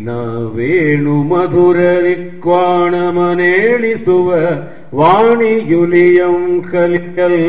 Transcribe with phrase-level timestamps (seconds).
[0.00, 4.34] ವೀಣಾ ವೇಣು ಮಧುರ ರಿಕ್ವಾಣ ಮನೇಳಿಸುವ
[4.94, 7.42] ವಾಣಿಯುಲಿಯಂ ಕಲಿಯಲ್.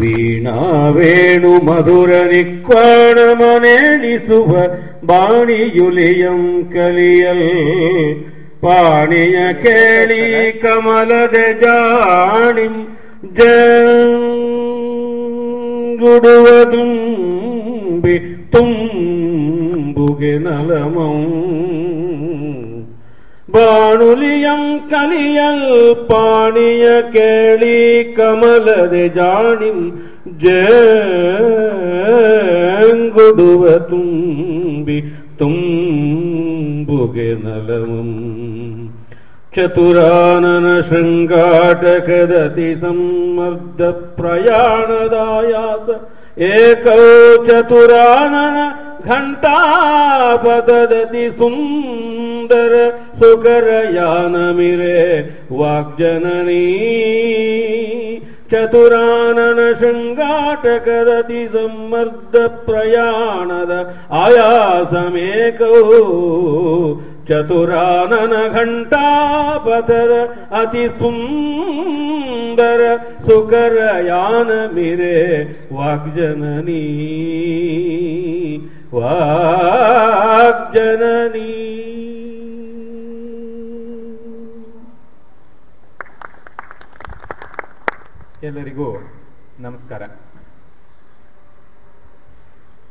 [0.00, 4.56] ವೀಣಾ ವೇಣು ಮಧುರ ನಿಕ್ವಾಣ ಮನೇಳಿಸುವ
[5.06, 8.24] ಬಾಣಿಯುಲಿಯಂ ಕಲಿಯಲ್.
[8.60, 12.98] ಪಾಣಿಯ ಕೇಳಿ ಕಮಲದ ಜಾಣಿಂ
[15.96, 18.18] ಜುಡುವದುಂಬಿ
[18.52, 19.17] ತುಂಬುಗೆ
[20.38, 21.18] ನಲಮಂ
[23.52, 25.62] ಬಾಣುಲಿಯಂ ಕಲಿಯಲ್
[26.08, 27.76] ಪಾಣಿಯ ಕೇಳಿ
[28.16, 29.78] ಕಮಲದೆ ಜಾಣಿಂ
[32.30, 34.98] ಜಂಗುಡುವ ತುಂಬಿ
[35.40, 35.70] ತುಂಬುಗೆ
[37.44, 38.10] ನಲಮಂ
[39.54, 43.80] ಚತುರಾನನ ಶೃಂಗಾಟಕದತಿ ಸಮ್ಮರ್ದ
[44.18, 45.86] ಪ್ರಯಾಣದಾಯಾಸ
[46.50, 47.02] ಏಕೌ
[47.48, 48.58] ಚತುರಾನನ
[49.08, 50.76] ಘಂಟಾಪದತಿ
[51.38, 52.74] ಸುಂದರ
[53.20, 55.00] ಸುಕರಯಾನಮಿರೆ
[55.60, 56.64] ವಾಗ್ಜನನೀ.
[58.52, 62.34] ಚತುರಾನನ ಶೃಂಗಾಟಕದತಿ ಸಮ್ಮರ್ದ
[62.66, 63.72] ಪ್ರಯಾಣದ
[64.22, 65.74] ಆಯಾಸಮೇಕೌ
[67.28, 70.12] ಚತುರಾನನ ಘಂಟಾಪಥದ
[70.60, 72.80] ಅತಿ ಸುಂದರ
[73.26, 75.18] ಸುಕರಯಾನ ಮಿರೆ
[75.78, 76.84] ವಾಗ್ಜನನೀ.
[78.94, 79.48] ವಾಗ್ಜನನೀ.
[88.42, 88.86] ಎಲ್ಲರಿಗೂ
[89.60, 90.02] ನಮಸ್ಕಾರ.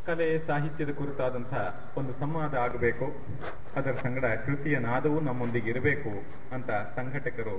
[0.05, 1.63] ಕಲೆ ಸಾಹಿತ್ಯದ ಕುರಿತಾದಂತಹ
[1.97, 3.05] ಒಂದು ಸಂವಾದ ಆಗಬೇಕು,
[3.75, 6.11] ಅದರ ಸಂಗಡ ಕೃತಿಯ ನಾದವು ನಮ್ಮೊಂದಿಗೆ ಇರಬೇಕು
[6.55, 7.55] ಅಂತ ಸಂಘಟಕರು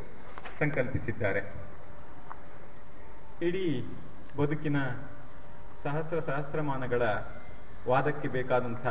[0.58, 1.42] ಸಂಕಲ್ಪಿಸಿದ್ದಾರೆ.
[3.42, 3.66] ಇಡೀ
[4.36, 4.76] ಬದುಕಿನ
[5.84, 7.02] ಸಹಸ್ರ ಸಹಸ್ರಮಾನಗಳ
[7.88, 8.86] ವಾದಕ್ಕೆ ಬೇಕಾದಂಥ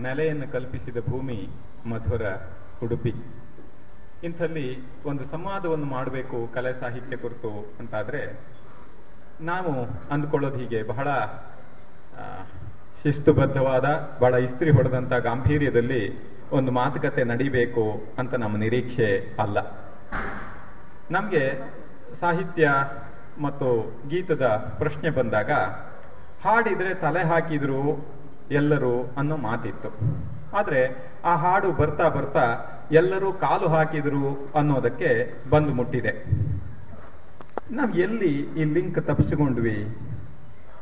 [0.00, 1.38] ನೆಲೆಯನ್ನು ಕಲ್ಪಿಸಿದ ಭೂಮಿ
[1.86, 2.22] ಮಧುರ
[2.84, 3.14] ಉಡುಪಿ.
[4.24, 4.66] ಇಂಥಲ್ಲಿ
[5.04, 7.50] ಒಂದು ಸಂವಾದವನ್ನು ಮಾಡಬೇಕು ಕಲೆ ಸಾಹಿತ್ಯ ಕುರಿತು
[7.80, 8.22] ಅಂತಾದರೆ,
[9.40, 9.72] ನಾವು
[10.10, 10.82] ಅಂದ್ಕೊಳ್ಳೋದು ಹೀಗೆ.
[10.82, 11.08] ಬಹಳ
[13.02, 13.86] ಶಿಸ್ತುಬದ್ಧವಾದ,
[14.20, 16.02] ಬಹಳ ಇಸ್ತ್ರಿ ಹೊಡೆದಂಥ ಗಾಂಭೀರ್ಯದಲ್ಲಿ
[16.50, 17.84] ಒಂದು ಮಾತುಕತೆ ನಡಿಬೇಕು
[18.18, 19.08] ಅಂತ ನಮ್ಮ ನಿರೀಕ್ಷೆ
[19.42, 19.58] ಅಲ್ಲ.
[21.10, 21.44] ನಮಗೆ
[22.20, 22.70] ಸಾಹಿತ್ಯ
[23.42, 23.68] ಮತ್ತು
[24.08, 24.46] ಗೀತದ
[24.78, 25.50] ಪ್ರಶ್ನೆ ಬಂದಾಗ,
[26.44, 27.82] ಹಾಡಿದ್ರೆ ತಲೆ ಹಾಕಿದ್ರು
[28.50, 29.88] ಎಲ್ಲರೂ ಅನ್ನೋ ಮಾತಿತ್ತು.
[30.56, 32.56] ಆದ್ರೆ ಆ ಹಾಡು ಬರ್ತಾ ಬರ್ತಾ
[32.92, 36.24] ಎಲ್ಲರೂ ಕಾಲು ಹಾಕಿದ್ರು ಅನ್ನೋದಕ್ಕೆ ಬಂದು ಮುಟ್ಟಿದೆ.
[37.70, 39.96] ನಾವ್ ಎಲ್ಲಿ ಈ ಲಿಂಕ್ ತಪ್ಪಿಸಿಕೊಂಡ್ವಿ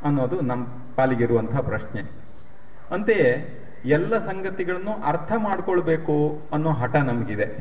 [0.04, 2.00] ಅನ್ನೋದು ನಮ್ಮ ಪಾಲಿಗಿರುವಂತಹ ಪ್ರಶ್ನೆ.
[2.90, 7.58] ಅಂತೆಯೇ ಎಲ್ಲ ಸಂಗತಿಗಳನ್ನು ಅರ್ಥ ಮಾಡ್ಕೊಳ್ಬೇಕು ಅನ್ನೋ ಹಠ ನಮಗಿದೆ.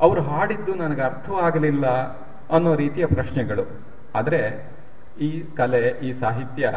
[0.00, 1.86] ಅವ್ರು ಹಾಡಿದ್ದು ನನಗೆ ಅರ್ಥವಾಗಲಿಲ್ಲ
[2.54, 3.62] ಅನ್ನೋ ರೀತಿಯ ಪ್ರಶ್ನೆಗಳು.
[4.14, 4.70] ಆದ್ರೆ
[5.20, 6.72] ಈ ಕಲೆ, ಈ ಸಾಹಿತ್ಯ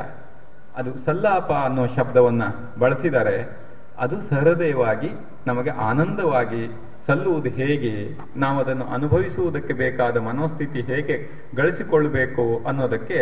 [0.77, 2.43] ಅದು ಸಲ್ಲಾಪ ಅನ್ನೋ ಶಬ್ದವನ್ನ
[2.79, 3.61] ಬಳಸಿದರೆ
[3.97, 5.09] ಅದು ಸಹೃದಯವಾಗಿ
[5.47, 6.71] ನಮಗೆ ಆನಂದವಾಗಿ
[7.07, 13.19] ಸಲ್ಲುವುದು ಹೇಗೆ ನಾವು ಅದನ್ನು ಅನುಭವಿಸುವುದಕ್ಕೆ ಬೇಕಾದ ಮನೋಸ್ಥಿತಿ ಹೇಗೆ ಗಳಿಸಿಕೊಳ್ಳಬೇಕು ಅನ್ನೋದಕ್ಕೆ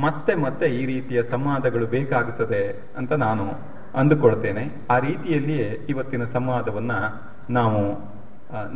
[0.00, 3.44] ಮತ್ತೆ ಮತ್ತೆ ಈ ರೀತಿಯ ಸಂವಾದಗಳು ಬೇಕಾಗುತ್ತದೆ ಅಂತ ನಾನು
[3.94, 4.70] ಅಂದುಕೊಳ್ತೇನೆ.
[4.90, 6.92] ಆ ರೀತಿಯಲ್ಲಿಯೇ ಇವತ್ತಿನ ಸಂವಾದವನ್ನ
[7.50, 8.10] ನಾವು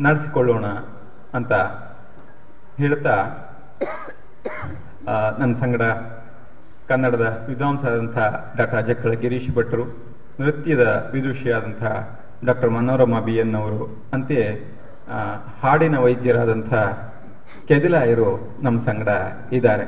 [0.03, 0.67] ನಡೆಸಿಕೊಳ್ಳೋಣ
[1.35, 1.53] ಅಂತ
[2.77, 3.15] ಹೇಳ್ತಾ
[5.39, 5.83] ನನ್ನ ಸಂಗಡ
[6.89, 8.19] ಕನ್ನಡದ ವಿದ್ವಾಂಸರಾದಂಥ
[8.59, 9.85] ಡಾಕ್ಟರ್ ಅಜಕ್ಕಳ ಗಿರೀಶ್ ಭಟ್ರು,
[10.41, 10.85] ನೃತ್ಯದ
[11.15, 11.83] ವಿದುಷಿಯಾದಂಥ
[12.49, 13.83] ಡಾಕ್ಟರ್ ಮನೋರಮಾ ಬಿ ಎನ್ ಅವರು
[14.15, 14.49] ಅಂತೆಯೇ
[15.63, 16.83] ಹಾಡಿನ ವೈದ್ಯರಾದಂತಹ
[17.69, 18.31] ಕೆದಿಲಾಯರು
[18.65, 19.09] ನಮ್ಮ ಸಂಗಡ
[19.57, 19.87] ಇದ್ದಾರೆ.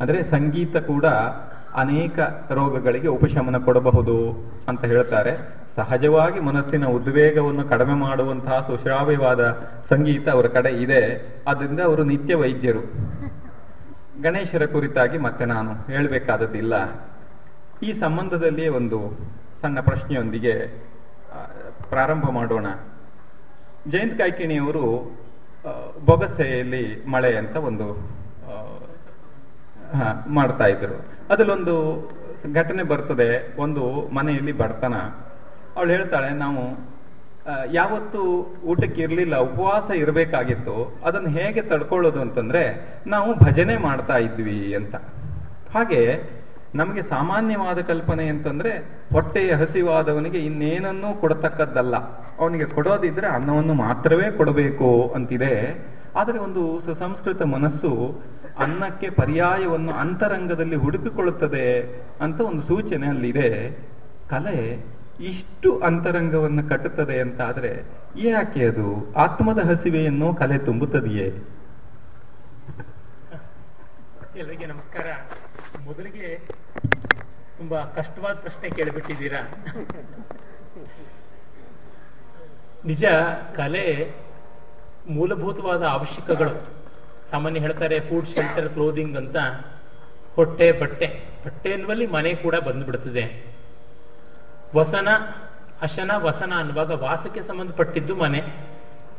[0.00, 1.06] ಅಂದರೆ ಸಂಗೀತ ಕೂಡ
[1.82, 2.18] ಅನೇಕ
[2.58, 4.16] ರೋಗಗಳಿಗೆ ಉಪಶಮನ ಕೊಡಬಹುದು
[4.70, 5.32] ಅಂತ ಹೇಳ್ತಾರೆ.
[5.78, 9.42] ಸಹಜವಾಗಿ ಮನಸ್ಸಿನ ಉದ್ವೇಗವನ್ನು ಕಡಿಮೆ ಮಾಡುವಂತಹ ಸುಶ್ರಾವ್ಯವಾದ
[9.90, 11.02] ಸಂಗೀತ ಅವರ ಕಡೆ ಇದೆ.
[11.50, 12.82] ಆದ್ದರಿಂದ ಅವರು ನಿತ್ಯ ವೈದ್ಯರು.
[14.22, 16.74] ಗಣೇಶರ ಕುರಿತಾಗಿ ಮತ್ತೆ ನಾನು ಹೇಳಬೇಕಾದದ್ದಿಲ್ಲ.
[17.86, 18.98] ಈ ಸಂಬಂಧದಲ್ಲಿಯೇ ಒಂದು
[19.62, 20.54] ಸಣ್ಣ ಪ್ರಶ್ನೆಯೊಂದಿಗೆ
[21.90, 22.66] ಪ್ರಾರಂಭ ಮಾಡೋಣ.
[23.92, 24.84] ಜಯಂತ್ ಕಾಯ್ಕಿಣಿಯವರು
[26.08, 26.84] ಬೊಗಸೆಯಲ್ಲಿ
[27.14, 27.86] ಮಳೆ ಅಂತ ಒಂದು
[30.36, 30.96] ಮಾಡ್ತಾ ಇದ್ರು.
[31.32, 31.74] ಅದಲ್ಲೊಂದು
[32.54, 33.28] ಘಟನೆ ಬರ್ತದೆ,
[33.62, 33.84] ಒಂದು
[34.16, 34.96] ಮನೆಯಲ್ಲಿ ಬಡತನ.
[35.76, 36.62] ಅವಳು ಹೇಳ್ತಾಳೆ, ನಾವು
[37.72, 38.22] ಯಾವತ್ತು
[38.64, 41.00] ಊಟಕ್ಕೆ ಇರಲಿಲ್ಲ, ಉಪವಾಸ ಇರಬೇಕಾಗಿತ್ತು.
[41.04, 44.94] ಅದನ್ನು ಹೇಗೆ ತಡ್ಕೊಳ್ಳೋದು ಅಂತಂದ್ರೆ, ನಾವು ಭಜನೆ ಮಾಡ್ತಾ ಇದ್ವಿ ಅಂತ.
[45.74, 46.22] ಹಾಗೆ
[46.74, 48.70] ನಮಗೆ ಸಾಮಾನ್ಯವಾದ ಕಲ್ಪನೆ ಅಂತಂದ್ರೆ,
[49.12, 51.96] ಹೊಟ್ಟೆಯ ಹಸಿವಾದವನಿಗೆ ಇನ್ನೇನನ್ನೂ ಕೊಡತಕ್ಕದ್ದಲ್ಲ.
[52.38, 55.86] ಅವನಿಗೆ ಕೊಡೋದಿದ್ರೆ ಅನ್ನವನ್ನು ಮಾತ್ರವೇ ಕೊಡಬೇಕು ಅಂತಿದೆ.
[56.16, 58.22] ಆದರೆ ಒಂದು ಸುಸಂಸ್ಕೃತ ಮನಸ್ಸು
[58.58, 63.78] ಅನ್ನಕ್ಕೆ ಪರ್ಯಾಯವನ್ನು ಅಂತರಂಗದಲ್ಲಿ ಹುಡುಕಿಕೊಳ್ಳುತ್ತದೆ ಅಂತ ಒಂದು ಸೂಚನೆ ಅಲ್ಲಿದೆ
[64.30, 64.84] ಕಲೆ
[65.20, 67.84] ಇಷ್ಟು ಅಂತರಂಗವನ್ನು ಕಟ್ಟುತ್ತದೆ ಅಂತ ಆದರೆ
[68.16, 69.14] ಯಾಕೆ ಅದು?
[69.14, 71.44] ಆತ್ಮದ ಹಸಿವೆಯನ್ನು ಕಲೆ ತುಂಬುತ್ತದೆಯೇ?
[74.36, 75.06] ಎಲ್ಲರಿಗೆ ನಮಸ್ಕಾರ.
[75.84, 76.40] ಮೊದಲಿಗೆ
[77.58, 79.48] ತುಂಬಾ ಕಷ್ಟವಾದ ಪ್ರಶ್ನೆ ಕೇಳಿಬಿಟ್ಟಿದ್ದೀರಾ?
[82.84, 83.04] ನಿಜ,
[83.54, 84.12] ಕಲೆ
[85.10, 86.60] ಮೂಲಭೂತವಾದ ಅವಶ್ಯಕಗಳು.
[87.30, 89.36] ಸಾಮಾನ್ಯ ಹೇಳ್ತಾರೆ ಫುಡ್ ಶೆಲ್ಟರ್ ಕ್ಲೋದಿಂಗ್ ಅಂತ
[90.34, 91.20] ಹೊಟ್ಟೆ, ಬಟ್ಟೆ.
[91.46, 93.57] ಬಟ್ಟೆ ಎನ್ನುವಲ್ಲಿ ಮನೆ ಕೂಡ ಬಂದ್ಬಿಡ್ತದೆ.
[94.76, 95.08] ವಸನ
[95.82, 98.40] ಅಶನ ವಸನ ಅನ್ನುವಾಗ ವಾಸಕ್ಕೆ ಸಂಬಂಧಪಟ್ಟಿದ್ದು ಮನೆ.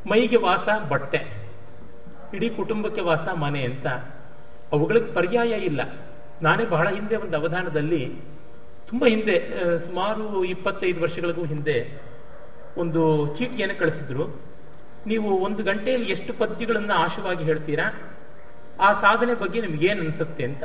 [0.10, 1.50] ಮೈಗೆ ವಾಸ ಬಟ್ಟೆ.
[2.34, 3.88] ಇಡೀ ಕುಟುಂಬಕ್ಕೆ ವಾಸ ಮನೆ ಅಂತ.
[4.72, 5.82] ಅವುಗಳಿಗೆ ಪರ್ಯಾಯ ಇಲ್ಲ.
[6.42, 8.22] ನಾನೇ ಬಹಳ ಹಿಂದೆ ಒಂದು ಅವಧಾನದಲ್ಲಿ,
[8.88, 9.36] ತುಂಬ ಹಿಂದೆ
[9.88, 12.02] ಸುಮಾರು ಇಪ್ಪತ್ತೈದು ವರ್ಷಗಳಿಗೂ ಹಿಂದೆ
[12.78, 14.42] ಒಂದು ಚೀಟಿಯನ್ನು ಕಳಿಸಿದ್ರು.
[15.06, 17.92] ನೀವು ಒಂದು ಗಂಟೆಯಲ್ಲಿ ಎಷ್ಟು ಪದ್ಯಗಳನ್ನು ಆಶವಾಗಿ ಹೇಳ್ತೀರಾ?
[18.80, 20.64] ಆ ಸಾಧನೆ ಬಗ್ಗೆ ನಿಮ್ಗೆ ಏನು ಅನ್ಸುತ್ತೆ ಅಂತ.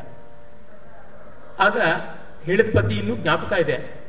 [1.59, 1.81] ಆಗ
[2.43, 4.04] ಹೇಳಿದ ಪದ್ಯ ಇನ್ನೂ ಜ್ಞಾಪಕ ಇದೆ.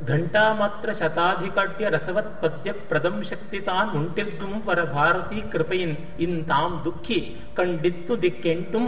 [0.00, 7.18] ಘಂಟಾ ಮಾತ್ರ ಶತಾಧಿಕಾಟ್ಯ ರಸವತ್ ಪದ್ಯ ಪ್ರದಂ ಶಕ್ತಿ ತಾನ್ ಪರಭಾರತಿ ವರ ಭಾರತಿ ಕೃಪೆಯಿನ್ ಇನ್ ತಾಂ ದುಃಖಿ
[7.54, 8.86] ಕಂಡಿತ್ತು ದಿಕ್ಕೆಂಟುಂ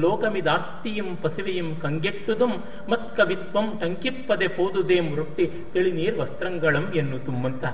[0.00, 2.54] ಲೋಕಮಿದಾರ್ತಿಯಂ ಪಸಿವೆಯಂ ಕಂಗೆಟ್ಟುದುಂ
[2.88, 7.64] ಮತ್ ಕವಿತ್ವಂ ಟಂಕಿಪ್ಪದೆ ಪೋದುದೇಂ ರೊಟ್ಟಿ ತಿಳಿ ನೀರ್ ವಸ್ತ್ರಂಗಳಂ ಎನ್ನು ತುಂಬಂತ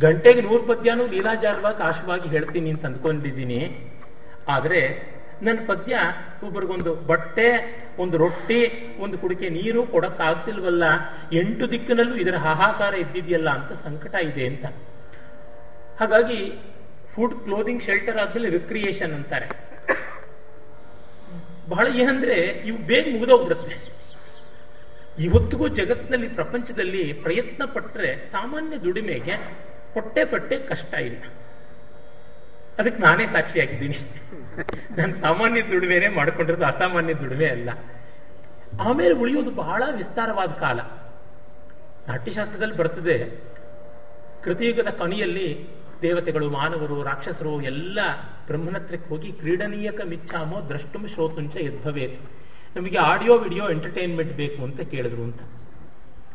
[0.00, 3.90] ಗಂಟೆಗೆ ನೂರ್ ಪದ್ಯನೂ ಲೀಲಾಜಾರವಾಗಿ ಆಶವಾಗಿ ಹೇಳ್ತೀನಿ ಅಂತ ಅಂದ್ಕೊಂಡಿದ್ದೀನಿ.
[4.48, 4.80] ಆದ್ರೆ
[5.42, 5.94] ನನ್ನ ಪದ್ಯ
[6.42, 7.46] ಒಬ್ಬರಿಗೊಂದು ಬಟ್ಟೆ
[7.98, 10.84] ಒಂದು ರೊಟ್ಟಿ, ಒಂದು ಕುಡಿಕೆ ನೀರು ಕೊಡಕ್ಕಾಗ್ತಿಲ್ವಲ್ಲ?
[11.32, 14.64] ಎಂಟು ದಿಕ್ಕಿನಲ್ಲೂ ಇದರ ಹಾಹಾಕಾರ ಇದ್ದಿದೆಯಲ್ಲ ಅಂತ ಸಂಕಟ ಇದೆ ಅಂತ.
[16.00, 16.52] ಹಾಗಾಗಿ
[17.14, 19.48] ಫುಡ್ ಕ್ಲೋದಿಂಗ್ ಶೆಲ್ಟರ್ ಆದ್ಮೇಲೆ ರಿಕ್ರಿಯೇಷನ್ ಅಂತಾರೆ.
[21.68, 23.94] ಬಹಳ ಏನಂದ್ರೆ, ಇವು ಬೇಗ ಮುಗಿದೋಗ್ಬಿಡುತ್ತೆ.
[25.18, 29.32] ಇವತ್ತಿಗೂ ಜಗತ್ತಿನಲ್ಲಿ, ಪ್ರಪಂಚದಲ್ಲಿ ಪ್ರಯತ್ನ ಪಟ್ಟರೆ ಸಾಮಾನ್ಯ ದುಡಿಮೆಗೆ
[29.94, 31.22] ಹೊಟ್ಟೆ ಪಟ್ಟೆ ಕಷ್ಟ ಇಲ್ಲ.
[32.78, 33.98] ಅದಕ್ಕೆ ನಾನೇ ಸಾಕ್ಷಿಯಾಗಿದ್ದೀನಿ.
[34.96, 37.70] ನಾನು ಸಾಮಾನ್ಯ ದುಡಿಮೆನೆ ಮಾಡ್ಕೊಂಡಿರೋದು ಅಸಾಮಾನ್ಯ ದುಡಿಮೆ ಅಲ್ಲ.
[38.80, 40.80] ಆಮೇಲೆ ಉಳಿಯೋದು ಬಹಳ ವಿಸ್ತಾರವಾದ ಕಾಲ.
[42.08, 43.16] ನಾಟ್ಯಶಾಸ್ತ್ರದಲ್ಲಿ ಬರ್ತದೆ,
[44.44, 45.68] ಕೃತಿಯುಗದ ಕೊನೆಯಲ್ಲಿ
[46.02, 47.98] ದೇವತೆಗಳು, ಮಾನವರು, ರಾಕ್ಷಸರು ಎಲ್ಲ
[48.46, 52.20] ಬ್ರಹ್ಮನತ್ರಕ್ಕೆ ಹೋಗಿ ಕ್ರೀಡನೀಯಕ ಮಿಚ್ಛಾಮೋ ದ್ರಷ್ಟುಂ ಶ್ರೋತುಂಚ ಯದ್ಭವೇತ್.
[52.76, 55.40] ನಮಗೆ ಆಡಿಯೋ, ವಿಡಿಯೋ, ಎಂಟರ್ಟೈನ್ಮೆಂಟ್ ಬೇಕು ಅಂತ ಕೇಳಿದ್ರು ಅಂತ.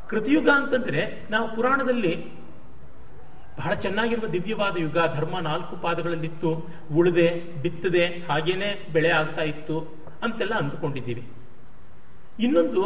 [0.10, 2.14] ಕೃತಿಯುಗ ಅಂತಂದ್ರೆ ನಾವು ಪುರಾಣದಲ್ಲಿ
[3.60, 6.50] ಬಹಳ ಚೆನ್ನಾಗಿರುವ ದಿವ್ಯವಾದ ಯುಗ, ಧರ್ಮ ನಾಲ್ಕು ಪಾದಗಳಲ್ಲಿತ್ತು.
[6.96, 7.28] ಉಳಿದೆ,
[7.64, 9.78] ಬಿತ್ತದೆ, ಹಾಗೇನೆ ಬೆಳೆ ಆಗ್ತಾ ಇತ್ತು
[10.24, 11.24] ಅಂತೆಲ್ಲ ಅಂದುಕೊಂಡಿದ್ದೀವಿ.
[12.40, 12.84] ಇನ್ನೊಂದು,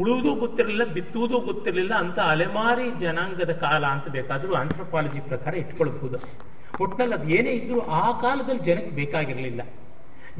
[0.00, 6.18] ಉಳುವುದೂ ಗೊತ್ತಿರಲಿಲ್ಲ, ಬಿತ್ತುವುದೂ ಗೊತ್ತಿರಲಿಲ್ಲ ಅಂತ ಅಲೆಮಾರಿ ಜನಾಂಗದ ಕಾಲ ಅಂತ ಬೇಕಾದರೂ ಆಂಥ್ರೋಪಾಲಜಿ ಪ್ರಕಾರ ಇಟ್ಕೊಳ್ಬಹುದು
[6.84, 9.62] ಒಟ್ನಲ್ಲಿ ಅದು ಏನೇ ಇದ್ರೂ ಆ ಕಾಲದಲ್ಲಿ ಜನಕ್ಕೆ ಬೇಕಾಗಿರಲಿಲ್ಲ.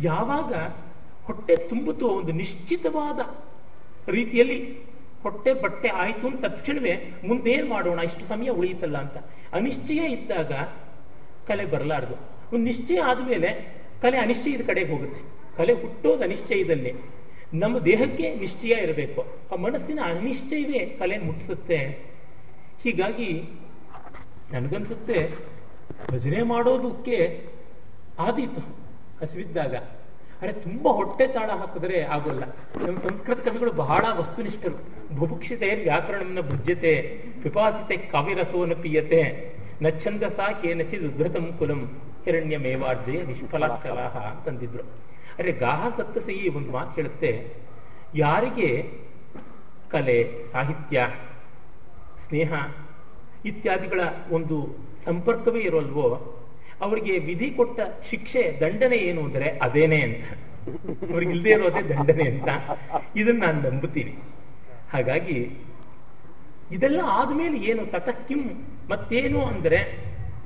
[0.03, 0.53] ಯಾವಾಗ
[1.27, 3.21] ಹೊಟ್ಟೆ ತುಂಬುತ್ತೋ ಒಂದು ನಿಶ್ಚಿತವಾದ
[4.11, 4.59] ರೀತಿಯಲ್ಲಿ
[5.23, 6.95] ಹೊಟ್ಟೆ ಬಟ್ಟೆ ಆಯ್ತು ಅಂತ ತಕ್ಷಣವೇ
[7.27, 9.17] ಮುಂದೇನ್ ಮಾಡೋಣ, ಇಷ್ಟು ಸಮಯ ಉಳಿಯುತ್ತಲ್ಲ ಅಂತ.
[9.53, 10.53] ಅನಿಶ್ಚಯ ಇದ್ದಾಗ
[11.47, 12.15] ಕಲೆ ಬರಲಾರದು.
[12.53, 13.51] ಒಂದು ನಿಶ್ಚಯ ಆದ್ಮೇಲೆ
[14.03, 15.21] ಕಲೆ ಅನಿಶ್ಚಯದ ಕಡೆಗೆ ಹೋಗುತ್ತೆ.
[15.57, 16.93] ಕಲೆ ಹುಟ್ಟೋದು ಅನಿಶ್ಚಯದಲ್ಲಿ
[17.55, 19.27] ನಮ್ಮ ದೇಹಕ್ಕೆ ನಿಶ್ಚಯ ಇರಬೇಕು.
[19.53, 21.79] ಆ ಮನಸ್ಸಿನ ಅನಿಶ್ಚಯವೇ ಕಲೆ ಮುಟ್ಟಿಸುತ್ತೆ.
[22.83, 23.31] ಹೀಗಾಗಿ
[24.53, 25.19] ನನಗನ್ಸುತ್ತೆ,
[26.13, 27.49] ಭಜನೆ ಮಾಡೋದಕ್ಕೆ
[28.19, 28.61] ಆದೀತು
[29.21, 29.98] ಹಸಿವಿದ್ದಾಗ.
[30.43, 32.45] ಅರೆ, ತುಂಬಾ ಹೊಟ್ಟೆ ತಾಳ ಹಾಕಿದ್ರೆ ಆಗೋಲ್ಲ.
[32.87, 34.77] ನಮ್ಮ ಸಂಸ್ಕೃತ ಕವಿಗಳು ಬಹಳ ವಸ್ತುನಿಷ್ಠರು.
[35.17, 39.53] ಬುಭುಕ್ಷಿತೆ ವ್ಯಾಕರಣಂನ ಭುಜ್ಯತೆ, ಪಿಪಾಸಿತೆ ಕಾವಿರಸೋನ ಪೀಯತೆ
[39.83, 44.83] ನಚ್ಛಂದಸ ಕೇನಚಿದ್ ಉದ್ಧತಂ ಕುಲಂ ಹಿರಣ್ಯಮೇವಾರ್ಜಯ ನಿಷ್ಫಲ ಕಲಾಹ ಅಂತಂದಿದ್ರು.
[45.39, 47.55] ಅರೆ, ಗಾಹ ಸಪ್ತಸಿ ಒಂದು ಮಾತು ಹೇಳುತ್ತೆ.
[48.15, 48.91] ಯಾರಿಗೆ
[49.91, 51.11] ಕಲೆ, ಸಾಹಿತ್ಯ,
[52.29, 52.53] ಸ್ನೇಹ
[53.45, 54.01] ಇತ್ಯಾದಿಗಳ
[54.31, 56.35] ಒಂದು ಸಂಪರ್ಕವೇ ಇರೋಲ್ವೋ
[56.81, 57.81] ಅವರಿಗೆ ವಿಧಿ ಕೊಟ್ಟ
[58.11, 60.25] ಶಿಕ್ಷೆ ದಂಡನೆ ಏನು ಅಂದ್ರೆ ಅದೇನೆ ಅಂತ.
[61.13, 62.49] ಅವ್ರಿಗೆ ಇಲ್ಲದೆ ಇರೋದೇ ದಂಡನೆ ಅಂತ.
[63.17, 64.19] ಇದನ್ನ ನಾನು ನಂಬುತ್ತೀನಿ.
[64.93, 65.51] ಹಾಗಾಗಿ
[66.71, 68.41] ಇದೆಲ್ಲ ಆದ್ಮೇಲೆ ಏನು ತತಕ್ಕಿಂ
[68.91, 69.99] ಮತ್ತೇನು ಅಂದ್ರೆ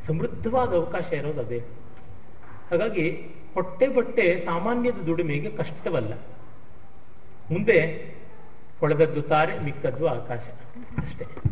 [0.06, 1.58] ಸಮೃದ್ಧವಾದ ಅವಕಾಶ ಇರೋದು ಅದೇ.
[2.70, 3.10] ಹಾಗಾಗಿ
[3.54, 6.14] ಹೊಟ್ಟೆ ಬಟ್ಟೆ ಸಾಮಾನ್ಯದ ದುಡಿಮೆಗೆ ಕಷ್ಟವಲ್ಲ.
[7.50, 7.78] ಮುಂದೆ
[8.80, 10.42] ಹೊಳೆದದ್ದು ತಾರೆ, ಮಿಕ್ಕದ್ದು ಆಕಾಶ.
[10.98, 11.51] ಅಷ್ಟೇ.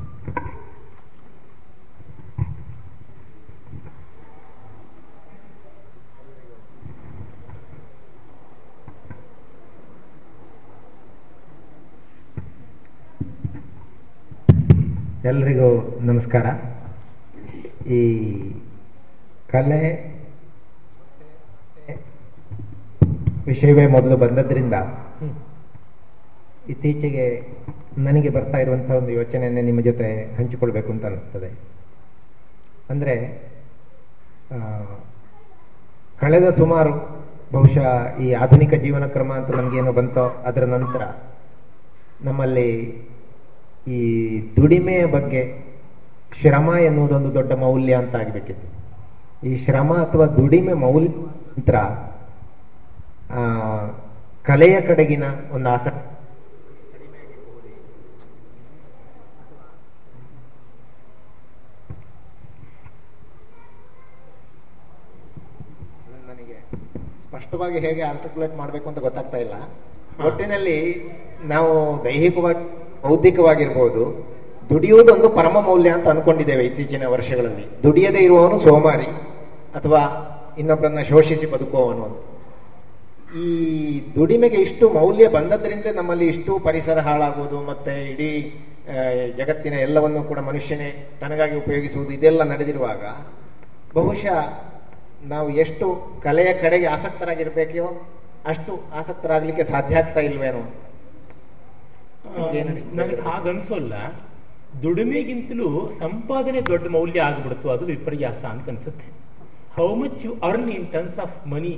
[15.29, 15.67] ಎಲ್ರಿಗೂ
[16.01, 16.47] ನಮಸ್ಕಾರ.
[17.93, 17.99] ಈ
[19.51, 19.81] ಕಲೆ
[23.47, 24.77] ವಿಷಯವೇ ಮೊದಲು ಬಂದದ್ರಿಂದ
[26.69, 27.27] ಇತ್ತೀಚೆಗೆ
[27.99, 30.09] ನನಗೆ ಬರ್ತಾ ಇರುವಂತಹ ಒಂದು ಯೋಚನೆಯನ್ನೇ ನಿಮ್ಮ ಜೊತೆ
[30.39, 31.51] ಹಂಚಿಕೊಳ್ಬೇಕು ಅಂತ ಅನಿಸ್ತದೆ.
[32.91, 33.17] ಅಂದ್ರೆ
[36.21, 36.95] ಕಳೆದ ಸುಮಾರು
[37.53, 37.87] ಬಹುಶಃ
[38.17, 41.03] ಈ ಆಧುನಿಕ ಜೀವನ ಕ್ರಮ ಅಂತ ನಮಗೇನೋ ಬಂತೋ ಅದರ ನಂತರ
[42.25, 42.69] ನಮ್ಮಲ್ಲಿ
[43.87, 44.01] ಈ
[44.57, 45.43] ದುಡಿಮೆಯ ಬಗ್ಗೆ
[46.41, 48.67] ಶ್ರಮ ಎನ್ನುವುದೊಂದು ದೊಡ್ಡ ಮೌಲ್ಯ ಅಂತ ಆಗಬೇಕಿತ್ತು
[49.49, 51.09] ಈ ಶ್ರಮ ಅಥವಾ ದುಡಿಮೆ ಮೌಲ್ಯ
[51.49, 51.77] ನಂತರ
[54.45, 56.07] ಕಲೆಯ ಕಡೆಗಿನ ಒಂದು ಆಸಕ್ತಿ
[66.29, 66.57] ನನಗೆ
[67.25, 69.55] ಸ್ಪಷ್ಟವಾಗಿ ಹೇಗೆ ಆರ್ಟಿಕ್ಯುಲೇಟ್ ಮಾಡಬೇಕು ಅಂತ ಗೊತ್ತಾಗ್ತಾ ಇಲ್ಲ.
[70.27, 70.79] ಒಟ್ಟಿನಲ್ಲಿ
[71.45, 71.73] ನಾವು
[72.05, 72.65] ದೈಹಿಕವಾಗಿ
[73.05, 74.03] ಬೌದ್ಧಿಕವಾಗಿರ್ಬೋದು,
[74.71, 79.09] ದುಡಿಯುವುದೊಂದು ಪರಮ ಮೌಲ್ಯ ಅಂತ ಅನ್ಕೊಂಡಿದ್ದೇವೆ ಇತ್ತೀಚಿನ ವರ್ಷಗಳಲ್ಲಿ ದುಡಿಯದೇ ಇರುವವನು ಸೋಮಾರಿ
[79.75, 80.03] ಅಥವಾ
[80.59, 82.07] ಇನ್ನೊಬ್ಬರನ್ನ ಶೋಷಿಸಿ ಬದುಕುವವನು
[83.41, 83.49] ಈ
[84.17, 88.31] ದುಡಿಮೆಗೆ ಇಷ್ಟು ಮೌಲ್ಯ ಬಂದದ್ರಿಂದ ನಮ್ಮಲ್ಲಿ ಇಷ್ಟು ಪರಿಸರ ಹಾಳಾಗುವುದು ಮತ್ತೆ ಇಡೀ
[89.37, 90.89] ಜಗತ್ತಿನ ಎಲ್ಲವನ್ನು ಕೂಡ ಮನುಷ್ಯನೇ
[91.21, 93.03] ತನಗಾಗಿ ಉಪಯೋಗಿಸುವುದು ಇದೆಲ್ಲ ನಡೆದಿರುವಾಗ
[93.95, 94.39] ಬಹುಶಃ
[95.25, 95.87] ನಾವು ಎಷ್ಟು
[96.23, 97.89] ಕಲೆಯ ಕಡೆಗೆ ಆಸಕ್ತರಾಗಿರ್ಬೇಕೋ
[98.47, 100.63] ಅಷ್ಟು ಆಸಕ್ತರಾಗಲಿಕ್ಕೆ ಸಾಧ್ಯ ಆಗ್ತಾ ಇಲ್ವೇನೋ?
[102.99, 103.95] ನನಗೆ ಹಾಗನ್ಸೋಲ್ಲ
[104.83, 105.69] ದುಡಿಮೆಗಿಂತಲೂ
[106.03, 109.07] ಸಂಪಾದನೆ ದೊಡ್ಡ ಮೌಲ್ಯ ಆಗ್ಬಿಡ್ತು, ಅದು ವಿಪರ್ಯಾಸ ಅಂತ ಅನ್ಸುತ್ತೆ.
[109.77, 111.75] How much you earn in terms of money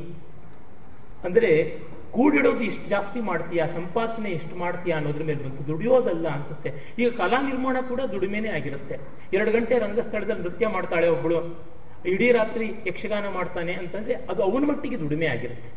[1.27, 1.51] ಅಂದ್ರೆ
[2.17, 5.63] ಕೂಡಿಡೋದು ಇಷ್ಟು ಜಾಸ್ತಿ ಮಾಡ್ತೀಯಾ, ಸಂಪಾದನೆ ಎಷ್ಟು ಮಾಡ್ತೀಯಾ ಅನ್ನೋದ್ರ ಮೇಲೆ ಬಂತು.
[5.69, 6.71] ದುಡಿಯೋದಲ್ಲ ಅನ್ಸುತ್ತೆ.
[7.01, 8.97] ಈಗ ಕಲಾ ನಿರ್ಮಾಣ ಕೂಡ ದುಡಿಮೆನೇ ಆಗಿರುತ್ತೆ.
[9.37, 11.39] ಎರಡು ಗಂಟೆ ರಂಗಸ್ಥಳದಲ್ಲಿ ನೃತ್ಯ ಮಾಡ್ತಾಳೆ ಒಬ್ಬಳು
[12.15, 15.71] ಇಡೀ ರಾತ್ರಿ ಯಕ್ಷಗಾನ ಮಾಡ್ತಾನೆ ಅಂತಂದ್ರೆ ಅದು ಅವನ ಮಟ್ಟಿಗೆ ದುಡಿಮೆ ಆಗಿರುತ್ತೆ.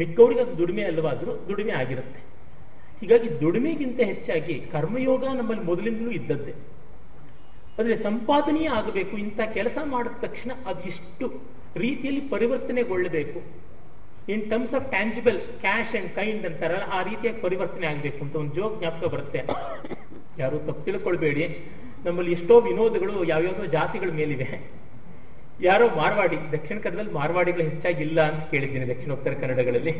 [0.00, 2.20] ಮಿಕ್ಕವ್ರಿಗೆ ದುಡಿಮೆ ಅಲ್ಲವಾದ್ರೂ ದುಡಿಮೆ ಆಗಿರುತ್ತೆ.
[3.00, 6.54] ಹೀಗಾಗಿ ದುಡಿಮೆಗಿಂತ ಹೆಚ್ಚಾಗಿ ಕರ್ಮಯೋಗ ನಮ್ಮಲ್ಲಿ ಮೊದಲಿಂದಲೂ ಇದ್ದದ್ದೇ.
[7.78, 11.26] ಅಂದ್ರೆ ಸಂಪಾದನೆಯೇ ಆಗಬೇಕು, ಇಂಥ ಕೆಲಸ ಮಾಡಿದ ತಕ್ಷಣ ಅದು ಇಷ್ಟು
[11.76, 13.38] ರೀತಿಯಲ್ಲಿ ಪರಿವರ್ತನೆಗೊಳ್ಳಬೇಕು.
[14.32, 18.78] In terms of tangible cash and kind ಅಂತಾರಲ್ಲ, ಆ ರೀತಿಯಾಗಿ ಪರಿವರ್ತನೆ ಆಗಬೇಕು ಅಂತ ಒಂದು ಜೋಕ್
[18.78, 19.40] ಜ್ಞಾಪಕ ಬರುತ್ತೆ.
[20.38, 21.44] ಯಾರು ತಪ್ಪು ತಿಳ್ಕೊಳ್ಬೇಡಿ.
[22.04, 24.48] ನಮ್ಮಲ್ಲಿ ಎಷ್ಟೋ ವಿನೋದಗಳು ಯಾವ್ಯಾವ ಜಾತಿಗಳ ಮೇಲಿವೆ.
[25.66, 29.92] ಯಾರೋ ಮಾರ್ವಾಡಿ, ದಕ್ಷಿಣ ಕನ್ನಡದಲ್ಲಿ ಮಾರ್ವಾಡಿಗಳು ಹೆಚ್ಚಾಗಿಲ್ಲ ಅಂತ ಕೇಳಿದ್ದೀನಿ ದಕ್ಷಿಣ ಉತ್ತರ ಕನ್ನಡಗಳಲ್ಲಿ.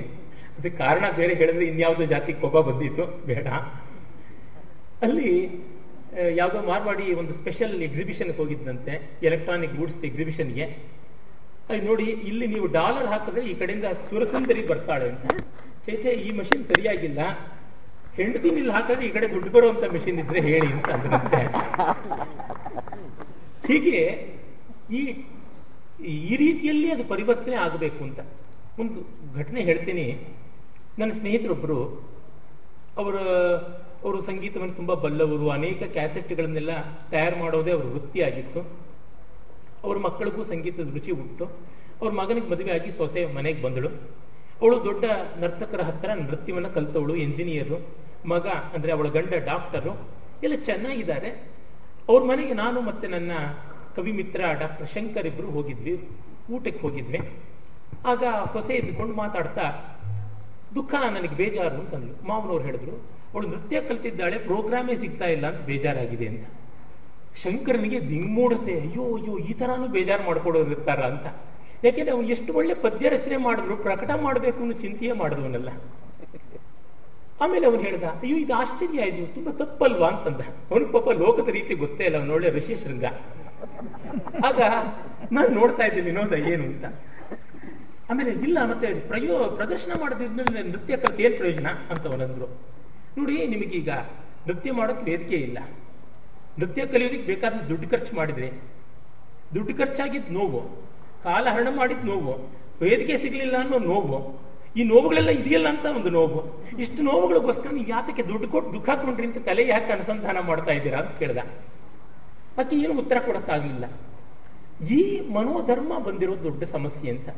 [0.57, 3.47] ಅದಕ್ಕೆ ಕಾರಣ ಬೇರೆ ಹೇಳಿದ್ರೆ ಇನ್ಯಾವುದೋ ಜಾತಿ ಕೋಪ ಬಂದಿತ್ತು, ಬೇಡ.
[5.07, 5.31] ಅಲ್ಲಿ
[6.41, 8.93] ಯಾವುದೋ ಮಾರ್ವಾಡಿ ಒಂದು ಸ್ಪೆಷಲ್ ಎಕ್ಸಿಬಿಷನ್ಗೆ ಹೋಗಿದ್ದಂತೆ
[9.29, 10.67] ಎಲೆಕ್ಟ್ರಾನಿಕ್ ಗೂಡ್ಸ್ ಎಕ್ಸಿಬಿಷನ್ಗೆ
[11.69, 15.27] ಅಲ್ಲಿ ನೋಡಿ, ಇಲ್ಲಿ ನೀವು ಡಾಲರ್ ಹಾಕಿದ್ರೆ ಈ ಕಡೆಯಿಂದ ಸುರಸುಂದರಿ ಬರ್ತಾಳೆ ಅಂತ.
[15.87, 17.21] ಚೇಚೆ ಈ ಮಷಿನ್ ಸರಿಯಾಗಿಲ್ಲ.
[18.19, 20.89] ಹೆಂಡತಿ ಹಾಕಿದ್ರೆ ಈ ಕಡೆ ದುಡ್ಡು ಬರುವಂತ ಮೆಷಿನ್ ಇದ್ರೆ ಹೇಳಿ ಅಂತ
[23.69, 24.01] ಹೀಗೆ
[24.99, 25.01] ಈ
[26.07, 28.21] ಈ ರೀತಿಯಲ್ಲಿ ಅದು ಪರಿವರ್ತನೆ ಆಗಬೇಕು ಅಂತ.
[28.81, 29.01] ಒಂದು
[29.37, 30.29] ಘಟನೆ ಹೇಳ್ತೀನಿ.
[30.99, 32.09] ನನ್ನ ಸ್ನೇಹಿತರೊಬ್ಬರು
[32.97, 33.17] ಅವರ,
[34.05, 35.51] ಅವರು ಸಂಗೀತವನ್ನು ತುಂಬಾ ಬಲ್ಲವರು.
[35.51, 36.71] ಅನೇಕ ಕ್ಯಾಸೆಟ್ಗಳನ್ನೆಲ್ಲ
[37.11, 38.85] ತಯಾರು ಮಾಡೋದೇ ಅವರ ವೃತ್ತಿಯಾಗಿತ್ತು
[39.85, 41.45] ಅವ್ರ ಮಕ್ಕಳಿಗೂ ಸಂಗೀತದ ರುಚಿ ಹುಟ್ಟು.
[42.01, 43.89] ಅವ್ರ ಮಗನಿಗೆ ಮದುವೆ ಆಗಿ ಸೊಸೆ ಮನೆಗೆ ಬಂದಳು.
[44.61, 45.05] ಅವಳು ದೊಡ್ಡ
[45.39, 47.87] ನರ್ತಕರ ಹತ್ರ ನೃತ್ಯವನ್ನು ಕಲ್ತವಳು, ಎಂಜಿನಿಯರು.
[48.29, 50.09] ಮಗ ಅಂದ್ರೆ ಅವಳ ಗಂಡ ಡಾಕ್ಟರು.
[50.43, 51.55] ಎಲ್ಲ ಚೆನ್ನಾಗಿದ್ದಾರೆ.
[52.09, 53.31] ಅವ್ರ ಮನೆಗೆ ನಾನು ಮತ್ತೆ ನನ್ನ
[53.97, 55.95] ಕವಿ ಮಿತ್ರ ಡಾಕ್ಟರ್ ಶಂಕರ್ ಇಬ್ರು ಹೋಗಿದ್ವಿ,
[56.55, 57.21] ಊಟಕ್ಕೆ ಹೋಗಿದ್ವಿ.
[58.07, 59.67] ಆಗ ಸೊಸೆ ಇದ್ಕೊಂಡು ಮಾತಾಡ್ತಾ,
[60.75, 62.95] ದುಃಖ ನನಗೆ ಬೇಜಾರು ಅಂತಂದ್ಲು ಮಾವನವ್ರು ಹೇಳಿದ್ರು,
[63.33, 66.45] ಅವಳು ನೃತ್ಯ ಕಲ್ತಿದ್ದಾಳೆ, ಪ್ರೋಗ್ರಾಮೇ ಸಿಗ್ತಾ ಇಲ್ಲ ಅಂತ ಬೇಜಾರಾಗಿದೆ ಅಂತ.
[67.43, 71.27] ಶಂಕರನಿಗೆ ದಿಂಗ್ಮೂಡುತ್ತೆ ಅಯ್ಯೋ ಅಯ್ಯೋ, ಈ ತರಾನು ಬೇಜಾರು ಮಾಡ್ಕೊಡೋರು ಇರ್ತಾರ ಅಂತ.
[71.85, 75.71] ಯಾಕೆಂದ್ರೆ ಅವ್ನು ಎಷ್ಟು ಒಳ್ಳೆ ಪದ್ಯ ರಚನೆ ಮಾಡಿದ್ರು, ಪ್ರಕಟ ಮಾಡಬೇಕು ಅನ್ನೋ ಚಿಂತೆಯೇ ಮಾಡಿದವನಲ್ಲ.
[77.41, 80.43] ಆಮೇಲೆ ಅವನು ಹೇಳ್ದ, ಅಯ್ಯೋ, ಇದು ಆಶ್ಚರ್ಯ, ಇದು ತುಂಬಾ ತಪ್ಪಲ್ವಾ ಅಂತಂದ.
[80.71, 83.05] ಅವನಿಗೆ ಪಾಪ ಲೋಕದ ರೀತಿ ಗೊತ್ತೇ ಇಲ್ಲ ಅವನೊಳ್ಳೆ ಋಷಿ ಶೃಂಗ.
[84.49, 84.61] ಆಗ
[85.37, 86.85] ನಾನು ನೋಡ್ತಾ ಇದ್ದೀನಿ ವಿನೋದ ಏನು ಅಂತ.
[88.11, 90.41] ಆಮೇಲೆ ಇಲ್ಲ ಮತ್ತೆ ಪ್ರಯೋ, ಪ್ರದರ್ಶನ ಮಾಡೋದ್ರಿಂದ
[90.73, 92.49] ನೃತ್ಯ ಕಲಿತು ಏನ್ ಪ್ರಯೋಜನ ಅಂತ ಅವನಂದ್ರು.
[93.19, 93.91] ನೋಡಿ, ನಿಮಗೀಗ
[94.49, 95.59] ನೃತ್ಯ ಮಾಡೋಕ್ಕೆ ವೇದಿಕೆ ಇಲ್ಲ.
[96.61, 98.49] ನೃತ್ಯ ಕಲಿಯೋದಕ್ಕೆ ಬೇಕಾದ ದುಡ್ಡು ಖರ್ಚು ಮಾಡಿದ್ರೆ,
[99.55, 100.61] ದುಡ್ಡು ಖರ್ಚಾಗಿದ್ದು ನೋವು
[101.25, 102.35] ಕಾಲಹರಣ ಮಾಡಿದ್ ನೋವು,
[102.83, 104.19] ವೇದಿಕೆ ಸಿಗ್ಲಿಲ್ಲ ಅನ್ನೋ ನೋವು,
[104.79, 106.41] ಈ ನೋವುಗಳೆಲ್ಲ ಇದೆಯಲ್ಲ ಅಂತ ಒಂದು ನೋವು,
[106.85, 111.13] ಇಷ್ಟು ನೋವುಗಳಿಗೋಸ್ಕರ ನೀವು ಯಾತಕ್ಕೆ ದುಡ್ಡು ಕೊಟ್ಟು ದುಃಖ ಕೊಂಡ್ರಿ ಅಂತ ಕಲೆ ಯಾಕೆ ಅನುಸಂಧಾನ ಮಾಡ್ತಾ ಇದ್ದೀರಾ ಅಂತ
[111.19, 111.43] ಕೇಳ್ದ.
[112.59, 113.85] ಆಕೆ ಏನು ಉತ್ತರ ಕೊಡೋಕ್ಕಾಗಲಿಲ್ಲ.
[114.99, 117.29] ಈ ಮನೋಧರ್ಮ ಬಂದಿರೋ ದೊಡ್ಡ ಸಮಸ್ಯೆ ಅಂತ.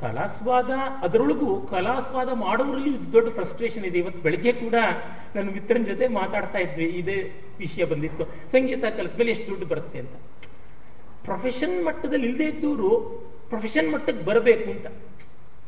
[0.00, 0.70] ಕಲಾಸ್ವಾದ,
[1.02, 3.98] ಅದರೊಳಗೂ ಕಲಾಸ್ವಾದ ಮಾಡೋರಲ್ಲಿ ದೊಡ್ಡ ಫ್ರಸ್ಟ್ರೇಷನ್ ಇದೆ.
[3.98, 4.74] ಇವತ್ತು ಬೆಳಗ್ಗೆ ಕೂಡ
[5.34, 7.16] ನನ್ನ ಮಿತ್ರನ ಜೊತೆ ಮಾತಾಡ್ತಾ ಇದ್ವಿ ಇದೇ
[7.58, 8.24] ವಿಷಯ ಬಂದಿತ್ತು.
[8.24, 10.14] ಸಂಗೀತ ಕಲಿತ ಮೇಲೆ ಎಷ್ಟು ದುಡ್ಡು ಬರುತ್ತೆ ಅಂತ.
[11.24, 12.90] ಪ್ರೊಫೆಷನ್ ಮಟ್ಟದಲ್ಲಿ ಇಲ್ಲದೆ ಇದ್ದವರು
[13.48, 14.86] ಪ್ರೊಫೆಷನ್ ಮಟ್ಟಕ್ಕೆ ಬರಬೇಕು ಅಂತ.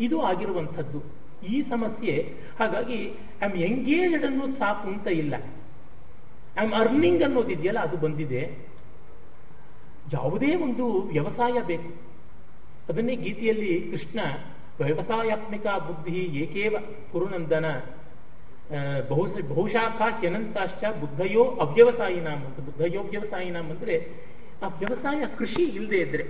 [0.00, 1.00] ಇದು ಆಗಿರುವಂಥದ್ದು.
[1.46, 2.98] ಈ ಸಮಸ್ಯೆ, ಹಾಗಾಗಿ
[3.40, 5.34] ಐ ಆಮ್ ಎಂಗೇಜ್ಡ್ ಅನ್ನೋದು ಸಾಕು ಅಂತ ಇಲ್ಲ.
[6.56, 8.73] ಐ ಆಮ್ ಅರ್ನಿಂಗ್ ಅನ್ನೋದಿದೆಯಲ್ಲ, ಅದು ಬಂದಿದೆ.
[10.12, 11.90] ಯಾವುದೇ ಒಂದು ವ್ಯವಸಾಯ ಬೇಕು.
[12.88, 14.20] ಅದನ್ನೇ ಗೀತೆಯಲ್ಲಿ ಕೃಷ್ಣ
[14.84, 16.74] ವ್ಯವಸಾಯಾತ್ಮಿಕ ಬುದ್ಧಿ ಏಕೇವ
[17.12, 17.66] ಕುರುನಂದನ
[19.08, 22.58] ಬಹುಶ ಬಹು ಬಹುಶಾಖಾ ಹ್ಯನಂತಾಶ್ಚ ಬುದ್ಧಯೋ ಅವ್ಯವಸಾಯಿನಾಮ್ ಅಂತ.
[22.60, 23.94] ಬುದ್ಧಯೋ ವ್ಯವಸಾಯಿನಾಮ್ ಅಂದ್ರೆ
[24.62, 26.24] ಆ ವ್ಯವಸಾಯ ಕೃಷಿ ಇಲ್ಲದೆ ಇದ್ರೆ.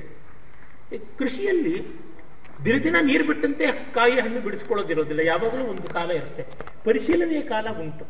[1.19, 1.75] ಕೃಷಿಯಲ್ಲಿ
[2.85, 5.21] ದಿನ ನೀರು ಬಿಟ್ಟಂತೆ ಕಾಯಿ ಹಣ್ಣು ಬಿಡಿಸ್ಕೊಳ್ಳೋದಿರೋದಿಲ್ಲ.
[5.21, 6.45] ಯಾವಾಗಲೂ ಒಂದು ಕಾಲ ಇರುತ್ತೆ.
[6.85, 8.04] ಪರಿಶೀಲನೆಯ ಕಾಲ ಉಂಟು.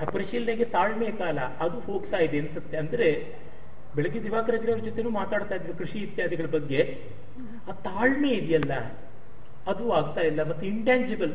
[0.00, 2.76] ಆ ಪರಿಶೀಲನೆಗೆ ತಾಳ್ಮೆಯ ಕಾಲ ಅದು ಹೋಗ್ತಾ ಇದೆ ಅನ್ಸುತ್ತೆ.
[2.76, 3.08] ಅಂದ್ರೆ
[3.98, 6.80] ಬೆಳಗ್ಗೆ ದಿವಾಕರ ಅವ್ರ ಜೊತೆನೂ ಮಾತಾಡ್ತಾ ಇದ್ರು, ಕೃಷಿ ಇತ್ಯಾದಿಗಳ ಬಗ್ಗೆ.
[7.68, 8.74] ಆ ತಾಳ್ಮೆ ಇದೆಯಲ್ಲ?
[9.70, 11.34] ಅದು ಆಗ್ತಾ ಇಲ್ಲ, ಮತ್ತೆ ಇಂಟ್ಯಾಂಜಿಬಲ್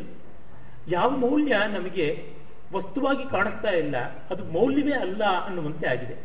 [0.91, 2.05] ಯಾವ ಮೌಲ್ಯ ನಮಗೆ
[2.73, 3.97] ವಸ್ತುವಾಗಿ ಕಾಣಿಸ್ತಾ ಇಲ್ಲ,
[4.29, 6.15] ಅದು ಮೌಲ್ಯವೇ ಅಲ್ಲ ಅನ್ನುವಂತೆ ಆಗಿದೆ.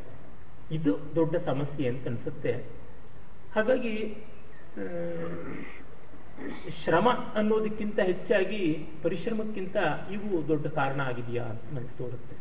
[0.76, 2.52] ಇದು ದೊಡ್ಡ ಸಮಸ್ಯೆ ಅಂತ ಅನ್ಸುತ್ತೆ.
[3.54, 3.95] ಹಾಗಾಗಿ
[6.80, 8.61] ಶ್ರಮ ಅನ್ನೋದಕ್ಕಿಂತ ಹೆಚ್ಚಾಗಿ
[9.02, 9.76] ಪರಿಶ್ರಮಕ್ಕಿಂತ
[10.16, 12.37] ಇವು ದೊಡ್ಡ ಕಾರಣ ಆಗಿದೆಯಾ ಅಂತ ನನಗೆ ತೋರುತ್ತೆ.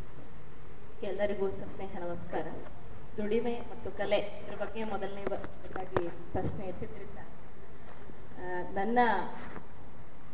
[1.07, 2.47] ಎಲ್ಲರಿಗೂ ಸಸ್ನೇಹ ನಮಸ್ಕಾರ.
[3.17, 7.19] ದುಡಿಮೆ ಮತ್ತು ಕಲೆ ಇದ್ರ ಬಗ್ಗೆ ಮೊದಲನೇದಾಗಿ ಪ್ರಶ್ನೆ ಎತ್ತಿದ್ರಿಂದ.
[8.73, 8.99] ನನ್ನ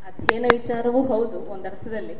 [0.02, 2.16] ಅಧ್ಯಯನ ವಿಚಾರವೂ ಹೌದು ಒಂದರ್ಥದಲ್ಲಿ.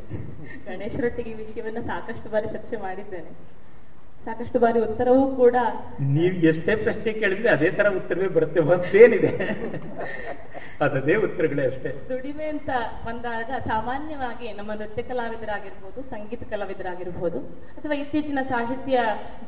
[0.65, 3.33] ಗಣೇಶರೊಟ್ಟಿಗೆ ವಿಷಯವನ್ನ ಸಾಕಷ್ಟು ಬಾರಿ ಚರ್ಚೆ ಮಾಡಿದ್ದೇನೆ.
[4.27, 5.57] ಸಾಕಷ್ಟು ಬಾರಿ ಉತ್ತರವೂ ಕೂಡ
[6.17, 9.31] ನೀವು ಎಷ್ಟೇ ಪ್ರಶ್ನೆ ಕೇಳಿದ್ರೆ ಅದೇ ತರ ಉತ್ತರವೇ ಬರುತ್ತೆ ಹೊಸದೇನಿದೆ.
[10.87, 11.91] ಅದೇ ಉತ್ತರಗಳೇ ಅಷ್ಟೇ.
[12.11, 12.71] ದುಡಿಮೆ ಅಂತ
[13.07, 17.39] ಬಂದಾಗ ಸಾಮಾನ್ಯವಾಗಿ ನಮ್ಮ ನೃತ್ಯ ಕಲಾವಿದರಾಗಿರ್ಬೋದು ಸಂಗೀತ ಕಲಾವಿದರಾಗಿರ್ಬೋದು
[17.79, 18.99] ಅಥವಾ ಇತ್ತೀಚಿನ ಸಾಹಿತ್ಯ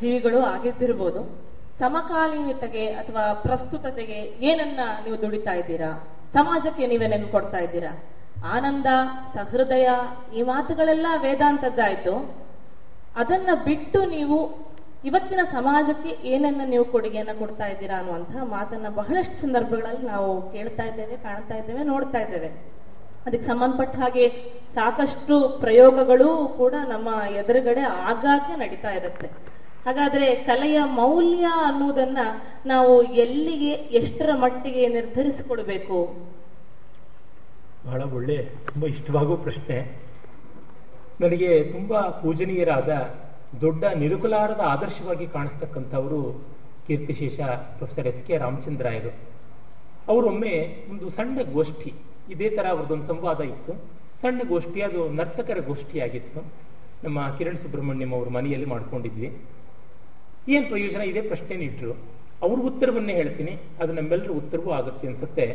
[0.00, 1.23] ಜೀವಿಗಳು ಆಗಿದ್ದಿರ್ಬೋದು
[1.78, 4.18] ಸಮಕಾಲೀನತೆಗೆ ಅಥವಾ ಪ್ರಸ್ತುತತೆಗೆ
[4.50, 5.90] ಏನನ್ನ ನೀವು ದುಡಿತಾ ಇದ್ದೀರಾ?
[6.35, 7.90] ಸಮಾಜಕ್ಕೆ ನೀವೇನೇನು ಕೊಡ್ತಾ ಇದ್ದೀರಾ?
[8.54, 8.88] ಆನಂದ
[9.35, 9.88] ಸಹೃದಯ
[10.38, 12.14] ಈ ಮಾತುಗಳೆಲ್ಲ ವೇದಾಂತದ್ದಾಯ್ತು
[13.16, 14.38] ಅದನ್ನ ಬಿಟ್ಟು ನೀವು
[15.04, 21.54] ಇವತ್ತಿನ ಸಮಾಜಕ್ಕೆ ಏನನ್ನ ನೀವು ಕೊಡುಗೆಯನ್ನ ಕೊಡ್ತಾ ಇದ್ದೀರಾ ಅನ್ನುವಂತಹ ಮಾತನ್ನ ಬಹಳಷ್ಟು ಸಂದರ್ಭಗಳಲ್ಲಿ ನಾವು ಕೇಳ್ತಾ ಇದ್ದೇವೆ, ಕಾಣ್ತಾ
[21.54, 22.49] ಇದ್ದೇವೆ, ನೋಡ್ತಾ ಇದ್ದೇವೆ.
[23.26, 24.28] ಅದಕ್ಕೆ ಸಂಬಂಧಪಟ್ಟ ಹಾಗೆ
[24.75, 29.26] ಸಾಕಷ್ಟು ಪ್ರಯೋಗಗಳು ಕೂಡ ನಮ್ಮ ಎದುರುಗಡೆ ಆಗಾಗ್ಗೆ ನಡೀತಾ ಇರುತ್ತೆ.
[29.85, 32.18] ಹಾಗಾದ್ರೆ ಕಲೆಯ ಮೌಲ್ಯ ಅನ್ನುವುದನ್ನ
[32.66, 35.99] ನಾವು ಎಲ್ಲಿಗೆ, ಎಷ್ಟರ ಮಟ್ಟಿಗೆ ನಿರ್ಧರಿಸಿಕೊಡ್ಬೇಕು?
[37.87, 38.37] ಬಹಳ ಒಳ್ಳೆ,
[38.73, 40.05] ತುಂಬಾ ಇಷ್ಟವಾಗೋ ಪ್ರಶ್ನೆ.
[41.20, 42.90] ನನಗೆ ತುಂಬ ಪೂಜನೀಯರಾದ,
[43.61, 46.20] ದೊಡ್ಡ ನಿರುಕುಲಾರದ ಆದರ್ಶವಾಗಿ ಕಾಣಿಸ್ತಕ್ಕಂಥವರು
[46.87, 47.40] ಕೀರ್ತಿಶೇಷ
[47.76, 49.12] ಪ್ರೊಫೆಸರ್ ಎಸ್ ಕೆ ರಾಮಚಂದ್ರಾಯರು
[50.08, 50.52] ಅವರೊಮ್ಮೆ
[50.90, 51.92] ಒಂದು ಸಣ್ಣ ಗೋಷ್ಠಿ,
[52.30, 53.73] ಇದೇ ತರ ಅವ್ರದ್ದೊಂದು ಸಂವಾದ ಇತ್ತು.
[54.23, 56.40] ಸಣ್ಣ ಗೋಷ್ಠಿ, ಅದು ನರ್ತಕರ ಗೋಷ್ಠಿಯಾಗಿತ್ತು.
[57.04, 59.28] ನಮ್ಮ ಕಿರಣ್ ಸುಬ್ರಹ್ಮಣ್ಯಂ ಅವ್ರ ಮನೆಯಲ್ಲಿ ಮಾಡ್ಕೊಂಡಿದ್ವಿ.
[60.49, 61.00] ಏನ್ ಪ್ರಯೋಜನ?
[61.00, 61.92] ಇದೇ ಪ್ರಶ್ನೆ ಇಟ್ಟರು
[62.42, 63.54] ಅವ್ರ ಉತ್ತರವನ್ನೇ ಹೇಳ್ತೀನಿ.
[63.80, 65.46] ಅದು ನಮ್ಮೆಲ್ಲರ ಉತ್ತರವೂ ಆಗುತ್ತೆ ಅನ್ಸುತ್ತೆ.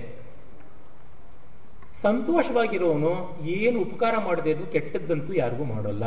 [2.04, 3.12] ಸಂತೋಷವಾಗಿರೋನು
[3.58, 6.06] ಏನು ಉಪಕಾರ ಮಾಡದೆ ಅದು ಕೆಟ್ಟದ್ದಂತೂ ಯಾರಿಗೂ ಮಾಡೋಲ್ಲ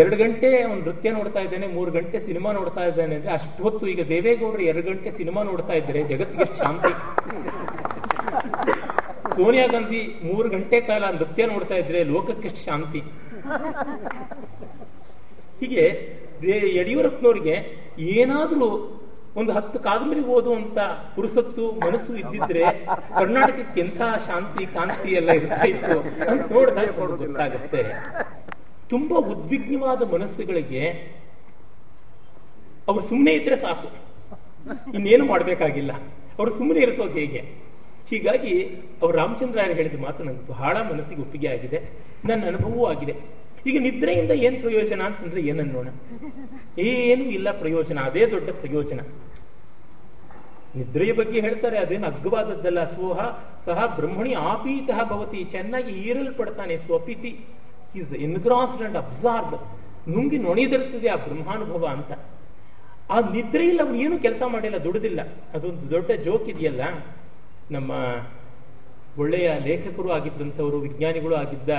[0.00, 4.02] ಎರಡು ಗಂಟೆ ಅವ್ನು ನೃತ್ಯ ನೋಡ್ತಾ ಇದ್ದಾನೆ, ಮೂರು ಗಂಟೆ ಸಿನಿಮಾ ನೋಡ್ತಾ ಇದ್ದಾನೆ ಅಂದ್ರೆ ಅಷ್ಟು ಹೊತ್ತು ಈಗ
[4.10, 6.92] ದೇವೇಗೌಡರು ಎರಡು ಗಂಟೆ ಸಿನಿಮಾ ನೋಡ್ತಾ ಇದ್ದಾರೆ, ಜಗತ್ತಿಗೆ ಶಾಂತಿ.
[9.36, 13.00] ಸೋನಿಯಾ ಗಾಂಧಿ ಮೂರು ಗಂಟೆ ಕಾಲ ನೃತ್ಯ ನೋಡ್ತಾ ಇದ್ರೆ ಲೋಕಕ್ಕೆಷ್ಟು ಶಾಂತಿ.
[15.60, 15.84] ಹೀಗೆ
[16.78, 17.56] ಯಡಿಯೂರಪ್ಪನವ್ರಿಗೆ
[18.20, 18.68] ಏನಾದ್ರೂ
[19.36, 20.78] ಒಂದು ಹತ್ತು ಕಾದಂಬರಿ ಓದುವಂತ
[21.14, 22.64] ಪುರುಸತ್ತು ಮನಸ್ಸು ಇದ್ದಿದ್ರೆ
[23.18, 27.82] ಕರ್ನಾಟಕಕ್ಕೆ ಎಂಥ ಶಾಂತಿ ಕಾಂತಿ ಎಲ್ಲ ಇರ್ತಾ ಇತ್ತು ಅಂತ ನೋಡಿದಾಗ ಗೊತ್ತಾಗುತ್ತೆ.
[28.88, 30.82] ತುಂಬಾ ಉದ್ವಿಗ್ನವಾದ ಮನಸ್ಸುಗಳಿಗೆ
[32.88, 33.88] ಅವ್ರು ಸುಮ್ಮನೆ ಇದ್ರೆ ಸಾಕು.
[34.94, 35.92] ಇನ್ನೇನು ಮಾಡ್ಬೇಕಾಗಿಲ್ಲ.
[36.38, 37.40] ಅವ್ರು ಸುಮ್ಮನೆ ಇರಿಸೋದು ಹೇಗೆ?
[38.10, 38.64] ಹೀಗಾಗಿ
[39.02, 41.78] ಅವ್ರು ರಾಮಚಂದ್ರ ಹೇಳಿದ ಮಾತು ನನಗೆ ಬಹಳ ಮನಸ್ಸಿಗೆ ಒಪ್ಪಿಗೆ ಆಗಿದೆ.
[42.28, 43.39] ನನ್ನ ಅನುಭವವೂ ಆಗಿದೆ.
[43.66, 45.88] ಈಗ ನಿದ್ರೆಯಿಂದ ಏನ್ ಪ್ರಯೋಜನ ಅಂತಂದ್ರೆ ಏನನ್ನೋಣ
[46.78, 49.00] ಏನು ಇಲ್ಲ ಪ್ರಯೋಜನ, ಅದೇ ದೊಡ್ಡ ಪ್ರಯೋಜನ.
[50.78, 52.84] ನಿದ್ರೆಯ ಬಗ್ಗೆ ಹೇಳ್ತಾರೆ, ಅದೇನು ಅಗ್ಗವಾದದ್ದಲ್ಲ.
[52.84, 53.18] ಸೋಹ,
[53.66, 56.76] ಸಹ ಬ್ರಹ್ಮಣಿ ಆಪೀತಃ ಭವತಿ, ಚೆನ್ನಾಗಿ ಈರಲ್ಪಡ್ತಾನೆ.
[56.76, 57.32] ಸ್ವಪಿತಿ
[57.94, 59.56] ಈಸ್ ಇನ್ಗ್ರಾಸ್ಡ್ ಅಂಡ್ ಅಬ್ಸಾರ್ಬ್
[60.08, 62.12] ನುಂಗಿ ನೊಣಿದಿರ್ತದೆ ಆ ಬ್ರಹ್ಮಾನುಭವ ಅಂತ.
[63.10, 65.20] ಆ ನಿದ್ರೆಯಲ್ಲಿ ಅವ್ರು ಏನು ಕೆಲಸ ಮಾಡಿಲ್ಲ, ದುಡಿದಿಲ್ಲ.
[65.54, 66.82] ಅದೊಂದು ದೊಡ್ಡ ಜೋಕ್ ಇದೆಯಲ್ಲ.
[67.70, 67.90] ನಮ್ಮ
[69.18, 71.70] ಒಳ್ಳೆಯ ಲೇಖಕರು ಆಗಿದ್ದಂಥವರು, ವಿಜ್ಞಾನಿಗಳು ಆಗಿದ್ದ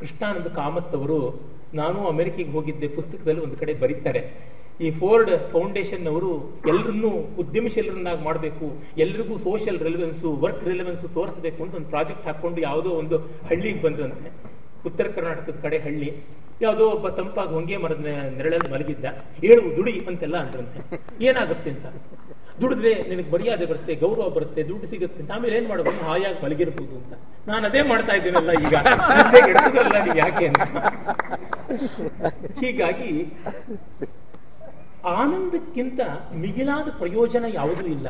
[0.00, 1.18] ಕೃಷ್ಣಾನಂದ ಕಾಮತ್ ಅವರು,
[1.80, 4.22] ನಾನು ಅಮೆರಿಕೆಗೆ ಹೋಗಿದ್ದೆ, ಪುಸ್ತಕದಲ್ಲಿ ಒಂದು ಕಡೆ ಬರೀತಾರೆ.
[4.84, 6.30] ಈ ಫೋರ್ಡ್ ಫೌಂಡೇಶನ್ ಅವರು
[6.70, 7.10] ಎಲ್ಲರನ್ನೂ
[7.42, 8.66] ಉದ್ಯಮಶೀಲರನ್ನಾಗಿ ಮಾಡಬೇಕು,
[9.04, 13.18] ಎಲ್ರಿಗೂ ಸೋಷಿಯಲ್ ರೆಲೆವೆನ್ಸು, ವರ್ಕ್ ರೆಲೆವೆನ್ಸು ತೋರಿಸಬೇಕು ಅಂತ ಒಂದು ಪ್ರಾಜೆಕ್ಟ್ ಹಾಕೊಂಡು ಯಾವುದೋ ಒಂದು
[13.50, 14.30] ಹಳ್ಳಿಗೆ ಬಂದ್ರಂತೆ
[14.88, 16.08] ಉತ್ತರ ಕರ್ನಾಟಕದ ಕಡೆ ಹಳ್ಳಿ.
[16.64, 18.00] ಯಾವುದೋ ಒಬ್ಬ ತಂಪಾಗಿ ಹೊಂಗೆ ಮರದ
[18.38, 19.06] ನೆರಳಲ್ಲಿ ಮಲಗಿದ್ದ.
[19.50, 20.80] ಏಳು ದುಡಿ ಅಂತೆಲ್ಲ ಅಂದ್ರಂತೆ.
[21.28, 21.86] ಏನಾಗುತ್ತೆ ಅಂತ?
[22.62, 27.14] ದುಡಿದ್ರೆ ನಿನಗೆ ಮರ್ಯಾದೆ ಬರುತ್ತೆ, ಗೌರವ ಬರುತ್ತೆ, ದುಡ್ಡು ಸಿಗುತ್ತೆ ಆಮೇಲೆ ಏನ್ ಮಾಡಬಹುದು ಹಾಯಾಗಿ ಮಲಗಿರ್ಬೋದು ಅಂತ.
[27.46, 28.74] ನಾನು ಅದೇ ಮಾಡ್ತಾ ಇದ್ದೀನಲ್ಲ ಈಗ.
[30.16, 30.62] ಯಾಕೆ ಅಂತ.
[32.60, 33.32] ಹೀಗಾಗಿ
[35.04, 36.00] ಆನಂದಕ್ಕಿಂತ
[36.34, 38.08] ಮಿಗಿಲಾದ ಪ್ರಯೋಜನ ಯಾವುದೂ ಇಲ್ಲ.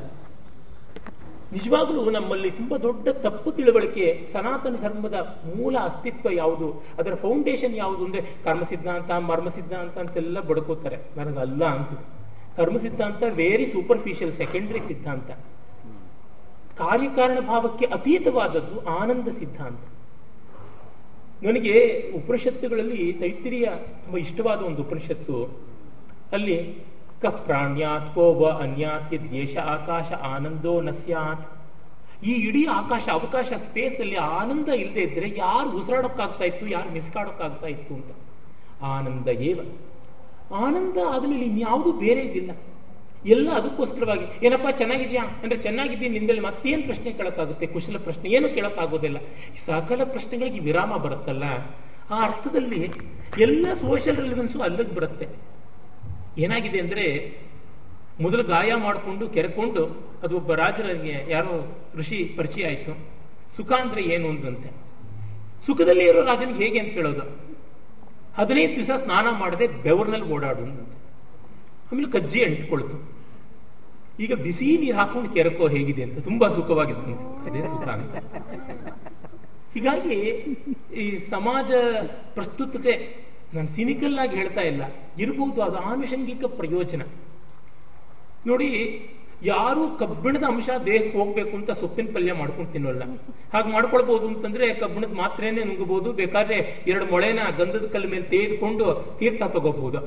[1.52, 5.14] ನಿಜವಾಗ್ಲೂ ನಮ್ಮಲ್ಲಿ ತುಂಬಾ ದೊಡ್ಡ ತಪ್ಪು ತಿಳುವಳಿಕೆ ಸನಾತನ ಧರ್ಮದ
[5.56, 6.84] ಮೂಲ ಅಸ್ತಿತ್ವ ಯಾವುದು?
[6.98, 10.98] ಅದರ ಫೌಂಡೇಶನ್ ಯಾವುದು ಅಂದ್ರೆ ಕರ್ಮ ಸಿದ್ಧಾಂತ ಮರ್ಮ ಸಿದ್ಧಾಂತ ಅಂತೆಲ್ಲ ಬಡ್ಕೋತಾರೆ.
[11.16, 12.06] ನನಗಲ್ಲ ಅನ್ಸುತ್ತೆ.
[12.56, 15.30] ಕರ್ಮ ಸಿದ್ಧಾಂತ ವೆರಿ ಸೂಪರ್ಫಿಷಿಯಲ್ ಸೆಕೆಂಡರಿ ಸಿದ್ಧಾಂತ.
[16.78, 19.80] ಕಾರ್ಯಕಾರಣ ಭಾವಕ್ಕೆ ಅತೀತವಾದದ್ದು ಆನಂದ ಸಿದ್ಧಾಂತ.
[21.44, 23.68] ನನಗೆ ಉಪನಿಷತ್ತುಗಳಲ್ಲಿ ತೈತ್ರಿಯ
[24.04, 25.62] ತುಂಬಾ ಇಷ್ಟವಾದ ಒಂದು ಉಪನಿಷತ್ತು.
[26.32, 26.78] ಅಲ್ಲಿ
[27.22, 31.62] ಕ ಪ್ರಾಣ್ಯಾತ್ ಕೋ ವ ಅನ್ಯಾತ್ ದೇಶ ಆಕಾಶ ಆನಂದೋ ನಸ್ಯಾತ್ ಸ್ಯಾತ್.
[32.24, 37.94] ಈ ಇಡೀ ಆಕಾಶ ಅವಕಾಶ ಸ್ಪೇಸ್ ಅಲ್ಲಿ ಆನಂದ ಇಲ್ಲದೆ ಇದ್ರೆ ಯಾರು ಉಸಿರಾಡೋಕ್ಕಾಗ್ತಾ ಇತ್ತು, ಯಾರು ಮಿಸ್ಕಾಡೋಕ್ಕಾಗ್ತಾ ಇತ್ತು
[37.94, 38.10] ಅಂತ.
[38.82, 39.60] ಆನಂದ ಏವ?
[40.54, 42.50] ಆನಂದ ಆದ್ಮೇಲೆ ಇನ್ಯಾವುದು ಬೇರೆ ಇದಿಲ್ಲ.
[43.26, 45.24] ಎಲ್ಲ ಅದಕ್ಕೋಸ್ಕರವಾಗಿ, ಏನಪ್ಪಾ ಚೆನ್ನಾಗಿದ್ಯಾ?
[45.24, 47.66] ಅಂದ್ರೆ ಚೆನ್ನಾಗಿದ್ದೀನಿ ನಿಂದಲ್ಲಿ ಮತ್ತೇನು ಪ್ರಶ್ನೆ ಕೇಳಕ್ಕಾಗುತ್ತೆ?
[47.66, 49.16] ಕುಶಲ ಪ್ರಶ್ನೆ, ಏನು ಕೇಳಕ್ಕಾಗೋದಿಲ್ಲ.
[49.66, 51.44] ಸಕಲ ಪ್ರಶ್ನೆಗಳಿಗೆ ವಿರಾಮ ಬರುತ್ತಲ್ಲ,
[52.10, 52.90] ಆ ಅರ್ಥದಲ್ಲಿ
[53.38, 55.28] ಎಲ್ಲ ಸೋಷಿಯಲ್ ರಿಲಿವೆನ್ಸು ಅಲ್ಲಿಗೆ ಬರುತ್ತೆ.
[56.38, 57.36] ಏನಾಗಿದೆ ಅಂದ್ರೆ,
[58.20, 59.86] ಮೊದಲು ಗಾಯ ಮಾಡಿಕೊಂಡು, ಕೆರೆಕೊಂಡು,
[60.22, 62.98] ಅದು ಒಬ್ಬ ರಾಜನಿಗೆ ಯಾರೋ ಋಷಿ ಪರಿಚಯ ಆಯ್ತು.
[63.56, 64.70] ಸುಖ ಅಂದ್ರೆ ಏನು ಅಂದಂತೆ
[65.66, 67.52] ಸುಖದಲ್ಲಿ ಇರೋ ರಾಜನಿಗೆ ಹೇಗೆ ಅಂತ ಹೇಳೋದು?
[68.34, 71.01] ಹದಿನೈದು ದಿವಸ ಸ್ನಾನ ಮಾಡದೆ ಬೆವರ್ನಲ್ಲಿ ಓಡಾಡು ಅಂದಂತೆ
[71.92, 72.96] ಆಮೇಲೆ ಕಜ್ಜಿ ಅಂಟ್ಕೊಳ್ತು
[74.24, 77.12] ಈಗ ಬಿಸಿ ನೀರು ಹಾಕೊಂಡು ಕೆರಕೋ ಹೇಗಿದೆ ಅಂತ ತುಂಬಾ ಸುಖವಾಗಿತ್ತು
[77.46, 78.14] ಅದೇ ಸುಖ ಅಂತ.
[79.74, 80.16] ಹೀಗಾಗಿ
[81.02, 81.72] ಈ ಸಮಾಜ
[82.34, 82.94] ಪ್ರಸ್ತುತತೆ
[83.54, 84.82] ನಾನು ಸಿನಿಕಲ್ ಆಗಿ ಹೇಳ್ತಾ ಇಲ್ಲ.
[85.22, 87.02] ಇರಬಹುದು ಅದು ಆನುಷಂಗಿಕ ಪ್ರಯೋಜನ.
[88.46, 88.68] ನೋಡಿ,
[89.50, 93.04] ಯಾರು ಕಬ್ಬಿಣದ ಅಂಶ ದೇಹಕ್ಕೆ ಹೋಗ್ಬೇಕು ಅಂತ ಸೊಪ್ಪಿನ ಪಲ್ಯ ಮಾಡ್ಕೊಂಡು ತಿನ್ನೋಲ್ಲ.
[93.52, 96.58] ಹಾಗೆ ಮಾಡ್ಕೊಳ್ಬಹುದು ಅಂತಂದ್ರೆ ಕಬ್ಬಿಣದ ಮಾತ್ರೇನೆ ನುಂಗಬಹುದು ಬೇಕಾದ್ರೆ
[96.90, 98.86] ಎರಡು ಮೊಳೆನ ಗಂಧದ ಕಲ್ಲ ಮೇಲೆ ತೆಗೆದುಕೊಂಡು
[99.20, 100.02] ತೀರ್ಥ ತಗೋಬಹುದು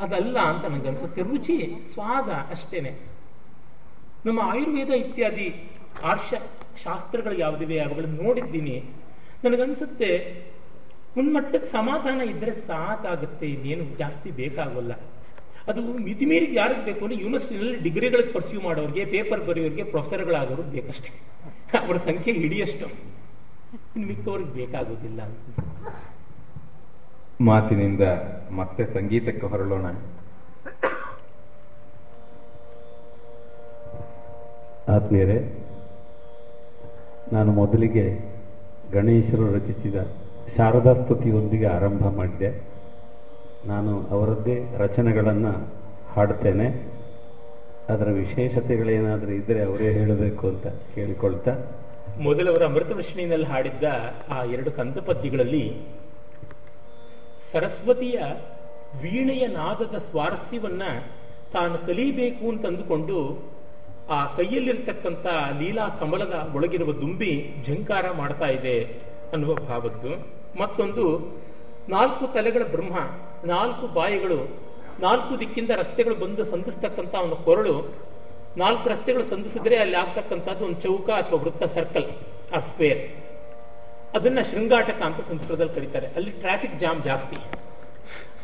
[0.00, 1.56] ಅದಲ್ಲ ಅಂತ ನನಗನ್ಸುತ್ತೆ ರುಚಿ,
[1.92, 2.92] ಸ್ವಾದ ಅಷ್ಟೇನೆ.
[4.26, 5.46] ನಮ್ಮ ಆಯುರ್ವೇದ ಇತ್ಯಾದಿ
[6.02, 6.34] ಆರ್ಷ
[6.84, 8.76] ಶಾಸ್ತ್ರಗಳು ಯಾವುದಿವೆ ಅವುಗಳನ್ನು ನೋಡಿದ್ದೀನಿ.
[9.44, 10.10] ನನಗನ್ಸುತ್ತೆ
[11.16, 14.92] ಮುನ್ಮಟ್ಟದ ಸಮಾಧಾನ ಇದ್ರೆ ಸಾಕಾಗುತ್ತೆ, ಇನ್ನೇನು ಜಾಸ್ತಿ ಬೇಕಾಗಲ್ಲ.
[15.68, 21.10] ಅದು ಮಿತಿಮೀರಿಗೆ ಯಾರಿಗೆ ಬೇಕು ಅಂದ್ರೆ ಯೂನಿವರ್ಸಿಟಿನಲ್ಲಿ ಡಿಗ್ರಿಗಳಿಗೆ ಪರ್ಸ್ಯೂ ಮಾಡೋರಿಗೆ, ಪೇಪರ್ ಬರೆಯೋರಿಗೆ, ಪ್ರೊಫೆಸರ್ಗಳಾಗೋರು ಬೇಕಷ್ಟೇ.
[21.86, 22.86] ಅವರ ಸಂಖ್ಯೆ ಹಿಡಿಯಷ್ಟು.
[23.96, 25.20] ಇನ್ನು ಮಿಕ್ಕವ್ರಿಗೆ ಬೇಕಾಗೋದಿಲ್ಲ
[27.40, 28.00] ಮಾತಿನಿಂದ
[28.50, 29.86] ಮತ್ತೆ ಸಂಗೀತಕ್ಕೆ ಹೊರಳೋಣ
[34.88, 35.66] ಆತ್ಮೀಯರೇ
[37.32, 38.18] ನಾನು ಮೊದಲಿಗೆ
[38.92, 39.94] ಗಣೇಶರು ರಚಿಸಿದ
[40.56, 42.60] ಶಾರದಾ ಸ್ತುತಿಯೊಂದಿಗೆ ಆರಂಭ ಮಾಡಿದೆ.
[43.66, 45.68] ನಾನು ಅವರದ್ದೇ ರಚನೆಗಳನ್ನು
[46.12, 46.92] ಹಾಡ್ತೇನೆ.
[47.88, 51.56] ಅದರ ವಿಶೇಷತೆಗಳೇನಾದರೂ ಇದ್ದರೆ ಅವರೇ ಹೇಳಬೇಕು ಅಂತ ಕೇಳಿಕೊಳ್ತಾ.
[52.20, 53.84] ಮೊದಲವರ ಅಮೃತ ವೃಷ್ಣಿನಲ್ಲಿ ಹಾಡಿದ್ದ
[54.28, 55.82] ಆ ಎರಡು ಕಂದ ಪದ್ಯಗಳಲ್ಲಿ
[57.52, 58.18] ಸರಸ್ವತಿಯ
[59.02, 60.82] ವೀಣೆಯ ನಾದದ ಸ್ವಾರಸ್ಯವನ್ನ
[61.52, 63.16] ತಾನು ಕಲಿಬೇಕು ಅಂತ ಅಂದುಕೊಂಡು
[64.16, 65.26] ಆ ಕೈಯಲ್ಲಿರ್ತಕ್ಕಂಥ
[65.60, 67.32] ಲೀಲಾ ಕಮಲದ ಒಳಗಿರುವ ದುಂಬಿ
[67.66, 68.76] ಝಂಕಾರ ಮಾಡ್ತಾ ಇದೆ
[69.32, 70.12] ಅನ್ನುವ ಭಾವದ್ದು.
[70.60, 71.04] ಮತ್ತೊಂದು,
[71.88, 72.96] ನಾಲ್ಕು ತಲೆಗಳ ಬ್ರಹ್ಮ,
[73.44, 74.38] ನಾಲ್ಕು ಬಾಯಿಗಳು,
[75.00, 77.74] ನಾಲ್ಕು ದಿಕ್ಕಿಂದ ರಸ್ತೆಗಳು ಬಂದು ಸಂಧಿಸ್ತಕ್ಕಂಥ ಒಂದು ಕೊರಳು,
[78.56, 82.08] ನಾಲ್ಕು ರಸ್ತೆಗಳು ಸಂಧಿಸಿದ್ರೆ ಅಲ್ಲಿ ಆಗ್ತಕ್ಕಂಥದ್ದು ಒಂದು ಚೌಕ ಅಥವಾ ವೃತ್ತ ಸರ್ಕಲ್,
[82.56, 83.00] ಆ ಸ್ಕ್ವೇರ್.
[84.14, 86.06] ಅದನ್ನ ಶೃಂಗಾಟಕ ಅಂತ ಸಂಸ್ಕೃತದಲ್ಲಿ ಕರೀತಾರೆ.
[86.06, 87.36] ಅಲ್ಲಿ ಟ್ರಾಫಿಕ್ ಜಾಮ್ ಜಾಸ್ತಿ.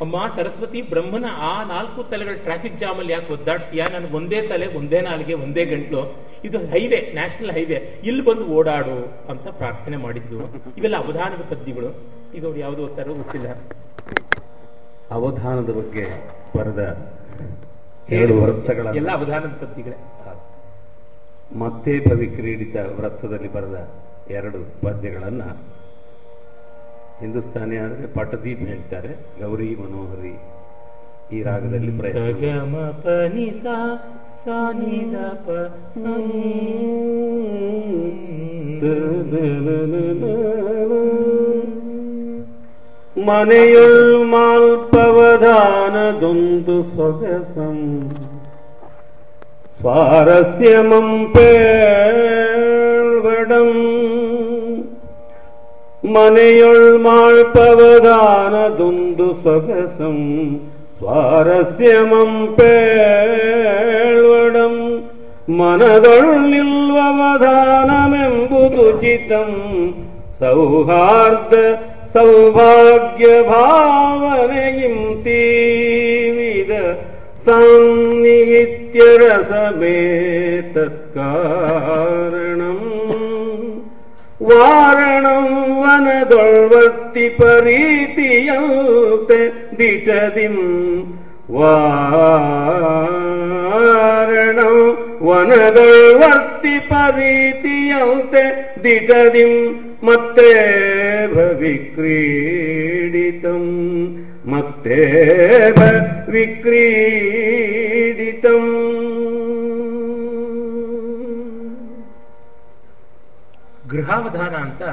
[0.01, 3.87] ಅಮ್ಮ ಸರಸ್ವತಿ ಬ್ರಹ್ಮನ ಆ ನಾಲ್ಕು ತಲೆಗಳ ಟ್ರಾಫಿಕ್ ಜಾಮ್ ಅಲ್ಲಿ ಯಾಕೆ ಒದ್ದಾಡ್ತೀಯಾ?
[3.87, 6.01] ನನಗೆ ಒಂದೇ ತಲೆ ಒಂದೇ ನಾಲ್ಗೆ ಒಂದೇ ಗಂಟ್ಲು?
[6.43, 8.97] ಇದು ಹೈವೇ ನ್ಯಾಷನಲ್ ಹೈವೇ ಇಲ್ಲಿ ಬಂದು ಓಡಾಡು
[9.29, 10.39] ಅಂತ ಪ್ರಾರ್ಥನೆ ಮಾಡಿದ್ದು.
[10.77, 11.89] ಇವೆಲ್ಲ ಅವಧಾನದ ಪದ್ಯಗಳು.
[12.35, 13.47] ಈಗ ಅವ್ರು ಯಾವ್ದು ಓದ್ತಾರೋ ಗೊತ್ತಿಲ್ಲ.
[15.11, 16.05] ಅವಧಾನದ ಬಗ್ಗೆ
[16.57, 16.81] ಬರೆದ
[18.09, 19.97] ಎರಡು ವೃತ್ತಗಳ ಎಲ್ಲ ಅವಧಾನದ ಪದ್ಯಗಳೇ.
[21.59, 25.49] ಮತ್ತೆ ಭವಿ ಕ್ರೀಡಿತ ವೃತ್ತದಲ್ಲಿ ಬರೆದ ಎರಡು ಪದ್ಯಗಳನ್ನು
[27.19, 29.11] ಹಿಂದೂಸ್ತಾನಿ ಆದರೆ ಪಟದೀಪ್ ಹೇಳ್ತಾರೆ
[29.41, 30.35] ಗೌರಿ ಮನೋಹರಿ
[31.31, 31.91] ಈ ರಾಗದಲ್ಲಿ.
[43.27, 45.35] ಮನೆಯುಳ್ ಮಾಲ್ಪವಧಾನದೊಂದು
[46.95, 47.77] ಸೊಗಸಂ
[49.79, 51.07] ಸ್ವಾರಸ್ಯಮಂ
[53.16, 53.68] ಪೇಳ್ವಡಂ
[56.14, 57.66] ಮನೆಯುಳ್ ಮಾಳ್ಪವಧಾನದೊಂದು
[59.42, 60.16] ಸೊಗಸಂ
[60.98, 62.74] ಸ್ವಾರಸ್ಯಮಂ ಪೇಳ್ವಡಂ
[65.60, 67.46] ಮನದೊಳ್ ನಿಲ್ವವಧಾನಮೆಂಬುದು
[69.00, 69.50] ಚಿತಂ
[70.40, 71.54] ಸೌಹಾರ್ದ
[72.14, 76.72] ಸೌಭಾಗ್ಯ ಭಾವನೆಯಿಂ ತೀವಿದ
[77.46, 79.96] ಸಾನ್ನಿಹಿತ್ಯ ರಸಮೇ
[80.74, 82.78] ತತ್ಕಾರಣಂ
[84.40, 85.46] ವಾರಣಂ
[85.80, 89.40] ವನದೊಳ್ವರ್ತಿ ಪರೀತಿಯಂತೆ
[89.78, 90.56] ದಿಟದಿಂ
[93.44, 94.76] ವಾರಣಂ
[95.22, 98.44] ವನದೊಳ್ವರ್ತಿ ಪರೀತಿಯಂತೆ
[98.84, 99.52] ದಿಟದಿಂ
[100.02, 100.50] ಮತ್ತೆ
[101.62, 103.64] ವಿಕ್ರೀಡಿತಂ
[104.46, 104.98] ಮತ್ತೆ
[106.32, 108.64] ವಿಕ್ರೀಡಿತಂ
[114.07, 114.83] ಗೃಹಾವಧಾನ ಅಂತ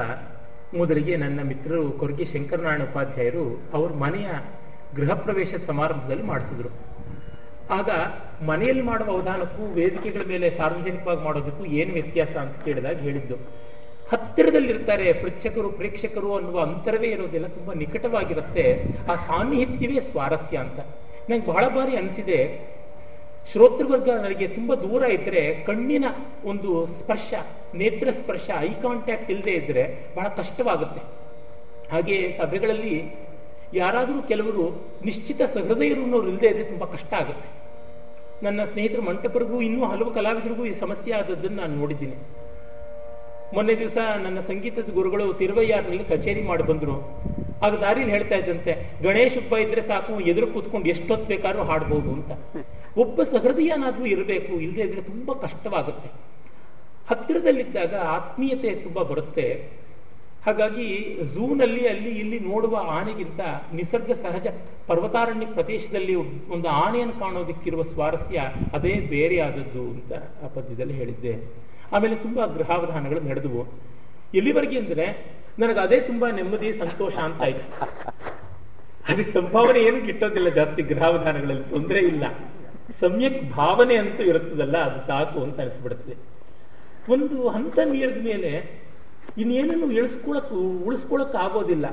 [0.77, 4.29] ಮೊದಲಿಗೆ ನನ್ನ ಮಿತ್ರರು ಕೊರಗಿ ಶಂಕರನಾರಾಯಣ ಉಪಾಧ್ಯಾಯರು ಅವ್ರ ಮನೆಯ
[4.95, 6.69] ಗೃಹ ಪ್ರವೇಶ ಸಮಾರಂಭದಲ್ಲಿ ಮಾಡಿಸಿದ್ರು.
[7.77, 7.89] ಆಗ
[8.45, 13.37] ಮನೆಯಲ್ಲಿ ಮಾಡುವ ಅವಧಾನಕ್ಕೂ ವೇದಿಕೆಗಳ ಮೇಲೆ ಸಾರ್ವಜನಿಕವಾಗಿ ಮಾಡೋದಕ್ಕೂ ಏನು ವ್ಯತ್ಯಾಸ ಅಂತ ಕೇಳಿದಾಗ ಹೇಳಿದ್ದು,
[14.11, 18.65] ಹತ್ತಿರದಲ್ಲಿರ್ತಾರೆ ಪ್ರೇಕ್ಷಕರು ಪ್ರೇಕ್ಷಕರು ಅನ್ನುವ ಅಂತರವೇ ಇರೋದೆಲ್ಲ ತುಂಬಾ ನಿಕಟವಾಗಿರುತ್ತೆ.
[19.11, 20.79] ಆ ಸಾನ್ನಿಹಿತ್ಯವೇ ಸ್ವಾರಸ್ಯ ಅಂತ.
[21.29, 22.41] ನಂಗೆ ಬಹಳ ಬಾರಿ ಅನಿಸಿದೆ
[23.51, 26.05] ಶ್ರೋತೃವರ್ಗ ನನಗೆ ತುಂಬಾ ದೂರ ಇದ್ರೆ ಕಣ್ಣಿನ
[26.51, 27.33] ಒಂದು ಸ್ಪರ್ಶ,
[27.81, 29.83] ನೇತ್ರ ಸ್ಪರ್ಶ ಐ ಕಾಂಟ್ಯಾಕ್ಟ್ ಇಲ್ಲದೆ ಇದ್ರೆ
[30.15, 31.01] ಬಹಳ ಕಷ್ಟವಾಗುತ್ತೆ.
[31.91, 32.95] ಹಾಗೆ ಸಭೆಗಳಲ್ಲಿ
[33.81, 34.63] ಯಾರಾದರೂ ಕೆಲವರು
[35.07, 37.49] ನಿಶ್ಚಿತ ಸಹೃದಯರು ಇಲ್ಲದೆ ಇದ್ರೆ ತುಂಬಾ ಕಷ್ಟ ಆಗುತ್ತೆ.
[38.45, 42.17] ನನ್ನ ಸ್ನೇಹಿತರ ಮಂಟಪರಿಗೂ ಇನ್ನೂ ಹಲವು ಕಲಾವಿದರಿಗೂ ಈ ಸಮಸ್ಯೆ ಆದದ್ದನ್ನು ನಾನು ನೋಡಿದ್ದೀನಿ.
[43.55, 46.95] ಮೊನ್ನೆ ದಿವಸ ನನ್ನ ಸಂಗೀತದ ಗುರುಗಳು ತಿರುವಯ್ಯಾರ್ನಲ್ಲಿ ಕಚೇರಿ ಮಾಡಿ ಬಂದ್ರು.
[47.65, 48.71] ಆಗ ದಾರಿಲಿ ಹೇಳ್ತಾ ಇದ್ದಂತೆ
[49.03, 52.31] ಗಣೇಶ ಹಬ್ಬ ಇದ್ರೆ ಸಾಕು, ಎದುರು ಕೂತ್ಕೊಂಡು ಎಷ್ಟೊತ್ತು ಬೇಕಾದ್ರೂ ಹಾಡ್ಬೋದು ಅಂತ.
[52.97, 56.09] ಒಬ್ಬ ಸಹೃದಯನಾದ್ರೂ ಇರಬೇಕು ಇಲ್ಲದೆ ಇದ್ರೆ ತುಂಬಾ ಕಷ್ಟವಾಗುತ್ತೆ.
[57.09, 59.69] ಹತ್ತಿರದಲ್ಲಿದ್ದಾಗ ಆತ್ಮೀಯತೆ ತುಂಬಾ ಬರುತ್ತೆ.
[60.45, 63.39] ಹಾಗಾಗಿ ಝೂನಲ್ಲಿ ಅಲ್ಲಿ ಇಲ್ಲಿ ನೋಡುವ ಆನೆಗಿಂತ
[63.73, 64.47] ನಿಸರ್ಗ ಸಹಜ
[64.87, 66.15] ಪರ್ವತಾರಣ್ಯ ಪ್ರದೇಶದಲ್ಲಿ
[66.49, 71.53] ಒಂದು ಆನೆಯನ್ನು ಕಾಣೋದಕ್ಕಿರುವ ಸ್ವಾರಸ್ಯ ಅದೇ ಬೇರೆ ಆದದ್ದು ಅಂತ ಆ ಪದ್ಯದಲ್ಲಿ ಹೇಳಿದ್ದೆ.
[71.91, 73.67] ಆಮೇಲೆ ತುಂಬಾ ಗೃಹಾವಧಾನಗಳು ನಡೆದವು.
[74.33, 75.25] ಎಲ್ಲಿವರೆಗೆ ಅಂದ್ರೆ
[75.59, 77.81] ನನಗೆ ಅದೇ ತುಂಬಾ ನೆಮ್ಮದಿ, ಸಂತೋಷ ಅಂತ ಆಯ್ತು.
[79.13, 82.23] ಅದಕ್ಕೆ ಸಂಭಾವನೆ ಏನು ಗಿಟ್ಟೋದಿಲ್ಲ ಜಾಸ್ತಿ ಗೃಹಾವಧಾನಗಳಲ್ಲಿ ತೊಂದರೆ ಇಲ್ಲ.
[82.93, 86.15] ಸಮ್ಯಕ್ ಭಾವನೆ ಅಂತೂ ಇರುತ್ತದಲ್ಲ, ಅದು ಸಾಕು ಅಂತ ಅನಿಸ್ಬಿಡುತ್ತೆ.
[87.13, 88.51] ಒಂದು ಹಂತ ಮೀರಿದ ಮೇಲೆ
[89.37, 90.51] ಇನ್ನೇನನ್ನು ಇಳಿಸ್ಕೊಳಕ್,
[90.85, 91.85] ಉಳಿಸ್ಕೊಳಕ್ ಆಗೋದಿಲ್ಲ.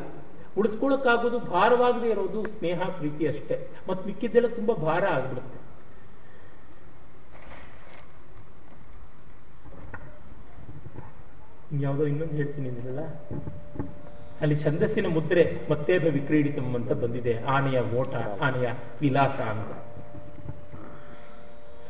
[0.58, 3.70] ಉಳಿಸ್ಕೊಳಕ್ ಆಗೋದು ಭಾರವಾಗದೆ ಇರೋದು ಸ್ನೇಹ, ಪ್ರೀತಿ ಅಷ್ಟೇ.
[3.88, 5.58] ಮತ್ತೆ ಮಿಕ್ಕಿದ್ದೆಲ್ಲ ತುಂಬಾ ಭಾರ ಆಗ್ಬಿಡುತ್ತೆ.
[11.80, 13.00] ಯಾವುದೋ ಇನ್ನೊಂದು ಹೇಳ್ತೀನಿ ಅಂದ್ರಲ್ಲ
[14.40, 17.44] ಅಲ್ಲಿ ಛಂದಸ್ಸಿನ ಮುದ್ರೆ ಮತ್ತೆ ವಿಕ್ರೀಡಿತಂ ಅಂತ ಬಂದಿದೆ.
[17.44, 18.68] ಆನೆಯ ಓಟ, ಆನೆಯ
[19.00, 19.91] ವಿಲಾಸ ಅಂತ.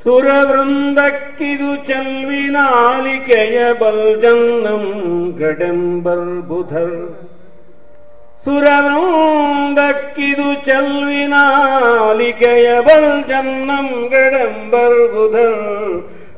[0.04, 4.84] സുരവൃന്ദക്കിതു ചെൽവിനാലികയ ബൽജന്നം
[5.40, 6.90] ഗഡംബർ ബുധർ.
[8.44, 15.54] സുരവൃന്ദക്കിതു ചെൽവിനാലികയ ബൽജന്നം ഗഡംബർ ബുധർ.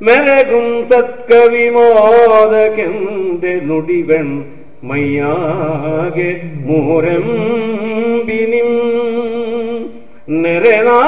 [0.06, 4.28] മെരകും സത്കവിമോദകന്റെ നുടിവൻ
[4.90, 6.30] മയ്യാകെ
[6.66, 7.26] മൂരം
[8.26, 8.70] ബിനിം
[10.42, 10.98] നിറനാ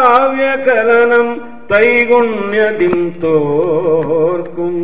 [0.00, 1.28] കാവ്യകലനം
[1.72, 4.76] തൈഗുണ്യതിം തോർക്കും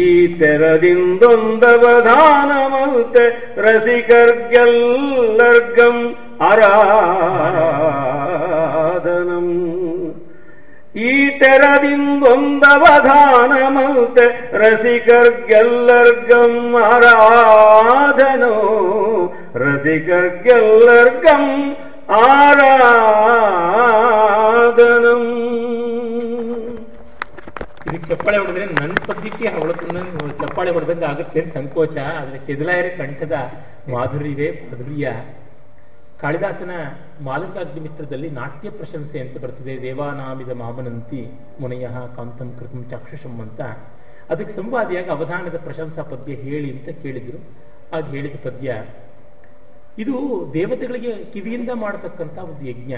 [0.00, 0.02] ഈ
[0.40, 3.24] തെരതിന്തൊന്തവധാനമൽത്തെ
[3.60, 3.96] രസികർഗല്ലർഗം
[8.10, 9.46] ആരാധനം
[11.02, 11.04] ಈ
[11.40, 18.54] ತೆರದಿಂದೊಂದವಧಾನಮಲ್ತೆ ರಸಿಕರ್ಗೆಲ್ಲರ್ಗಂ ಆರಾಧನೋ
[19.61, 21.43] ರಸಿಕರ್ಗೆಲ್ಲರ್ಗಂ
[22.17, 22.81] ಆರಾಧನಂ.
[27.87, 29.97] ಇದಕ್ಕೆ ಚಪ್ಪಾಳೆ ಹೊಡೆದ್ರೆ ನನ್ನ ಪದ್ಧತಿ ಅವಳನ್ನ
[30.41, 33.35] ಚಪ್ಪಾಳೆ ಹೊಡೆದಂಗೆ ಆಗುತ್ತೆ ಅಂತ ಸಂಕೋಚ, ಆದರೆ ಕೆದಲಾಯರ ಕಂಠದ
[33.93, 35.05] ಮಾಧುರ್ಯವೇ ಮಾಧುರ್ಯ.
[36.21, 36.71] ಕಾಳಿದಾಸನ
[37.27, 41.21] ಮಾಲಕಾಗ್ನಿ ಮಿತ್ರದಲ್ಲಿ ನಾಟ್ಯ ಪ್ರಶಂಸೆ ಅಂತ ಬರ್ತದೆ, ದೇವಾನಾಮಿದ ಮಾಮನಂತಿ
[41.61, 41.85] ಮುನಯ
[42.17, 43.61] ಕಾಂತಂ ಕೃತಂ ಚಕ್ಷುಷಂ ಅಂತ.
[44.33, 47.39] ಅದಕ್ಕೆ ಸಂವಾದಿಯಾಗಿ ಅವಧಾನದ ಪ್ರಶಂಸಾ ಪದ್ಯ ಹೇಳಿ ಅಂತ ಕೇಳಿದ್ರು.
[47.95, 48.67] ಆಗ ಹೇಳಿದ ಪದ್ಯ
[49.97, 52.93] ಇದು ದೇವತೆಗಳಿಗೆ ಕಿವಿಯಿಂದ ಮಾಡತಕ್ಕಂತ ಒಂದು ಯಜ್ಞ.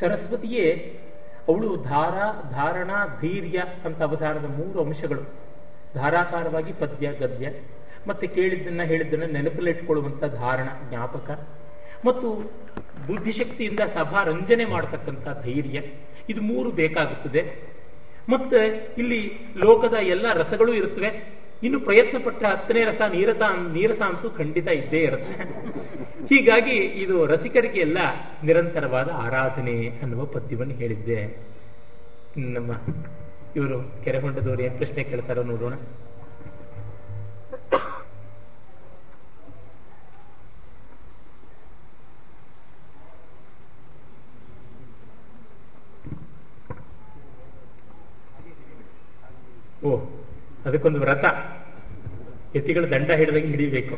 [0.00, 1.00] ಸರಸ್ವತಿಯೇ,
[1.48, 5.22] ಅವಳು ಧಾರ, ಧಾರಣ, ಧೈರ್ಯ ಅಂತ ಅವಧಾರದ ಮೂರು ಅಂಶಗಳು.
[5.94, 7.50] ಧಾರಾಕಾರವಾಗಿ ಪದ್ಯ, ಗದ್ಯ.
[8.08, 11.48] ಮತ್ತೆ ಕೇಳಿದ್ದನ್ನ, ಹೇಳಿದ್ದನ್ನ ನೆನಪಲ್ಲಿಟ್ಕೊಳ್ಳುವಂಥ ಧಾರಣ, ಜ್ಞಾಪಕ.
[12.04, 12.32] ಮತ್ತು
[13.06, 15.82] ಬುದ್ಧಿಶಕ್ತಿಯಿಂದ ಸಭಾ ರಂಜನೆ ಮಾಡತಕ್ಕಂಥ ಧೈರ್ಯ.
[16.28, 17.62] ಇದು ಮೂರು ಬೇಕಾಗುತ್ತದೆ.
[18.28, 21.39] ಮತ್ತೆ ಇಲ್ಲಿ ಲೋಕದ ಎಲ್ಲ ರಸಗಳು ಇರುತ್ತವೆ.
[21.62, 23.42] ಇನ್ನು ಪ್ರಯತ್ನ ಪಟ್ಟ ಹತ್ತನೇ ರಸ ನೀರತ
[23.72, 25.34] ನೀರಸ ಅಂತೂ ಖಂಡಿತ ಇದ್ದೇ ಇರುತ್ತೆ.
[26.28, 27.98] ಹೀಗಾಗಿ ಇದು ರಸಿಕರಿಗೆ ಎಲ್ಲ
[28.44, 31.20] ನಿರಂತರವಾದ ಆರಾಧನೆ ಅನ್ನುವ ಪದ್ಯವನ್ನು ಹೇಳಿದ್ದೆ.
[32.36, 32.72] ನಮ್ಮ
[33.56, 35.74] ಇವರು ಕೆರೆಹೊಂಡದವರು ಏನ್ ಪ್ರಶ್ನೆ ಕೇಳ್ತಾರೋ ನೋಡೋಣ.
[49.84, 50.19] ಓ.
[50.66, 51.24] ಅದಕ್ಕೊಂದು ವ್ರತ.
[52.54, 53.96] ಎತ್ತಿಗಳು ದಂಡ ಹಿಡಿದಂಗೆ ಹಿಡಿಬೇಕು.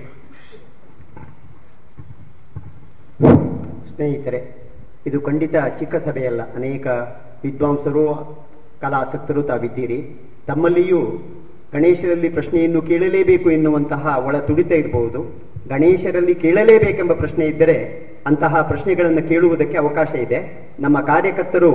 [3.95, 4.41] ಸ್ನೇಹಿತರೆ,
[5.07, 6.55] ಇದು ಖಂಡಿತ ಚಿಕ್ಕ ಸಭೆಯಲ್ಲ.
[6.55, 6.87] ಅನೇಕ
[7.45, 8.05] ವಿದ್ವಾಂಸರು,
[8.81, 9.99] ಕಲಾಸಕ್ತರು ತಾವಿದ್ದೀರಿ.
[10.47, 11.01] ತಮ್ಮಲ್ಲಿಯೂ
[11.73, 15.21] ಗಣೇಶರಲ್ಲಿ ಪ್ರಶ್ನೆಯನ್ನು ಕೇಳಲೇಬೇಕು ಎನ್ನುವಂತಹ ಒಳ ತುಡಿತ ಇರಬಹುದು.
[15.69, 17.77] ಗಣೇಶರಲ್ಲಿ ಕೇಳಲೇಬೇಕೆಂಬ ಪ್ರಶ್ನೆ ಇದ್ದರೆ
[18.27, 20.39] ಅಂತಹ ಪ್ರಶ್ನೆಗಳನ್ನು ಕೇಳುವುದಕ್ಕೆ ಅವಕಾಶ ಇದೆ.
[20.81, 21.73] ನಮ್ಮ ಕಾರ್ಯಕರ್ತರು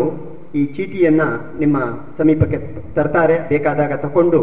[0.55, 1.21] ಈ ಚೀಟಿಯನ್ನ
[1.59, 1.77] ನಿಮ್ಮ
[2.17, 2.57] ಸಮೀಪಕ್ಕೆ
[2.93, 3.49] ತರ್ತಾರೆ.
[3.49, 4.41] ಬೇಕಾದಾಗ ತಕೊಂಡು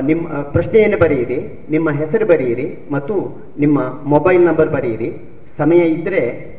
[0.00, 5.22] ನಿಮ್ಮ ಪ್ರಶ್ನೆಯನ್ನು ಬರೆಯಿರಿ ನಿಮ್ಮ ಹೆಸರು ಬರೆಯಿರಿ ಮತ್ತು ನಿಮ್ಮ ಮೊಬೈಲ್ ನಂಬರ್ ಬರೆಯಿರಿ.
[5.58, 6.50] ಸಮಯ ಇದ್ದರೆ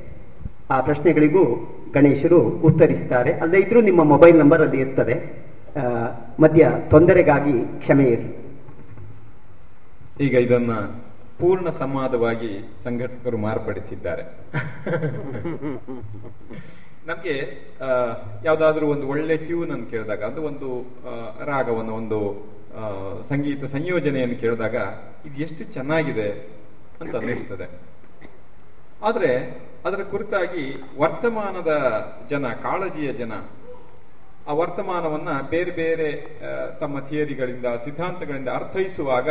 [0.69, 3.33] ಆ ಪ್ರಶ್ನೆಗಳಿಗೂ ಗಣೇಶರು ಉತ್ತರಿಸ್ತಾರೆ.
[3.33, 5.41] ಅಲ್ಲದೆ ಇದ್ರೂ ನಿಮ್ಮ ಮೊಬೈಲ್ ನಂಬರ್ ಅಲ್ಲಿ ಇರ್ತದೆ.
[5.77, 5.81] ಆ,
[6.39, 8.35] ಮಧ್ಯ ತೊಂದರೆಗಾಗಿ ಕ್ಷಮೆ ಇರಲಿ
[10.21, 10.71] ಈಗ ಇದನ್ನ
[11.39, 14.53] ಪೂರ್ಣ ಸಂವಾದವಾಗಿ ಸಂಘಟಕರು ಮಾರ್ಪಡಿಸಿದ್ದಾರೆ.
[17.07, 17.57] ನಮ್ಗೆ
[18.43, 20.85] ಯಾವುದಾದ್ರೂ ಒಂದು ಒಳ್ಳೆ ಟ್ಯೂನ್ ಅನ್ನು ಕೇಳಿದಾಗ ಅದು ಒಂದು
[21.45, 22.19] ರಾಗವನ್ನು ಒಂದು
[23.29, 24.75] ಸಂಗೀತ ಸಂಯೋಜನೆಯನ್ನು ಕೇಳಿದಾಗ
[25.25, 26.29] ಇದು ಎಷ್ಟು ಚೆನ್ನಾಗಿದೆ
[27.01, 27.81] ಅಂತ ಅನ್ನಿಸ್ತದೆ.
[29.01, 31.71] ಆದರೆ, ಅದರ ಕುರಿತಾಗಿ ವರ್ತಮಾನದ
[32.29, 33.31] ಜನ, ಕಾಳಜಿಯ ಜನ,
[34.47, 36.39] ಆ ವರ್ತಮಾನವನ್ನ ಬೇರೆ ಬೇರೆ
[36.79, 39.29] ತಮ್ಮ ಥಿಯರಿಗಳಿಂದ, ಸಿದ್ಧಾಂತಗಳಿಂದ ಅರ್ಥೈಸುವಾಗ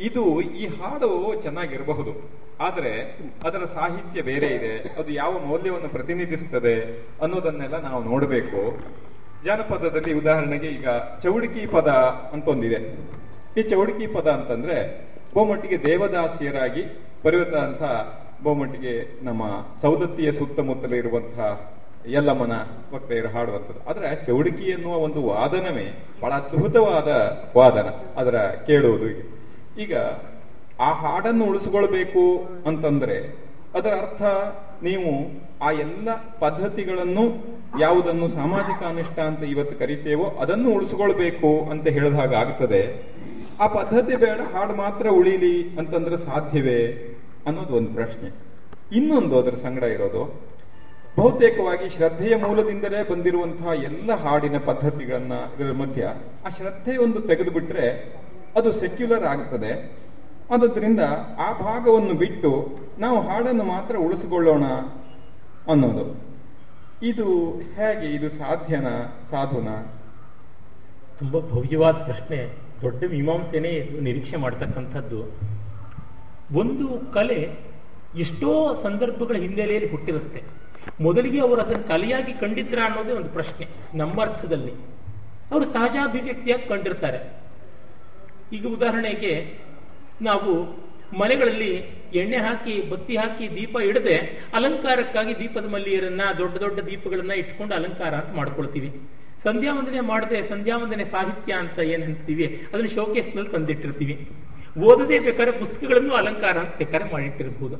[0.00, 2.45] ಇದು ಈ ಹಾಡು ಚೆನ್ನಾಗಿರಬಹುದು.
[2.60, 2.92] ಆದ್ರೆ
[3.44, 6.76] ಅದರ ಸಾಹಿತ್ಯ ಬೇರೆ ಇದೆ, ಅದು ಯಾವ ಮೌಲ್ಯವನ್ನು ಪ್ರತಿನಿಧಿಸ್ತದೆ
[7.22, 8.60] ಅನ್ನೋದನ್ನೆಲ್ಲ ನಾವು ನೋಡಬೇಕು.
[9.44, 10.88] ಜಾನಪದದಲ್ಲಿ ಉದಾಹರಣೆಗೆ ಈಗ
[11.22, 11.88] ಚೌಡಿಕಿ ಪದ
[12.34, 12.78] ಅಂತ ಒಂದಿದೆ
[13.58, 14.76] ಈ ಚೌಡಿಕಿ ಪದ ಅಂತಂದ್ರೆ
[15.34, 16.82] ಬಹುಮಟ್ಟಿಗೆ ದೇವದಾಸಿಯರಾಗಿ
[17.22, 17.82] ಪರಿವರ್ತಂತ
[18.44, 19.42] ಬಹುಮಟ್ಟಿಗೆ ನಮ್ಮ
[19.82, 21.50] ಸೌದತ್ತಿಯ ಸುತ್ತಮುತ್ತಲು ಇರುವಂತಹ
[22.14, 22.54] ಯಲ್ಲಮ್ಮನ
[22.92, 23.80] ಭಕ್ತೆಯರು ಹಾಡುವಂಥದ್ದು.
[23.90, 25.86] ಆದ್ರೆ ಚೌಡಿಕಿ ಎನ್ನುವ ಒಂದು ವಾದನವೇ
[26.20, 27.08] ಬಹಳ ಅದ್ಭುತವಾದ
[27.56, 27.88] ವಾದನ
[28.20, 29.08] ಅದರ ಕೇಳುವುದು
[29.84, 29.94] ಈಗ.
[30.80, 32.24] ಆ ಹಾಡನ್ನು ಉಳಿಸ್ಕೊಳ್ಬೇಕು
[32.66, 33.16] ಅಂತಂದ್ರೆ
[33.74, 34.22] ಅದರ ಅರ್ಥ
[34.82, 35.12] ನೀವು
[35.62, 36.08] ಆ ಎಲ್ಲ
[36.38, 37.24] ಪದ್ಧತಿಗಳನ್ನು
[37.80, 42.82] ಯಾವುದನ್ನು ಸಾಮಾಜಿಕ ಅನಿಷ್ಟ ಅಂತ ಇವತ್ತು ಕರಿತೇವೋ ಅದನ್ನು ಉಳಿಸ್ಕೊಳ್ಬೇಕು ಅಂತ ಹೇಳಿದ ಹಾಗೆ ಆಗ್ತದೆ.
[43.60, 46.80] ಆ ಪದ್ಧತಿ ಬೇಡ, ಹಾಡು ಮಾತ್ರ ಉಳಿಲಿ ಅಂತಂದ್ರೆ ಸಾಧ್ಯವೇ
[47.46, 48.28] ಅನ್ನೋದು ಒಂದು ಪ್ರಶ್ನೆ.
[48.92, 50.22] ಇನ್ನೊಂದು ಅದರ ಸಂಗಡ ಇರೋದು,
[51.16, 56.02] ಬಹುತೇಕವಾಗಿ ಶ್ರದ್ಧೆಯ ಮೂಲದಿಂದಲೇ ಬಂದಿರುವಂತಹ ಎಲ್ಲ ಹಾಡಿನ ಪದ್ಧತಿಗಳನ್ನ ಇದರ ಮಧ್ಯ
[56.46, 57.86] ಆ ಶ್ರದ್ಧೆ ಒಂದು ತೆಗೆದುಬಿಟ್ರೆ
[58.56, 59.72] ಅದು ಸೆಕ್ಯುಲರ್ ಆಗ್ತದೆ.
[60.50, 61.00] ಆದದ್ರಿಂದ
[61.38, 64.64] ಆ ಭಾಗವನ್ನು ಬಿಟ್ಟು ನಾವು ಹಾಡನ್ನು ಮಾತ್ರ ಉಳಿಸಿಕೊಳ್ಳೋಣ
[65.70, 66.26] ಅನ್ನೋದು.
[67.02, 70.00] ಇದು ಹೇಗೆ ಇದು ಸಾಧ್ಯನಾ, ಸಾಧುನಾ?
[71.18, 72.66] ತುಂಬಾ ಭವ್ಯವಾದ ಪ್ರಶ್ನೆ.
[72.82, 75.24] ದೊಡ್ಡ ಮೀಮಾಂಸೆನೇ ನಿರೀಕ್ಷೆ ಮಾಡ್ತಕ್ಕಂಥದ್ದು.
[76.58, 77.58] ಒಂದು ಕಲೆ
[78.16, 80.42] ಎಷ್ಟೋ ಸಂದರ್ಭಗಳ ಹಿನ್ನೆಲೆಯಲ್ಲಿ ಹುಟ್ಟಿರುತ್ತೆ.
[81.00, 84.72] ಮೊದಲಿಗೆ ಅವರು ಅದನ್ನು ಕಲೆಯಾಗಿ ಕಂಡಿದ್ರ ಅನ್ನೋದೇ ಒಂದು ಪ್ರಶ್ನೆ, ನಮ್ಮ ಅರ್ಥದಲ್ಲಿ.
[85.52, 87.40] ಅವರು ಸಹಜಾಭಿವ್ಯಕ್ತಿಯಾಗಿ ಕಂಡಿರ್ತಾರೆ.
[88.52, 89.58] ಈಗ ಉದಾಹರಣೆಗೆ
[90.22, 90.52] ನಾವು
[91.18, 91.72] ಮನೆಗಳಲ್ಲಿ
[92.14, 94.16] ಎಣ್ಣೆ ಹಾಕಿ, ಬತ್ತಿ ಹಾಕಿ ದೀಪ ಇಡದೆ
[94.54, 99.00] ಅಲಂಕಾರಕ್ಕಾಗಿ ದೀಪದ ಮಲ್ಲಿಯರನ್ನ ದೊಡ್ಡ ದೊಡ್ಡ ದೀಪಗಳನ್ನ ಇಟ್ಕೊಂಡು ಅಲಂಕಾರ ಅಂತ ಮಾಡ್ಕೊಳ್ತೀವಿ.
[99.42, 104.30] ಸಂಧ್ಯಾ ವಂದನೆ ಮಾಡದೆ ಸಂಧ್ಯಾ ವಂದನೆ ಸಾಹಿತ್ಯ ಅಂತ ಏನ್ ಅಂತೀವಿ, ಅದನ್ನ ಶೋಕೇಸ್ನಲ್ಲಿ ತಂದಿಟ್ಟಿರ್ತೀವಿ.
[104.78, 107.76] ಓದದೇ ಬೇಕಾದ್ರೆ ಪುಸ್ತಕಗಳನ್ನು ಅಲಂಕಾರ ಅಂತ ಬೇಕಾದ್ರೆ ಮಾಡಿಟ್ಟಿರಬಹುದು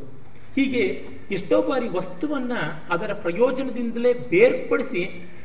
[0.57, 0.83] ಹೀಗೆ
[1.31, 2.53] ಎಷ್ಟೋ ಬಾರಿ ವಸ್ತುವನ್ನ
[2.91, 5.03] ಅದರ ಪ್ರಯೋಜನದಿಂದಲೇ ಬೇರ್ಪಡಿಸಿ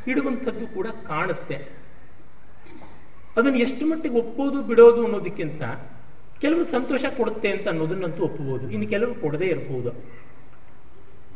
[0.08, 1.56] ಇಡುವಂಥದ್ದು ಕೂಡ ಕಾಣುತ್ತೆ.
[3.38, 5.62] ಅದನ್ನು ಎಷ್ಟು ಮಟ್ಟಿಗೆ ಒಪ್ಪೋದು, ಬಿಡೋದು ಅನ್ನೋದಕ್ಕಿಂತ
[6.42, 9.92] ಕೆಲವ್ರಿಗೆ ಸಂತೋಷ ಕೊಡುತ್ತೆ ಅಂತ ಅನ್ನೋದನ್ನಂತೂ ಒಪ್ಪಬಹುದು ಇನ್ನು ಕೆಲವರು ಕೊಡದೇ ಇರಬಹುದು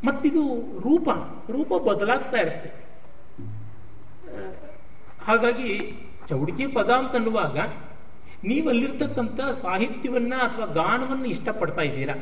[0.06, 0.44] ಮತ್ತಿದು
[0.80, 1.10] ರೂಪ
[1.52, 2.70] ರೂಪ ಬದಲಾಗ್ತಾ ಇರುತ್ತೆ.
[5.24, 5.70] ಹಾಗಾಗಿ
[6.30, 7.58] ಚೌಡಿಕೆ ಪದ ಅಂತ ಅನ್ನುವಾಗ
[8.44, 12.13] ನೀವು ಅಲ್ಲಿರ್ತಕ್ಕಂಥ ಸಾಹಿತ್ಯವನ್ನ ಅಥವಾ ಗಾನವನ್ನ ಇಷ್ಟಪಡ್ತಾ ಇದ್ದೀರಾ?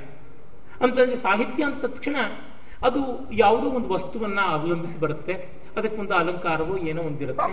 [0.81, 2.15] ಅಂತಂದ್ರೆ ಸಾಹಿತ್ಯ ಅಂದ ತಕ್ಷಣ
[2.87, 5.33] ಅದು ಯಾವುದೋ ಒಂದು ವಸ್ತುವನ್ನ ಅವಲಂಬಿಸಿ ಬರುತ್ತೆ.
[5.77, 7.49] ಅದಕ್ಕೊಂದು ಅಲಂಕಾರವೋ ಏನೋ ಒಂದಿರುತ್ತೆ.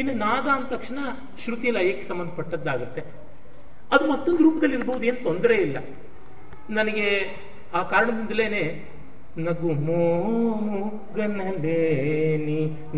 [0.00, 0.98] ಇನ್ನು ನಾದ ಅಂದ ತಕ್ಷಣ
[1.38, 3.31] ಶ್ರುತಿ ಲಯಕ್ಕೆ ಸಂಬಂಧಪಟ್ಟದ್ದಾಗುತ್ತೆ.
[3.94, 5.76] ಅದು ಮತ್ತೊಂದು ರೂಪದಲ್ಲಿ ಇರ್ಬೋದು, ಏನು ತೊಂದರೆ ಇಲ್ಲ.
[6.78, 7.06] ನನಗೆ
[7.78, 8.62] ಆ ಕಾರಣದಿಂದಲೇನೆ
[9.46, 11.10] ನಗು ಮೋಮುಗನಲೇನಿ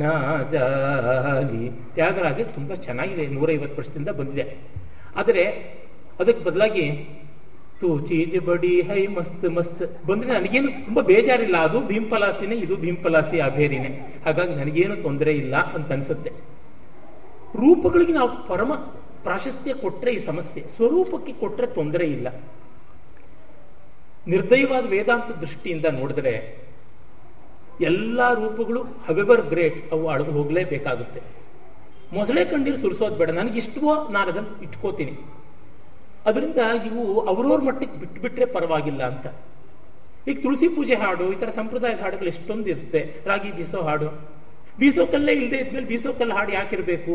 [0.00, 1.64] ನಾಜಾಲಿ
[1.96, 4.44] ತ್ಯಾಗರಾಜ ತುಂಬಾ ಚೆನ್ನಾಗಿದೆ, ನೂರೈವತ್ತು ವರ್ಷದಿಂದ ಬಂದಿದೆ.
[5.20, 5.44] ಆದರೆ
[6.20, 6.86] ಅದಕ್ಕೆ ಬದಲಾಗಿ
[7.80, 11.56] ತೂ ಚೀಜ್ ಬಡಿ ಹೈ ಮಸ್ತ್ ಮಸ್ತ್ ಬಂದ್ರೆ ನನಗೇನು ತುಂಬಾ ಬೇಜಾರಿಲ್ಲ.
[11.68, 13.90] ಅದು ಭೀಂಪಲಾಸಿನೇ ಇದು ಭೀಂಪಲಾಸಿ ಅಭೇರಿನೇ.
[14.24, 16.30] ಹಾಗಾಗಿ ನನಗೇನು ತೊಂದರೆ ಇಲ್ಲ ಅಂತ ಅನ್ಸುತ್ತೆ.
[17.62, 18.72] ರೂಪಗಳಿಗೆ ನಾವು ಪರಮ
[19.26, 22.28] ಪ್ರಾಶಸ್ತ್ಯ ಕೊಟ್ರೆ ಈ ಸಮಸ್ಯೆ, ಸ್ವರೂಪಕ್ಕೆ ಕೊಟ್ಟರೆ ತೊಂದರೆ ಇಲ್ಲ.
[24.32, 26.34] ನಿರ್ದಯವಾದ ವೇದಾಂತ ದೃಷ್ಟಿಯಿಂದ ನೋಡಿದ್ರೆ
[27.90, 31.20] ಎಲ್ಲ ರೂಪಗಳು ಹವೆವರ್ ಗ್ರೇಟ್ ಅವು ಅಳದು ಹೋಗ್ಲೇಬೇಕಾಗುತ್ತೆ.
[32.16, 35.14] ಮೊಸಳೆ ಕಂಡೀರು ಸುರಿಸೋದು ಬೇಡ, ನನಗೆ ಇಷ್ಟವೋ ನಾನು ಅದನ್ನು ಇಟ್ಕೋತೀನಿ.
[36.28, 39.26] ಅದರಿಂದ ಇವು ಅವ್ರವ್ರ ಮಟ್ಟಿಗೆ ಬಿಟ್ಬಿಟ್ರೆ ಪರವಾಗಿಲ್ಲ ಅಂತ.
[40.28, 44.08] ಈಗ ತುಳಸಿ ಪೂಜೆ ಹಾಡು, ಈ ಥರ ಸಂಪ್ರದಾಯದ ಹಾಡುಗಳು ಎಷ್ಟೊಂದು ಇರುತ್ತೆ ರಾಗಿ ಬೀಸೋ ಹಾಡು.
[44.78, 47.14] ಬೀಸೋ ಕಲ್ಲೇ ಇಲ್ಲದೆ ಇದ್ಮೇಲೆ ಬೀಸೋ ಕಲ್ಲು ಹಾಡು ಯಾಕಿರ್ಬೇಕು?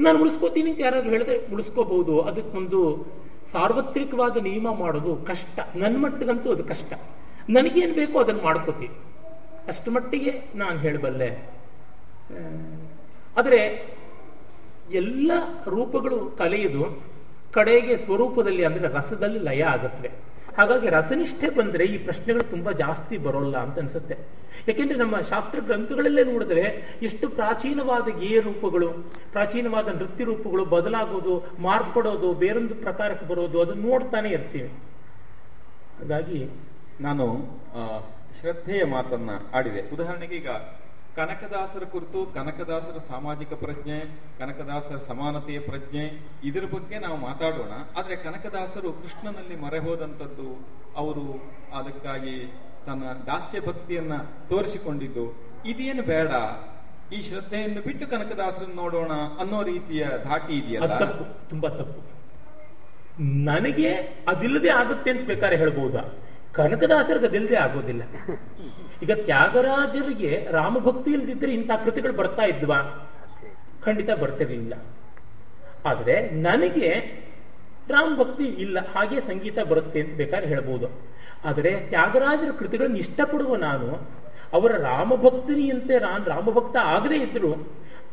[0.00, 3.06] ನಾನು ಉಳಿಸ್ಕೋತೀನಿ ಅಂತ ಯಾರಾದ್ರೂ ಹೇಳಿದ್ರೆ ಉಳಿಸ್ಕೋಬಹುದು ಅದಕ್ಕೊಂದು
[3.52, 5.60] ಸಾರ್ವತ್ರಿಕವಾದ ನಿಯಮ ಮಾಡೋದು ಕಷ್ಟ.
[5.76, 6.92] ನನ್ನ ಮಟ್ಟಿಗಂತೂ ಅದು ಕಷ್ಟ.
[7.50, 8.94] ನನಗೇನ್ ಬೇಕೋ ಅದನ್ನು ಮಾಡ್ಕೋತೀನಿ.
[9.68, 11.48] ಅಷ್ಟು ಮಟ್ಟಿಗೆ ನಾನು ಹೇಳಬಲ್ಲೆ.
[13.36, 13.60] ಆದರೆ
[14.92, 15.32] ಎಲ್ಲ
[15.66, 17.02] ರೂಪಗಳು ಕಲೆಯದು
[17.52, 20.10] ಕಡೆಗೆ ಸ್ವರೂಪದಲ್ಲಿ ಅಂದ್ರೆ ರಸದಲ್ಲಿ ಲಯ ಆಗುತ್ತವೆ
[20.58, 24.16] ಹಾಗಾಗಿ ರಸನಿಷ್ಠೆ ಬಂದ್ರೆ ಈ ಪ್ರಶ್ನೆಗಳು ತುಂಬಾ ಜಾಸ್ತಿ ಬರೋಲ್ಲ ಅಂತ ಅನ್ಸುತ್ತೆ.
[24.68, 26.64] ಯಾಕೆಂದ್ರೆ ನಮ್ಮ ಶಾಸ್ತ್ರ ಗ್ರಂಥಗಳಲ್ಲೇ ನೋಡಿದ್ರೆ
[27.02, 28.88] ಎಷ್ಟು ಪ್ರಾಚೀನವಾದ ಗೇಯ ರೂಪಗಳು,
[29.32, 34.68] ಪ್ರಾಚೀನವಾದ ನೃತ್ಯ ರೂಪಗಳು ಬದಲಾಗೋದು, ಮಾರ್ಪಡೋದು, ಬೇರೊಂದು ಪ್ರಕಾರಕ್ಕೆ ಬರೋದು, ಅದನ್ನ ನೋಡ್ತಾನೆ ಇರ್ತೀವಿ.
[35.98, 36.50] ಹಾಗಾಗಿ
[37.00, 37.26] ನಾನು
[38.40, 39.94] ಶ್ರದ್ಧೆಯ ಮಾತನ್ನ ಆಡಿದೆ.
[39.94, 40.48] ಉದಾಹರಣೆಗೆ ಈಗ
[41.16, 43.98] ಕನಕದಾಸರ ಕುರಿತು ಕನಕದಾಸರ ಸಾಮಾಜಿಕ ಪ್ರಜ್ಞೆ,
[44.38, 47.72] ಕನಕದಾಸರ ಸಮಾನತೆಯ ಪ್ರಜ್ಞೆ, ಇದರ ಬಗ್ಗೆ ನಾವು ಮಾತಾಡೋಣ.
[47.96, 52.52] ಆದರೆ ಕನಕದಾಸರು ಕೃಷ್ಣನಲ್ಲಿ ಮರೆ ಹೋದಂಥದ್ದು ಅವರು ಅದಕ್ಕಾಗಿ
[52.86, 54.12] ತನ್ನ ದಾಸ್ಯ ಭಕ್ತಿಯನ್ನ
[54.48, 55.24] ತೋರಿಸಿಕೊಂಡಿದ್ದು.
[55.66, 56.30] ಇದೇನು ಬೇಡ.
[57.12, 60.98] ಈ ಶ್ರದ್ಧೆಯನ್ನು ಬಿಟ್ಟು ಕನಕದಾಸರನ್ನು ನೋಡೋಣ ಅನ್ನೋ ರೀತಿಯ ಧಾಟಿ ಇದೆಯಲ್ಲ?
[60.98, 61.48] ತಪ್ಪು.
[61.48, 62.14] ತುಂಬಾ ತಪ್ಪು.
[63.22, 63.94] ನನಗೆ
[64.28, 66.00] ಅದಿಲ್ಲದೆ ಆಗುತ್ತೆ ಅಂತ ಬೇಕಾದ್ರೆ ಹೇಳ್ಬಹುದಾ
[66.56, 68.02] ಕನಕದಾಸರಿಗೆ ಅದಿಲ್ಲದೆ ಆಗೋದಿಲ್ಲ.
[69.04, 72.78] ಈಗ ತ್ಯಾಗರಾಜರಿಗೆ ರಾಮಭಕ್ತಿ ಇಲ್ದಿದ್ರೆ ಇಂಥ ಕೃತಿಗಳು ಬರ್ತಾ ಇದ್ವಾ?
[73.86, 74.74] ಖಂಡಿತ ಬರ್ತಿರ್ಲಿಲ್ಲ
[75.90, 76.14] ಆದರೆ
[76.48, 76.88] ನನಗೆ
[77.94, 80.88] ರಾಮ ಭಕ್ತಿ ಇಲ್ಲ, ಹಾಗೆ ಸಂಗೀತ ಬರುತ್ತೆ ಅಂತ ಬೇಕಾದ್ರೆ ಹೇಳ್ಬೋದು.
[81.48, 83.88] ಆದರೆ ತ್ಯಾಗರಾಜರ ಕೃತಿಗಳನ್ನು ಇಷ್ಟಪಡುವ ನಾನು,
[84.56, 87.50] ಅವರ ರಾಮಭಕ್ತಿನಿಯಂತೆ ನಾನು ರಾಮಭಕ್ತ ಆಗದೇ ಇದ್ರು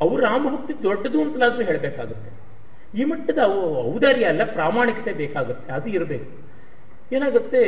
[0.06, 2.32] ಅವ್ರ ರಾಮಭಕ್ತಿ ದೊಡ್ಡದು ಅಂತಲಾದ್ರೂ ಹೇಳಬೇಕಾಗುತ್ತೆ.
[3.00, 3.42] ಈ ಮಟ್ಟದ
[3.92, 6.32] ಔದಾರ್ಯ ಅಲ್ಲ, ಪ್ರಾಮಾಣಿಕತೆ ಬೇಕಾಗುತ್ತೆ, ಅದು ಇರಬೇಕು.
[7.16, 7.64] ಏನಾಗುತ್ತೆ?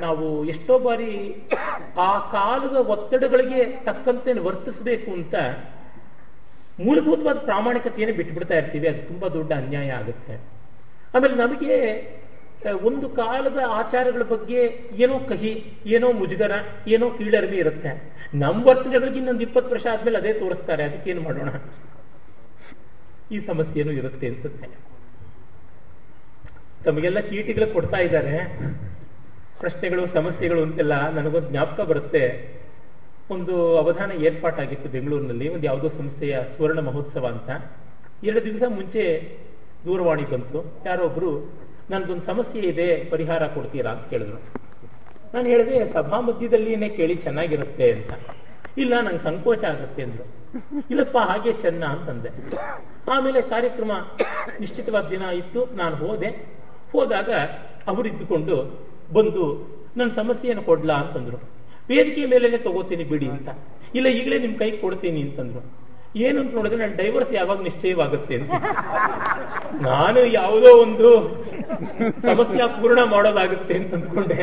[0.00, 1.12] ನಾವು ಎಷ್ಟೋ ಬಾರಿ
[1.98, 5.34] ಆ ಕಾಲದ ಒತ್ತಡಗಳಿಗೆ ತಕ್ಕಂತೆ ವರ್ತಿಸಬೇಕು ಅಂತ
[6.84, 8.88] ಮೂಲಭೂತವಾದ ಪ್ರಾಮಾಣಿಕತೆಯನ್ನು ಬಿಟ್ಬಿಡ್ತಾ ಇರ್ತೀವಿ.
[8.88, 10.34] ಅದು ತುಂಬಾ ದೊಡ್ಡ ಅನ್ಯಾಯ ಆಗುತ್ತೆ.
[11.14, 11.76] ಆಮೇಲೆ ನಮಗೆ
[12.82, 14.60] ಒಂದು ಕಾಲದ ಆಚಾರಗಳ ಬಗ್ಗೆ
[14.94, 16.52] ಏನೋ ಕಹಿ, ಏನೋ ಮುಜುಗರ,
[16.86, 17.90] ಏನೋ ಕೀಳರಿಮೆ ಇರುತ್ತೆ.
[18.34, 20.82] ನಮ್ಮ ವರ್ತನೆಗಳಿಗೆ ಇನ್ನೊಂದು ಇಪ್ಪತ್ತು ವರ್ಷ ಆದ್ಮೇಲೆ ಅದೇ ತೋರಿಸ್ತಾರೆ.
[20.84, 21.50] ಅದಕ್ಕೆ ಏನು ಮಾಡೋಣ?
[23.32, 24.68] ಈ ಸಮಸ್ಯೆನೂ ಇರುತ್ತೆ ಅನ್ಸುತ್ತೆ.
[26.84, 28.36] ತಮಗೆಲ್ಲ ಚೀಟಿಗಳು ಕೊಡ್ತಾ ಇದ್ದಾರೆ.
[29.62, 32.52] ಪ್ರಶ್ನೆಗಳು, ಸಮಸ್ಯೆಗಳು ಅಂತೆಲ್ಲ ನನಗೊಂದು ಜ್ಞಾಪಕ ಬರುತ್ತೆ.
[33.30, 37.72] ಒಂದು ಅವಧಾನ ಏರ್ಪಾಟಾಗಿತ್ತು ಬೆಂಗಳೂರಿನಲ್ಲಿ, ಒಂದು ಯಾವುದೋ ಸಂಸ್ಥೆಯ ಸುವರ್ಣ ಮಹೋತ್ಸವ ಅಂತ.
[38.24, 39.04] ಎರಡು ದಿವಸ ಮುಂಚೆ
[39.84, 40.82] ದೂರವಾಣಿ ಬಂತು.
[40.86, 41.52] ಯಾರೋ ಒಬ್ರು,
[41.90, 43.90] ನನ್ಗೊಂದು ಸಮಸ್ಯೆ ಇದೆ, ಪರಿಹಾರ ಕೊಡ್ತೀರಾ?
[43.90, 44.38] ಅಂತ ಕೇಳಿದ್ರು.
[45.34, 48.10] ನಾನು ಹೇಳಿದೆ, ಸಭಾ ಮಧ್ಯದಲ್ಲಿನೇ ಕೇಳಿ ಚೆನ್ನಾಗಿರುತ್ತೆ ಅಂತ.
[48.78, 50.24] ಇಲ್ಲ, ನಂಗೆ ಸಂಕೋಚ ಆಗುತ್ತೆ, ಅಂದ್ರು.
[50.90, 52.28] ಇಲ್ಲಪ್ಪ, ಹಾಗೆ ಚೆನ್ನ, ಅಂತಂದೆ.
[53.10, 53.90] ಆಮೇಲೆ ಕಾರ್ಯಕ್ರಮ
[54.60, 55.66] ನಿಶ್ಚಿತವಾದ ದಿನ ಇತ್ತು.
[55.66, 56.62] ನಾನು ಹೋದೆ.
[56.92, 57.30] ಹೋದಾಗ
[57.86, 59.44] ಅವರಿದ್ದುಕೊಂಡು ಬಂದು
[59.96, 61.36] ನನ್ನ ಸಮಸ್ಯೆಯನ್ನು ಕೊಡ್ಲಾ ಅಂತಂದ್ರು.
[61.88, 63.48] ವೇದಿಕೆ ಮೇಲೇನೆ ತಗೋತೀನಿ ಬಿಡಿ ಅಂತ.
[63.94, 65.82] ಇಲ್ಲ ಈಗಲೇ ನಿಮ್ ಕೈ ಕೊಡ್ತೀನಿ ಅಂತಂದ್ರು.
[66.16, 68.50] ಏನು ಅಂತ ನೋಡಿದ್ರೆ ನನ್ನ ಡೈವರ್ಸ್ ಯಾವಾಗ ನಿಶ್ಚಯವಾಗುತ್ತೆ ಅಂತ.
[69.82, 71.08] ನಾನು ಯಾವುದೋ ಒಂದು
[72.22, 74.38] ಸಮಸ್ಯೆ ಪೂರ್ಣ ಮಾಡೋದಾಗುತ್ತೆ ಅಂತ ಅಂದ್ಕೊಂಡೆ.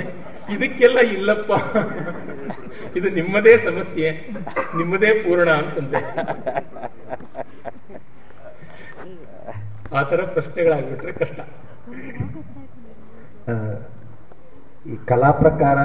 [0.53, 1.51] ಇದಕ್ಕೆಲ್ಲ ಇಲ್ಲಪ್ಪ.
[2.95, 4.11] ಇದು ನಿಮ್ಮದೇ ಸಮಸ್ಯೆ
[4.77, 6.01] ನಿಮ್ಮದೇ ಪೂರ್ಣ ಅಂತಂದೆ.
[9.93, 11.39] ಆ ತರ ಪ್ರಶ್ನೆಗಳಾಗ್ಬಿಟ್ರೆ ಕಷ್ಟ.
[13.47, 13.53] ಆ,
[14.91, 15.79] ಈ ಕಲಾ ಪ್ರಕಾರ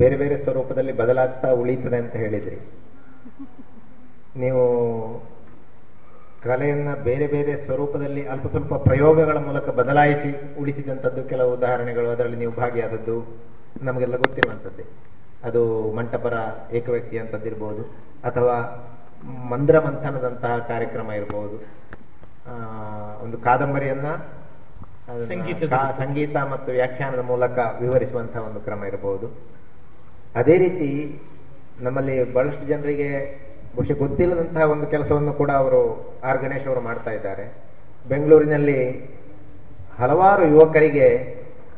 [0.00, 2.58] ಬೇರೆ ಬೇರೆ ಸ್ವರೂಪದಲ್ಲಿ ಬದಲಾಗ್ತಾ ಉಳಿತದೆ ಅಂತ ಹೇಳಿದ್ರಿ.
[4.42, 4.64] ನೀವು
[6.44, 10.30] ಕಲೆಯನ್ನ ಬೇರೆ ಬೇರೆ ಸ್ವರೂಪದಲ್ಲಿ ಅಲ್ಪ ಸ್ವಲ್ಪ ಪ್ರಯೋಗಗಳ ಮೂಲಕ ಬದಲಾಯಿಸಿ
[10.60, 13.16] ಉಳಿಸಿದಂಥದ್ದು ಕೆಲವು ಉದಾಹರಣೆಗಳು, ಅದರಲ್ಲಿ ನೀವು ಭಾಗಿಯಾದದ್ದು
[13.86, 14.84] ನಮಗೆಲ್ಲ ಗೊತ್ತಿರುವಂಥದ್ದೇ.
[15.48, 15.62] ಅದು
[15.96, 16.36] ಮಂಟಪರ
[16.78, 17.82] ಏಕವ್ಯಕ್ತಿ ಅಂತದ್ದಿರ್ಬೋದು
[18.28, 18.56] ಅಥವಾ
[19.52, 21.56] ಮಂದ್ರ ಮಂಥನದಂತಹ ಕಾರ್ಯಕ್ರಮ ಇರ್ಬೋದು.
[23.24, 24.08] ಒಂದು ಕಾದಂಬರಿಯನ್ನ
[25.08, 29.26] ಸಂಗೀತದ ಸಂಗೀತ ಮತ್ತು ವ್ಯಾಖ್ಯಾನದ ಮೂಲಕ ವಿವರಿಸುವಂತಹ ಒಂದು ಕ್ರಮ ಇರಬಹುದು.
[30.34, 31.18] ಅದೇ ರೀತಿ
[31.80, 33.08] ನಮ್ಮಲ್ಲಿ ಬಹಳಷ್ಟು ಜನರಿಗೆ
[33.76, 35.80] ಬಹುಶಃ ಗೊತ್ತಿಲ್ಲದಂತಹ ಒಂದು ಕೆಲಸವನ್ನು ಕೂಡ ಅವರು
[36.24, 37.44] ಆರ್ ಗಣೇಶ್ ಅವರು ಮಾಡ್ತಾ ಇದ್ದಾರೆ.
[38.08, 39.08] ಬೆಂಗಳೂರಿನಲ್ಲಿ
[39.98, 41.06] ಹಲವಾರು ಯುವಕರಿಗೆ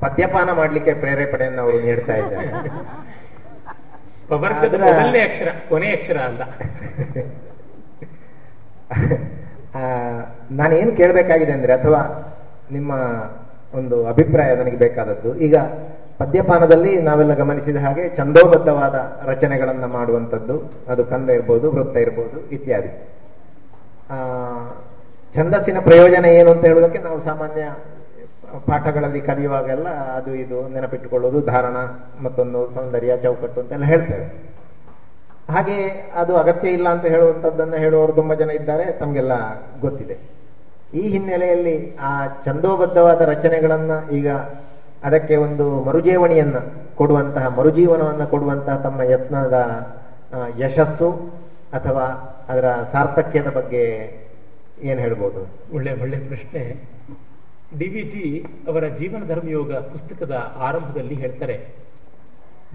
[0.00, 2.48] ಪದ್ಯಪಾನ ಮಾಡಲಿಕ್ಕೆ ಪ್ರೇರೇಪಣೆಯನ್ನು ಅವರು ನೀಡ್ತಾ ಇದ್ದಾರೆ.
[5.24, 6.42] ಅಕ್ಷರ ಕೊನೆ ಅಕ್ಷರ ಅಲ್ಲ.
[9.74, 9.80] ಆ,
[10.50, 12.00] ನಾನೇನು ಕೇಳಬೇಕಾಗಿದೆ ಅಂದ್ರೆ ಅಥವಾ
[12.76, 12.92] ನಿಮ್ಮ
[13.78, 15.30] ಒಂದು ಅಭಿಪ್ರಾಯ ನನಗೆ ಬೇಕಾದದ್ದು.
[15.46, 15.56] ಈಗ
[16.20, 18.96] ಪದ್ಯಪಾನದಲ್ಲಿ ನಾವೆಲ್ಲ ಗಮನಿಸಿದ ಹಾಗೆ ಛಂದೋಬದ್ಧವಾದ
[19.30, 20.56] ರಚನೆಗಳನ್ನು ಮಾಡುವಂಥದ್ದು.
[20.92, 22.90] ಅದು ಕಂದ ಇರ್ಬೋದು, ವೃತ್ತ ಇರ್ಬೋದು, ಇತ್ಯಾದಿ.
[25.36, 27.64] ಛಂದಸ್ಸಿನ ಪ್ರಯೋಜನ ಏನು ಅಂತ ಹೇಳೋದಕ್ಕೆ ನಾವು ಸಾಮಾನ್ಯ
[28.68, 31.76] ಪಾಠಗಳಲ್ಲಿ ಕಲಿಯುವಾಗೆಲ್ಲ ಅದು ಇದು ನೆನಪಿಟ್ಟುಕೊಳ್ಳೋದು, ಧಾರಣ
[32.24, 34.26] ಮತ್ತೊಂದು ಸೌಂದರ್ಯ, ಚೌಕಟ್ಟು ಅಂತೆಲ್ಲ ಹೇಳ್ತೇವೆ.
[35.54, 35.76] ಹಾಗೆ
[36.22, 39.32] ಅದು ಅಗತ್ಯ ಇಲ್ಲ ಅಂತ ಹೇಳುವಂಥದ್ದನ್ನು ಹೇಳುವವರು ತುಂಬಾ ಜನ ಇದ್ದಾರೆ, ತಮಗೆಲ್ಲ
[39.86, 40.16] ಗೊತ್ತಿದೆ.
[40.98, 41.74] ಈ ಹಿನ್ನೆಲೆಯಲ್ಲಿ
[42.08, 42.12] ಆ
[42.44, 44.28] ಛಂದೋಬದ್ಧವಾದ ರಚನೆಗಳನ್ನು ಈಗ
[45.08, 46.58] ಅದಕ್ಕೆ ಒಂದು ಮರುಜೀವಣಿಯನ್ನ
[47.00, 49.58] ಕೊಡುವಂತಹ, ಮರುಜೀವನವನ್ನು ಕೊಡುವಂತಹ ತಮ್ಮ ಯತ್ನದ
[50.62, 51.10] ಯಶಸ್ಸು
[51.78, 52.06] ಅಥವಾ
[52.52, 53.84] ಅದರ ಸಾರ್ಥಕ್ಯದ ಬಗ್ಗೆ
[54.88, 55.40] ಏನು ಹೇಳ್ಬೋದು?
[55.76, 56.62] ಒಳ್ಳೆ ಒಳ್ಳೆ ಪ್ರಶ್ನೆ.
[57.78, 58.24] ಡಿ ವಿ ಜಿ
[58.68, 60.34] ಅವರ ಜೀವನ ಧರ್ಮಯೋಗ ಪುಸ್ತಕದ
[60.68, 61.56] ಆರಂಭದಲ್ಲಿ ಹೇಳ್ತಾರೆ,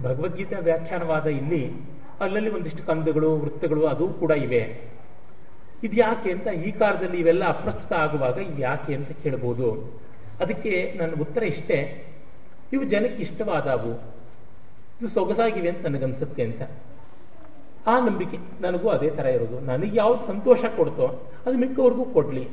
[0.04, 1.62] ಭಗವದ್ಗೀತಾ ವ್ಯಾಖ್ಯಾನವಾದ ಇಲ್ಲಿ
[2.24, 4.62] ಅಲ್ಲಲ್ಲಿ ಒಂದಿಷ್ಟು ಕಂದಗಳು, ವೃತ್ತಗಳು ಅದು ಕೂಡ ಇವೆ.
[5.84, 10.00] ಇದು ಯಾಕೆ ಅಂತ ಈ ಕಾಲದಲ್ಲಿ ಇವೆಲ್ಲ ಅಪ್ರಸ್ತುತ ಆಗುವಾಗ ಇವು ಯಾಕೆ ಅಂತ ಕೇಳ್ಬೋದು.
[10.40, 12.06] ಅದಕ್ಕೆ ನನ್ನ ಉತ್ತರ ಇಷ್ಟೇ.
[12.72, 13.90] ಇವು ಜನಕ್ಕೆ ಇಷ್ಟವಾದವು.
[15.00, 16.62] ಇವು ಸೊಗಸಾಗಿವೆ ಅಂತ ನನಗನ್ಸುತ್ತೆ ಅಂತ.
[17.86, 19.60] ಆ ನಂಬಿಕೆ ನನಗೂ ಅದೇ ತರ ಇರೋದು.
[19.60, 22.48] ನನಗೆ ಯಾವ್ದು ಸಂತೋಷ ಕೊಡ್ತೋ ಅದು ಮಿಕ್ಕವ್ರಿಗೂ ಕೊಡಲಿ.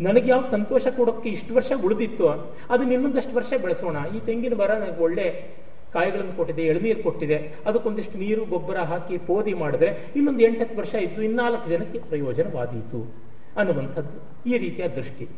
[0.00, 2.28] ನನಗೆ ಯಾವ್ದು ಸಂತೋಷ ಕೊಡೋಕ್ಕೆ ಇಷ್ಟು ವರ್ಷ ಉಳಿದಿತ್ತು,
[2.70, 3.96] ಅದನ್ನ ಇನ್ನೊಂದಷ್ಟು ವರ್ಷ ಬೆಳೆಸೋಣ.
[4.16, 5.56] ಈ ತೆಂಗಿನ ಮರ ನನಗೆ ಒಳ್ಳೆ
[5.96, 7.36] ಕಾಯಿಗಳನ್ನು ಕೊಟ್ಟಿದೆ, ಎಳನೀರು ಕೊಟ್ಟಿದೆ.
[7.66, 13.00] ಅದಕ್ಕೊಂದಿಷ್ಟು ನೀರು, ಗೊಬ್ಬರ ಹಾಕಿ ಪೋದಿ ಮಾಡಿದ್ರೆ ಇನ್ನೊಂದು ಎಂಟತ್ತು ವರ್ಷ ಇದ್ದು ಇನ್ನಾಲ್ಕು ಜನಕ್ಕೆ ಪ್ರಯೋಜನವಾದೀತು
[13.56, 14.18] ಅನ್ನುವಂಥದ್ದು
[14.50, 15.28] ಈ ರೀತಿಯ ದೃಷ್ಟಿ.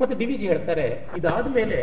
[0.00, 1.78] ಮತ್ತೆ ಡಿ ವಿ ಜಿ ಹೇಳ್ತಾರೆ ಇದಾದ ಮೇಲೆ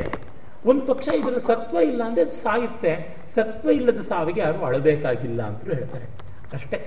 [0.65, 2.93] ಒಂದು ಪಕ್ಷ ಇದರ ಸತ್ವ ಇಲ್ಲ ಅಂದ್ರೆ ಅದು ಸಾಯುತ್ತೆ.
[3.35, 6.05] ಸತ್ವ ಇಲ್ಲದ ಸಾವಿಗೆ ಯಾರು ಅಳಬೇಕಾಗಿಲ್ಲ ಅಂತಲೂ ಹೇಳ್ತಾರೆ.
[6.53, 6.79] ಅಷ್ಟೇ.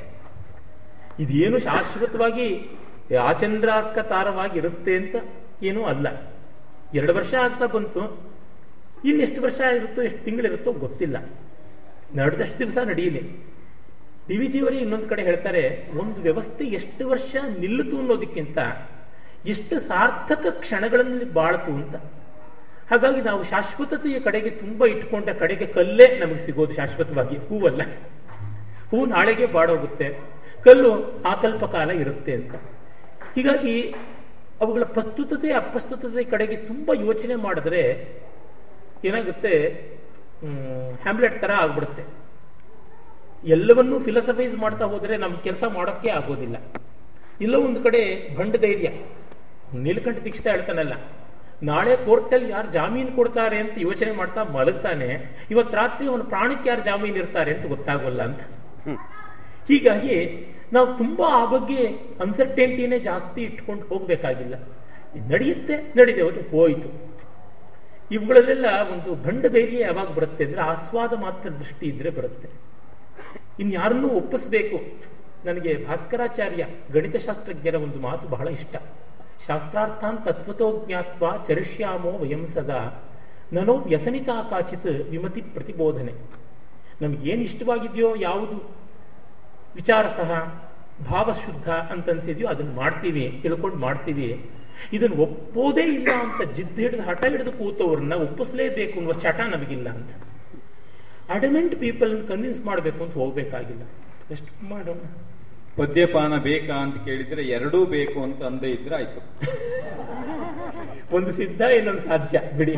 [1.20, 2.48] ಇದೇನು ಶಾಶ್ವತವಾಗಿ
[3.22, 5.14] ಆಚಂದ್ರಾರ್ಕ ತಾರವಾಗಿ ಇರುತ್ತೆ ಅಂತ
[5.62, 6.06] ಏನೂ ಅಲ್ಲ.
[6.94, 8.27] ಎರಡು ವರ್ಷ ಆಗ್ತಾ ಬಂತು.
[9.04, 11.16] ಇನ್ನೆಷ್ಟು ವರ್ಷ ಇರುತ್ತೋ ಎಷ್ಟು ತಿಂಗಳಿರುತ್ತೋ ಗೊತ್ತಿಲ್ಲ.
[12.14, 13.22] ನಡೆದಷ್ಟು ದಿವಸ ನಡೆಯಲಿ.
[14.28, 18.58] ಡಿ ವಿ ಜಿಯವರೇ ಇನ್ನೊಂದು ಕಡೆ ಹೇಳ್ತಾರೆ, ಒಂದು ವ್ಯವಸ್ಥೆ ಎಷ್ಟು ವರ್ಷ ನಿಲ್ಲಿತು ಅನ್ನೋದಕ್ಕಿಂತ
[19.46, 21.96] ಎಷ್ಟು ಸಾರ್ಥಕ ಕ್ಷಣಗಳಲ್ಲಿ ಬಾಳ್ತು ಅಂತ.
[22.90, 27.82] ಹಾಗಾಗಿ ನಾವು ಶಾಶ್ವತತೆಯ ಕಡೆಗೆ ತುಂಬ ಇಟ್ಕೊಂಡ ಕಡೆಗೆ ಕಲ್ಲೇ ನಮಗೆ ಸಿಗೋದು ಶಾಶ್ವತವಾಗಿ, ಹೂವಲ್ಲ.
[28.90, 30.18] ಹೂ ನಾಳೆಗೆ ಬಾಡೋಗುತ್ತೆ.
[30.64, 32.54] ಕಲ್ಲು ಆಕಲ್ಪ ಕಾಲ ಇರುತ್ತೆ ಅಂತ.
[33.34, 33.94] ಹೀಗಾಗಿ
[34.60, 37.82] ಅವುಗಳ ಪ್ರಸ್ತುತತೆ, ಅಪ್ರಸ್ತುತತೆ ಕಡೆಗೆ ತುಂಬ ಯೋಚನೆ ಮಾಡಿದ್ರೆ
[39.04, 39.52] ಏನಾಗುತ್ತೆ?
[41.02, 42.02] ಹ್ಯಾಮ್ಲೆಟ್ ತರ ಆಗ್ಬಿಡುತ್ತೆ.
[43.44, 46.56] ಎಲ್ಲವನ್ನೂ ಫಿಲಸಫೈಸ್ ಮಾಡ್ತಾ ಹೋದ್ರೆ ನಮ್ ಕೆಲಸ ಮಾಡೋಕ್ಕೆ ಆಗೋದಿಲ್ಲ.
[47.40, 48.02] ಇಲ್ಲ ಒಂದು ಕಡೆ
[48.36, 48.88] ಭಂಡ ಧೈರ್ಯ.
[49.74, 50.92] ನೀಲಕಂಠ ದೀಕ್ಷಿತ ಹೇಳ್ತಾನಲ್ಲ
[51.62, 57.16] ನಾಳೆ ಕೋರ್ಟಲ್ಲಿ ಯಾರು ಜಾಮೀನು ಕೊಡ್ತಾರೆ ಅಂತ ಯೋಚನೆ ಮಾಡ್ತಾ ಮಲಗ್ತಾನೆ ಇವತ್ತು ರಾತ್ರಿ ಅವನ ಪ್ರಾಣಕ್ಕೆ ಯಾರು ಜಾಮೀನು
[57.16, 58.40] ಇರ್ತಾರೆ ಅಂತ ಗೊತ್ತಾಗೋಲ್ಲ ಅಂತ.
[59.68, 60.16] ಹೀಗಾಗಿ
[60.72, 61.86] ನಾವು ತುಂಬಾ ಆ ಬಗ್ಗೆ
[62.20, 64.54] ಅನ್ಸರ್ಟೆಂಟಿನೇ ಜಾಸ್ತಿ ಇಟ್ಕೊಂಡು ಹೋಗ್ಬೇಕಾಗಿಲ್ಲ.
[65.14, 66.88] ಇದ್ ನಡೆಯುತ್ತೆ ನಡೆದೆ ಹೋಯಿತು ಹೋಯ್ತು.
[68.10, 72.48] ಇವುಗಳಲ್ಲೆಲ್ಲ ಒಂದು ಭಂಡ ಧೈರ್ಯ ಯಾವಾಗ ಬರುತ್ತೆ ಅಂದ್ರೆ ಆಸ್ವಾದ ಮಾತ್ರ ದೃಷ್ಟಿ ಇದ್ರೆ ಬರುತ್ತೆ.
[73.60, 74.76] ಇನ್ಯಾರನ್ನೂ ಒಪ್ಪಿಸ್ಬೇಕು.
[75.44, 78.76] ನನಗೆ ಭಾಸ್ಕರಾಚಾರ್ಯ ಗಣಿತಶಾಸ್ತ್ರಜ್ಞರ ಒಂದು ಮಾತು ಬಹಳ ಇಷ್ಟ.
[79.46, 83.10] ಶಾಸ್ತ್ರಾರ್ಥಾನ್ ತತ್ವತೋ ಜ್ಞಾತ್ವ ಚರಿಷ್ಯಾಮೋ ವಯಂ ಸದಾ.
[83.52, 86.14] ನನೋ ವ್ಯಸನಿತಾ ಕಾಚಿತ್ ವಿಮತಿ ಪ್ರತಿಬೋಧನೆ.
[87.02, 88.76] ನಮ್ಗೇನು ಇಷ್ಟವಾಗಿದೆಯೋ ಯಾವುದು?
[89.74, 90.62] ವಿಚಾರ ಸಹ
[91.10, 94.50] ಭಾವಶುದ್ಧ ಅಂತ ಅನ್ಸಿದ್ಯೋ ಅದನ್ನ ಮಾಡ್ತೀವಿ, ತಿಳ್ಕೊಂಡು ಮಾಡ್ತೀವಿ.
[94.92, 100.10] ಇದನ್ನು ಒಪ್ಪೋದೇ ಇಲ್ಲ ಅಂತ ಜಿದ್ದು ಹಿಡಿದು ಹಠ ಹಿಡಿದು ಕೂತವ್ರನ್ನ ಒಪ್ಪಿಸಲೇಬೇಕು ಅನ್ನುವ ಚಟ ನಮಗಿಲ್ಲ ಅಂತ.
[101.30, 103.82] ಅಡಮೆಂಟ್ ಪೀಪಲ್ ಕನ್ವಿನ್ಸ್ ಮಾಡಬೇಕು ಅಂತ ಹೋಗ್ಬೇಕಾಗಿಲ್ಲ.
[104.30, 105.00] ಎಷ್ಟು ಮಾಡೋಣ?
[105.76, 109.20] ಪದ್ಯಪಾನ ಬೇಕಾ ಅಂತ ಕೇಳಿದ್ರೆ ಎರಡೂ ಬೇಕು ಅಂತ ಅಂದೇ ಇದ್ರೆ ಆಯ್ತು.
[111.16, 112.76] ಒಂದು ಸಿದ್ಧ ಇನ್ನೊಂದು ಸಾಧ್ಯ ಬಿಡಿ.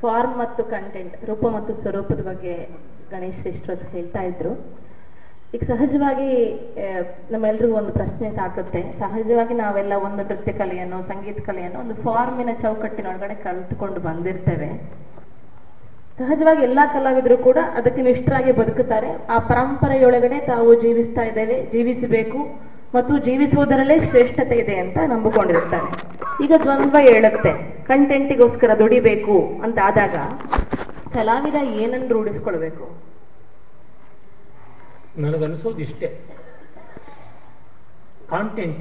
[0.00, 2.54] ಫಾರ್ಮ್ ಮತ್ತು ಕಂಟೆಂಟ್ ರೂಪ ಮತ್ತು ಸ್ವರೂಪದ ಬಗ್ಗೆ
[3.10, 4.52] ಗಣೇಶ್ ಶ್ರೇಷ್ಠರು ಹೇಳ್ತಾ ಇದ್ರು.
[5.54, 6.28] ಈಗ ಸಹಜವಾಗಿ
[7.32, 8.80] ನಮ್ಮೆಲ್ರಿಗೂ ಒಂದು ಪ್ರಶ್ನೆ ಸಾಕುತ್ತೆ.
[8.98, 14.68] ಸಹಜವಾಗಿ ನಾವೆಲ್ಲ ಒಂದು ನೃತ್ಯ ಕಲೆಯನ್ನು, ಸಂಗೀತ ಕಲೆಯನ್ನು ಒಂದು ಫಾರ್ಮಿನ ಚೌಕಟ್ಟಿನೊಳಗಡೆ ಕಲ್ತ್ಕೊಂಡು ಬಂದಿರ್ತೇವೆ.
[16.20, 19.10] ಸಹಜವಾಗಿ ಎಲ್ಲಾ ಕಲಾವಿದರು ಕೂಡ ಅದಕ್ಕೆ ನಿಷ್ಠರಾಗಿ ಬದುಕುತ್ತಾರೆ.
[19.34, 22.40] ಆ ಪರಂಪರೆಯೊಳಗಡೆ ತಾವು ಜೀವಿಸ್ತಾ ಇದ್ದೇವೆ, ಜೀವಿಸಬೇಕು
[22.96, 25.90] ಮತ್ತು ಜೀವಿಸುವುದರಲ್ಲೇ ಶ್ರೇಷ್ಠತೆ ಇದೆ ಅಂತ ನಂಬಿಕೊಂಡಿರ್ತಾರೆ
[26.44, 27.52] ಈಗ ದ್ವಂದ್ವ ಹೇಳುತ್ತೆ.
[27.90, 30.16] ಕಂಟೆಂಟಿಗೋಸ್ಕರ ದುಡಿಬೇಕು ಅಂತ ಆದಾಗ
[31.16, 32.84] ಕಲಾವಿದ ಏನನ್ನು ರೂಢಿಸ್ಕೊಳ್ಬೇಕು?
[35.20, 36.08] ನನಗನ್ಸೋದು ಇಷ್ಟೇ
[38.30, 38.80] ಕಾಂಟೆಂಟ್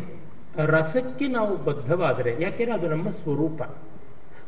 [0.65, 3.61] ರಸಕ್ಕೆ ನಾವು ಬದ್ಧವಾದರೆ, ಯಾಕೆಂದ್ರೆ ಅದು ನಮ್ಮ ಸ್ವರೂಪ.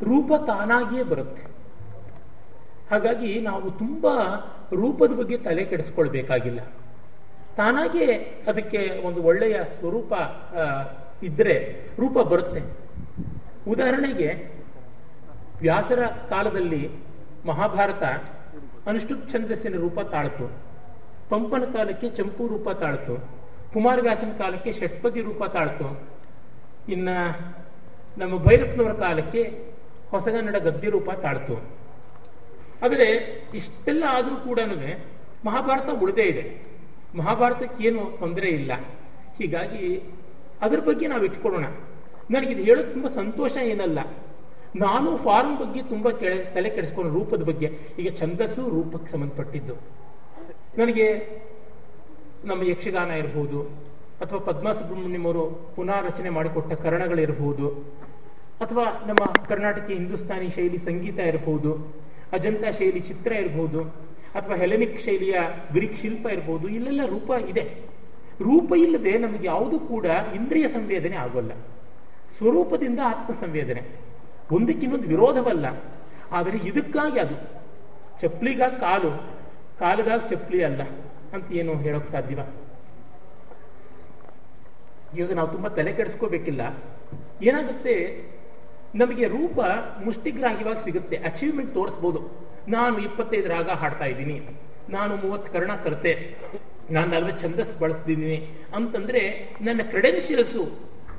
[0.03, 1.43] ರೂಪ ತಾನಾಗಿಯೇ ಬರುತ್ತೆ.
[2.91, 4.15] ಹಾಗಾಗಿ ನಾವು ತುಂಬಾ
[4.73, 6.61] ರೂಪದ ಬಗ್ಗೆ ತಲೆ ಕೆಡಿಸ್ಕೊಳ್ಬೇಕಾಗಿಲ್ಲ.
[7.57, 8.05] ತಾನಾಗೆ
[8.47, 10.13] ಅದಕ್ಕೆ ಒಂದು ಒಳ್ಳೆಯ ಸ್ವರೂಪ
[11.23, 11.55] ಇದ್ದರೆ
[11.99, 12.61] ರೂಪ ಬರುತ್ತೆ.
[13.67, 14.29] ಉದಾಹರಣೆಗೆ,
[15.59, 16.89] ವ್ಯಾಸರ ಕಾಲದಲ್ಲಿ
[17.45, 18.03] ಮಹಾಭಾರತ
[18.87, 20.70] ಅನುಷ್ಠುಪ್ ಛಂದಸ್ಸಿನ ರೂಪ ತಾಳ್ತು.
[21.31, 23.13] ಪಂಪನ ಕಾಲಕ್ಕೆ ಚಂಪು ರೂಪ ತಾಳ್ತು,
[23.73, 25.87] ಕುಮಾರವ್ಯಾಸನ ಕಾಲಕ್ಕೆ ಷಟ್ಪದಿ ರೂಪ ತಾಳ್ತು.
[26.91, 27.09] ಇನ್ನ
[28.17, 29.41] ನಮ್ಮ ಭೈರಪ್ಪನವರ ಕಾಲಕ್ಕೆ
[30.09, 31.55] ಹೊಸಗನ್ನಡ ಗದ್ಯ ರೂಪ ತಾಳ್ತು.
[32.85, 33.07] ಆದರೆ
[33.53, 34.59] ಇಷ್ಟೆಲ್ಲ ಆದರೂ ಕೂಡ
[35.45, 36.43] ಮಹಾಭಾರತ ಉಳಿದೇ ಇದೆ.
[37.17, 38.71] ಮಹಾಭಾರತಕ್ಕೇನು ತೊಂದರೆ ಇಲ್ಲ.
[39.37, 39.85] ಹೀಗಾಗಿ
[40.61, 41.65] ಅದ್ರ ಬಗ್ಗೆ ನಾವು ಇಟ್ಕೊಳ್ಳೋಣ.
[42.31, 43.99] ನನಗಿದು ಹೇಳೋದು ತುಂಬ ಸಂತೋಷ ಏನಲ್ಲ.
[44.75, 46.09] ನಾನು ಫಾರ್ಮ್ ಬಗ್ಗೆ ತುಂಬ
[46.53, 47.67] ತಲೆ ಕೆಡಿಸ್ಕೊಂಡು ರೂಪದ ಬಗ್ಗೆ.
[47.99, 50.00] ಈಗ ಛಂದಸ್ಸು ರೂಪಕ್ಕೆ ಸಂಬಂಧಪಟ್ಟಿದ್ದು.
[50.77, 51.27] ನನಗೆ
[52.45, 53.61] ನಮ್ಮ ಯಕ್ಷಗಾನ ಇರಬಹುದು
[54.21, 57.67] ಅಥವಾ ಪದ್ಮಾ ಸುಬ್ರಹ್ಮಣ್ಯಂ ಅವರು ಪುನಾರಚನೆ ಮಾಡಿಕೊಟ್ಟ ಕರಣಗಳಿರಬಹುದು
[58.61, 62.01] ಅಥವಾ ನಮ್ಮ ಕರ್ನಾಟಕ ಹಿಂದೂಸ್ತಾನಿ ಶೈಲಿ ಸಂಗೀತ ಇರಬಹುದು
[62.33, 63.83] ಅಜಂತಾ ಶೈಲಿ ಚಿತ್ರ ಇರಬಹುದು
[64.35, 65.35] ಅಥವಾ ಹೆಲೆನಿಕ್ ಶೈಲಿಯ
[65.73, 67.61] ಗ್ರೀಕ್ ಶಿಲ್ಪ ಇರಬಹುದು ಇಲ್ಲೆಲ್ಲ ರೂಪ ಇದೆ.
[68.41, 70.05] ರೂಪ ಇಲ್ಲದೆ ನಮಗೆ ಯಾವುದು ಕೂಡ
[70.35, 71.51] ಇಂದ್ರಿಯ ಸಂವೇದನೆ ಆಗೋಲ್ಲ.
[72.37, 73.83] ಸ್ವರೂಪದಿಂದ ಆತ್ಮ ಸಂವೇದನೆ.
[74.51, 75.65] ಒಂದಕ್ಕಿನ್ನೊಂದು ವಿರೋಧವಲ್ಲ.
[76.31, 77.61] ಆದರೆ ಇದಕ್ಕಾಗಿ ಅದು.
[78.19, 79.40] ಚಪ್ಪಲಿಗಾಗಿ ಕಾಲು
[79.81, 80.81] ಕಾಲಿಗಾಗಿ ಚಪ್ಪಲಿ ಅಲ್ಲ
[81.33, 82.41] ಅಂತ ಏನು ಹೇಳೋಕ್ ಸಾಧ್ಯವ?
[85.17, 86.61] ಇವಾಗ ನಾವು ತುಂಬಾ ತಲೆ ಕೆಡಿಸ್ಕೋಬೇಕಿಲ್ಲ.
[87.41, 87.95] ಏನಾಗುತ್ತೆ?
[88.95, 89.59] ನಮಗೆ ರೂಪ
[90.05, 91.17] ಮುಷ್ಟಿಗ್ರಾಹ್ಯವಾಗಿ ಸಿಗುತ್ತೆ.
[91.17, 92.19] ಅಚೀವ್ಮೆಂಟ್ ತೋರಿಸ್ಬೋದು.
[92.67, 94.37] ನಾನು ಇಪ್ಪತ್ತೈದು ರಾಗ ಹಾಡ್ತಾ ಇದ್ದೀನಿ.
[94.89, 96.13] ನಾನು ಮೂವತ್ತು ಕರ್ಣ ಕರ್ತೆ.
[96.91, 98.37] ನಾನು ನಲ್ವತ್ತು ಛಂದಸ್ ಬಳಸ್ತಿದ್ದೀನಿ.
[98.75, 99.21] ಅಂತಂದ್ರೆ
[99.61, 100.63] ನನ್ನ ಕ್ರೆಡೆನ್ಷಿಯಲ್ಸು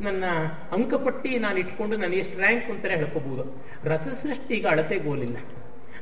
[0.01, 0.25] ನನ್ನ
[0.73, 3.43] ಅಂಕಪಟ್ಟಿ ನಾನು ಇಟ್ಕೊಂಡು ನಾನು ಎಷ್ಟು ರ್ಯಾಂಕ್ ಅಂತಾರೆ ಹೇಳ್ಕೋಬಹುದು
[3.89, 5.37] ಅಳತೆ ಅಳತೆಗೋಲಿಲ್ಲ.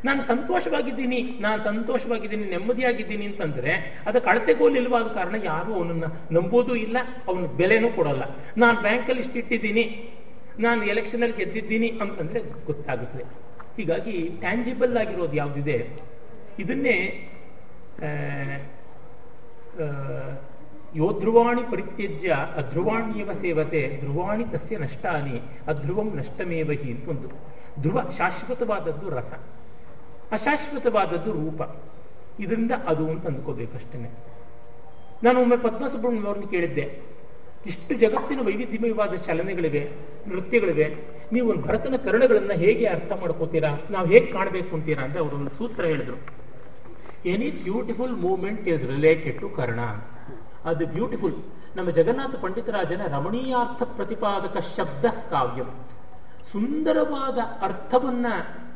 [0.05, 3.73] ನಾನು ಸಂತೋಷವಾಗಿದ್ದೀನಿ ನಾನು ಸಂತೋಷವಾಗಿದ್ದೀನಿ, ನೆಮ್ಮದಿಯಾಗಿದ್ದೀನಿ ಅಂತಂದ್ರೆ
[4.09, 6.97] ಅದಕ್ಕೆ ಅಳತೆಗೋಲಿಲ್ವಾದ ಕಾರಣ ಯಾರು ಅವನನ್ನ ನಂಬೋದೂ ಇಲ್ಲ,
[7.29, 8.23] ಅವನ ಬೆಲೆನೂ ಕೊಡಲ್ಲ.
[8.63, 9.85] ನಾನು ಬ್ಯಾಂಕಲ್ಲಿ ಇಷ್ಟಿಟ್ಟಿದ್ದೀನಿ
[10.67, 12.41] ನಾನು ಎಲೆಕ್ಷನಲ್ಲಿ ಗೆದ್ದಿದ್ದೀನಿ ಅಂತಂದ್ರೆ
[12.71, 13.27] ಗೊತ್ತಾಗುತ್ತದೆ
[13.77, 15.77] ಹೀಗಾಗಿ ಟ್ಯಾಂಜಿಬಲ್ ಆಗಿರೋದು ಯಾವುದಿದೆ?
[16.63, 16.97] ಇದನ್ನೇ
[20.99, 22.29] ಯೋ ಧ್ರುವಾಣಿ ಪರಿತ್ಯಜ್ಯ,
[22.61, 25.37] ಅಧ್ರುವಾಣ್ಯವ ಸೇವತೆ, ಧ್ರುವಾಣಿ ತಸ್ಯ ನಷ್ಟಾನಿ,
[25.73, 27.29] ಅಧ್ರುವಂ ನಷ್ಟಮೇವಹಿ ಅಂತ ಒಂದು
[27.83, 29.33] ಧ್ರುವ, ಶಾಶ್ವತವಾದದ್ದು ರಸ.
[30.33, 31.61] ಅಶಾಶ್ವತವಾದದ್ದು ರೂಪ.
[32.41, 33.99] ಇದರಿಂದ ಅದು ಅಂತ ಅಂದ್ಕೋಬೇಕಷ್ಟೇ
[35.23, 36.85] ನಾನು ಒಮ್ಮೆ ಪದ್ಮಸುಬ್ರಹ್ಮಣ್ಯ ಅವ್ರನ್ನ ಕೇಳಿದ್ದೆ.
[37.67, 39.83] ಇಷ್ಟು ಜಗತ್ತಿನ ವೈವಿಧ್ಯಮಯವಾದ ಚಲನೆಗಳಿವೆ,
[40.29, 40.87] ನೃತ್ಯಗಳಿವೆ.
[41.33, 46.17] ನೀವು ಭರತನ ಕರ್ಣಗಳನ್ನ ಹೇಗೆ ಅರ್ಥ ಮಾಡ್ಕೋತೀರಾ, ನಾವು ಹೇಗೆ ಕಾಣಬೇಕು ಅಂತೀರಾ ಅಂತ ಅವರು ಒಂದು ಸೂತ್ರ ಹೇಳಿದ್ರು.
[47.29, 49.81] Any beautiful movement is related to Karna
[50.65, 51.35] ಅದು ಬ್ಯೂಟಿಫುಲ್
[51.77, 55.63] ನಮ್ಮ ಜಗನ್ನಾಥ ಪಂಡಿತರಾಜನ ರಮಣೀಯಾರ್ಥ ಪ್ರತಿಪಾದಕ ಶಬ್ದ ಕಾವ್ಯ.
[56.53, 58.27] ಸುಂದರವಾದ ಅರ್ಥವನ್ನ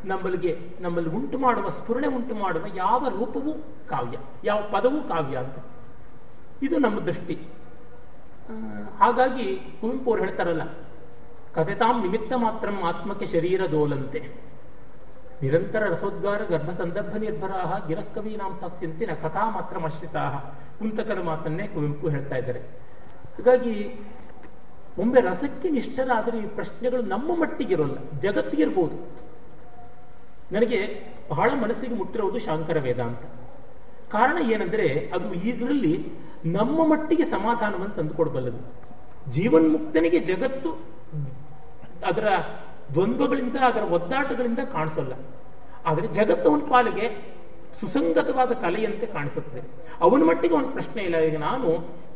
[0.05, 3.53] ನಮ್ಮಲ್ಲಿಗೆ, ನಮ್ಮಲ್ಲಿ ಉಂಟು ಮಾಡುವ, ಸ್ಫುರಣೆ ಉಂಟು ಮಾಡುವ ಯಾವ ರೂಪವೂ
[3.89, 5.57] ಕಾವ್ಯ, ಯಾವ ಪದವೂ ಕಾವ್ಯ ಅಂತ.
[6.63, 7.37] ಇದು ನಮ್ಮ ದೃಷ್ಟಿ.
[8.99, 10.63] ಹಾಗಾಗಿ ಕುವೆಂಪು ಅವ್ರು ಹೇಳ್ತಾರಲ್ಲ
[11.55, 14.21] ಕಥೆತಾಂ ನಿಮಿತ್ತ ಮಾತ್ರ ಆತ್ಮಕ್ಕೆ ಶರೀರ ದೋಲಂತೆ.
[15.43, 22.37] ನಿರಂತರ ರಸೋದ್ಗಾರ ಗರ್ಭ ಸಂದರ್ಭ ನಿರ್ಭರಾಹ ಗಿರಕವೀನಾಂ ನಾಮ ತಸ್ಯಂತಿನ ಕಥಾ ಮಾತ್ರ ಅಶ್ರಿತಾ ಕುಂತಕರ ಮಾತನ್ನೇ ಕುವೆಂಪು ಹೇಳ್ತಾ
[22.37, 22.61] ಇದ್ದಾರೆ.
[23.37, 23.75] ಹಾಗಾಗಿ
[24.99, 28.97] ಒಮ್ಮೆ ರಸಕ್ಕೆ ನಿಷ್ಠರಾದರೆ ಈ ಪ್ರಶ್ನೆಗಳು ನಮ್ಮ ಮಟ್ಟಿಗಿರೋಲ್ಲ, ಜಗತ್ತಿಗಿರ್ಬೋದು.
[30.55, 30.81] ನನಗೆ
[31.31, 33.23] ಬಹಳ ಮನಸ್ಸಿಗೆ ಮುಟ್ಟಿರುವುದು ಶಾಂಕರ ವೇದಾಂತ
[34.13, 35.95] ಕಾರಣ ಏನಂದ್ರೆ ಅದು ಇದರಲ್ಲಿ
[36.47, 38.61] ನಮ್ಮ ಮಟ್ಟಿಗೆ ಸಮಾಧಾನವನ್ನು ತಂದುಕೊಡಬಲ್ಲದು.
[39.31, 40.71] ಜೀವನ್ಮುಕ್ತನಿಗೆ ಜಗತ್ತು
[42.07, 42.27] ಅದರ
[42.95, 45.15] ದ್ವಂದ್ವಗಳಿಂದ, ಅದರ ಒದ್ದಾಟಗಳಿಂದ ಕಾಣಿಸಲ್ಲ.
[45.87, 47.07] ಆದರೆ ಜಗತ್ತು ಅವನ ಪಾಲಿಗೆ
[47.81, 49.63] ಸುಸಂಗತವಾದ ಕಲೆಯಂತೆ ಕಾಣಿಸುತ್ತದೆ
[50.01, 51.17] ಅವನ ಮಟ್ಟಿಗೆ ಅವನ ಪ್ರಶ್ನೆ ಇಲ್ಲ.
[51.19, 51.69] ಈಗ ನಾನು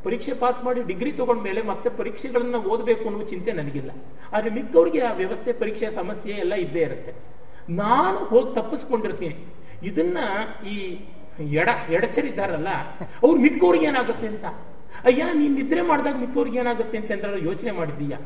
[0.04, 3.90] ಪರೀಕ್ಷೆ ಪಾಸ್ ಮಾಡಿ ಡಿಗ್ರಿ ತಗೊಂಡ ಮೇಲೆ ಮತ್ತೆ ಪರೀಕ್ಷೆಗಳನ್ನ ಓದಬೇಕು ಅನ್ನುವ ಚಿಂತೆ ನನಗಿಲ್ಲ.
[4.32, 7.12] ಆದ್ರೆ ಮಿಕ್ಕವರಿಗೆ ಆ ವ್ಯವಸ್ಥೆ, ಪರೀಕ್ಷೆ, ಸಮಸ್ಯೆ ಎಲ್ಲ ಇದ್ದೇ ಇರುತ್ತೆ.
[7.68, 9.36] ನಾನು ಹೋಗಿ ತಪ್ಪಿಸ್ಕೊಂಡಿರ್ತೀನಿ.
[9.82, 10.18] ಇದನ್ನ
[10.72, 10.76] ಈ
[11.60, 12.68] ಎಡ ಎಡಚರಿದ್ದಾರಲ್ಲ
[13.24, 14.44] ಅವ್ರು ಮಿಕ್ಕವ್ರಿಗೆ ಏನಾಗುತ್ತೆ ಅಂತ?
[15.04, 18.16] ಅಯ್ಯ, ನೀನ್ ನಿದ್ರೆ ಮಾಡಿದಾಗ ಮಿಕ್ಕವ್ರಿಗೆ ಏನಾಗುತ್ತೆ ಅಂತ ಅಂದ್ರೆ ಯೋಚನೆ ಮಾಡಿದೀಯ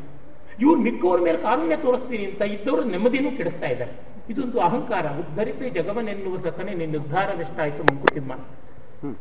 [0.61, 3.93] ಇವ್ರು ಮಿಕ್ಕವ್ರ ಮೇಲೆ ಕಾರುಣ್ಯ ತೋರಿಸ್ತೀನಿ ಅಂತ ಇದ್ದವರು ನೆಮ್ಮದಿನೂ ಕೆಡಿಸ್ತಾ ಇದ್ದಾರೆ.
[4.28, 5.07] ಇದೊಂದು ಅಹಂಕಾರ.
[5.07, 8.32] ಉದ್ಧರಿಪೆ ಜಗವನೆನ್ನುವ ಸಕನೆ ನಿನ್ನ ಉದ್ಧಾರವೆಷ್ಟಾಯ್ತು ಮಂಕುತಿಮ್ಮ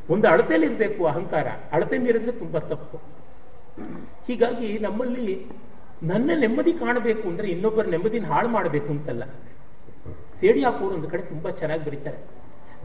[0.10, 1.48] ಒಂದು ಅಳತೆಯಲ್ಲಿ ಇರಬೇಕು ಅಹಂಕಾರ.
[1.72, 2.98] ಅಳತೆ ಮೀರಿದ್ರೆ ತುಂಬಾ ತಪ್ಪು.
[4.28, 5.46] ಹೀಗಾಗಿ ನಮ್ಮಲ್ಲಿ
[6.04, 9.24] ನನ್ನ ನೆಮ್ಮದಿ ಕಾಣಬೇಕು ಅಂದ್ರೆ ಇನ್ನೊಬ್ಬರ ನೆಮ್ಮದಿನ ಹಾಳು ಮಾಡಬೇಕು ಅಂತಲ್ಲ.
[10.42, 12.18] ಸೇಡಿಯಾಪುರ್ ಒಂದು ಕಡೆ ತುಂಬಾ ಚೆನ್ನಾಗಿ ಬರೀತಾರೆ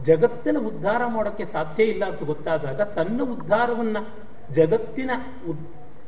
[0.03, 3.97] ಜಗತ್ತಿನ ಉದ್ಧಾರ ಮಾಡೋಕ್ಕೆ ಸಾಧ್ಯ ಇಲ್ಲ ಅಂತ ಗೊತ್ತಾದಾಗ ತನ್ನ ಉದ್ಧಾರವನ್ನ
[4.53, 5.11] ಜಗತ್ತಿನ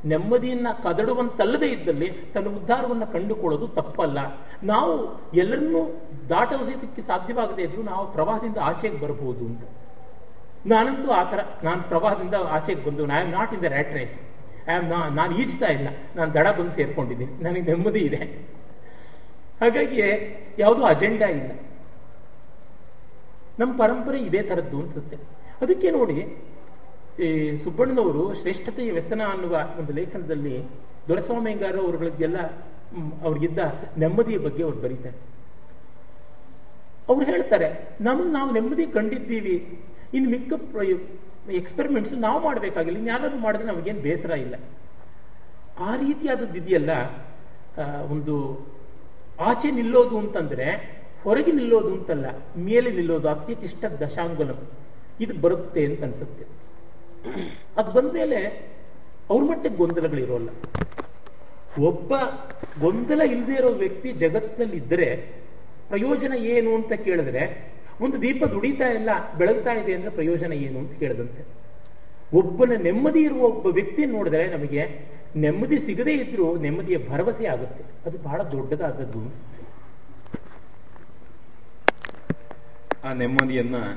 [0.05, 4.17] ನೆಮ್ಮದಿಯನ್ನ ಕದಡುವಂತಲ್ಲದೆ ಇದ್ದಲ್ಲಿ ತನ್ನ ಉದ್ಧಾರವನ್ನ ಕಂಡುಕೊಳ್ಳೋದು ತಪ್ಪಲ್ಲ.
[4.63, 4.93] ನಾವು
[5.33, 5.81] ಎಲ್ಲರನ್ನೂ
[6.29, 9.61] ದಾಟೋದಕ್ಕೆ ಸಾಧ್ಯವಾಗದೇ ಇದ್ರು ನಾವು ಪ್ರವಾಹದಿಂದ ಆಚೆಗೆ ಬರಬಹುದು ಅಂತ.
[10.65, 14.19] ನಾನಂತೂ ಆ ಥರ, ನಾನು ಪ್ರವಾಹದಿಂದ ಆಚೆಗೆ ಬಂದು I am not in the rat race
[14.69, 15.87] I am ನಾನು ಈಜ್ತಾ ಇಲ್ಲ.
[16.15, 17.43] ನಾನು ದಡ ಬಂದು ಸೇರ್ಕೊಂಡಿದ್ದೀನಿ.
[17.43, 18.49] ನನಗೆ ನೆಮ್ಮದಿ ಇದೆ.
[19.61, 19.99] ಹಾಗಾಗಿ
[20.63, 21.51] ಯಾವುದೂ ಅಜೆಂಡಾ ಇಲ್ಲ.
[23.59, 25.17] ನಮ್ಮ ಪರಂಪರೆ ಇದೇ ಥರದ್ದು ಅನ್ಸುತ್ತೆ.
[25.63, 26.19] ಅದಕ್ಕೆ ನೋಡಿ,
[27.25, 27.27] ಈ
[27.63, 30.55] ಸುಬ್ಬಣ್ಣನವರು ಶ್ರೇಷ್ಠತೆಯ ವ್ಯಸನ ಅನ್ನುವ ಒಂದು ಲೇಖನದಲ್ಲಿ
[31.09, 32.39] ದೊರೆಸ್ವಾಮಿಂಗಾರ ಅವರುಗಳಿಗೆಲ್ಲ
[33.25, 33.59] ಅವ್ರಿಗಿದ್ದ
[34.03, 35.17] ನೆಮ್ಮದಿಯ ಬಗ್ಗೆ ಅವ್ರು ಬರೀತಾರೆ.
[37.11, 37.67] ಅವ್ರು ಹೇಳ್ತಾರೆ,
[38.07, 39.57] ನಮಗೆ ನಾವು ನೆಮ್ಮದಿ ಕಂಡಿದ್ದೀವಿ.
[40.15, 40.53] ಇನ್ನು ಮಿಕ್ಕ
[41.59, 42.97] ಎಕ್ಸ್ಪೆರಿಮೆಂಟ್ಸ್ ನಾವು ಮಾಡಬೇಕಾಗಿಲ್ಲ.
[43.01, 44.55] ಇನ್ನು ಯಾರಾದ್ರೂ ಮಾಡಿದ್ರೆ ನಮಗೇನು ಬೇಸರ ಇಲ್ಲ.
[45.87, 46.91] ಆ ರೀತಿಯಾದದ್ದು ಇದೆಯಲ್ಲ
[48.15, 48.35] ಒಂದು
[49.47, 50.67] ಆಚೆ ನಿಲ್ಲೋದು ಅಂತಂದ್ರೆ
[51.23, 52.25] ಹೊರಗೆ ನಿಲ್ಲೋದು ಅಂತಲ್ಲ,
[52.57, 54.59] ಮೇಲೆ ನಿಲ್ಲೋದು ಅತ್ಯತಿಷ್ಠ ದಶಾಂಗುಲಂ.
[55.23, 56.45] ಇದು ಬರುತ್ತೆ ಅಂತ ಅನ್ಸುತ್ತೆ.
[57.77, 58.39] ಅದು ಬಂದ್ಮೇಲೆ
[59.29, 60.49] ಅವ್ರ ಮಟ್ಟಿಗೆ ಗೊಂದಲಗಳಿರೋಲ್ಲ.
[61.87, 62.13] ಒಬ್ಬ
[62.79, 65.07] ಗೊಂದಲ ಇಲ್ಲದೆ ಇರೋ ವ್ಯಕ್ತಿ ಜಗತ್ತಿನಲ್ಲಿ ಇದ್ದರೆ
[65.89, 67.43] ಪ್ರಯೋಜನ ಏನು ಅಂತ ಕೇಳಿದ್ರೆ,
[68.01, 71.41] ಒಂದು ದೀಪ ದುಡಿತಾ ಇಲ್ಲ, ಬೆಳಗ್ತಾ ಇದೆ ಅಂದ್ರೆ ಪ್ರಯೋಜನ ಏನು ಅಂತ ಕೇಳದಂತೆ.
[72.39, 74.83] ಒಬ್ಬನ ನೆಮ್ಮದಿ ಇರುವ ಒಬ್ಬ ವ್ಯಕ್ತಿ ನೋಡಿದ್ರೆ ನಮಗೆ
[75.35, 77.83] ನೆಮ್ಮದಿ ಸಿಗದೇ ಇದ್ರೂ ನೆಮ್ಮದಿಯ ಭರವಸೆ ಆಗುತ್ತೆ.
[78.05, 79.33] ಅದು ಬಹಳ ದೊಡ್ಡದಾದದ್ದು.
[83.03, 83.83] ಆ ನೆಮ್ಮದಿಯನ್ನ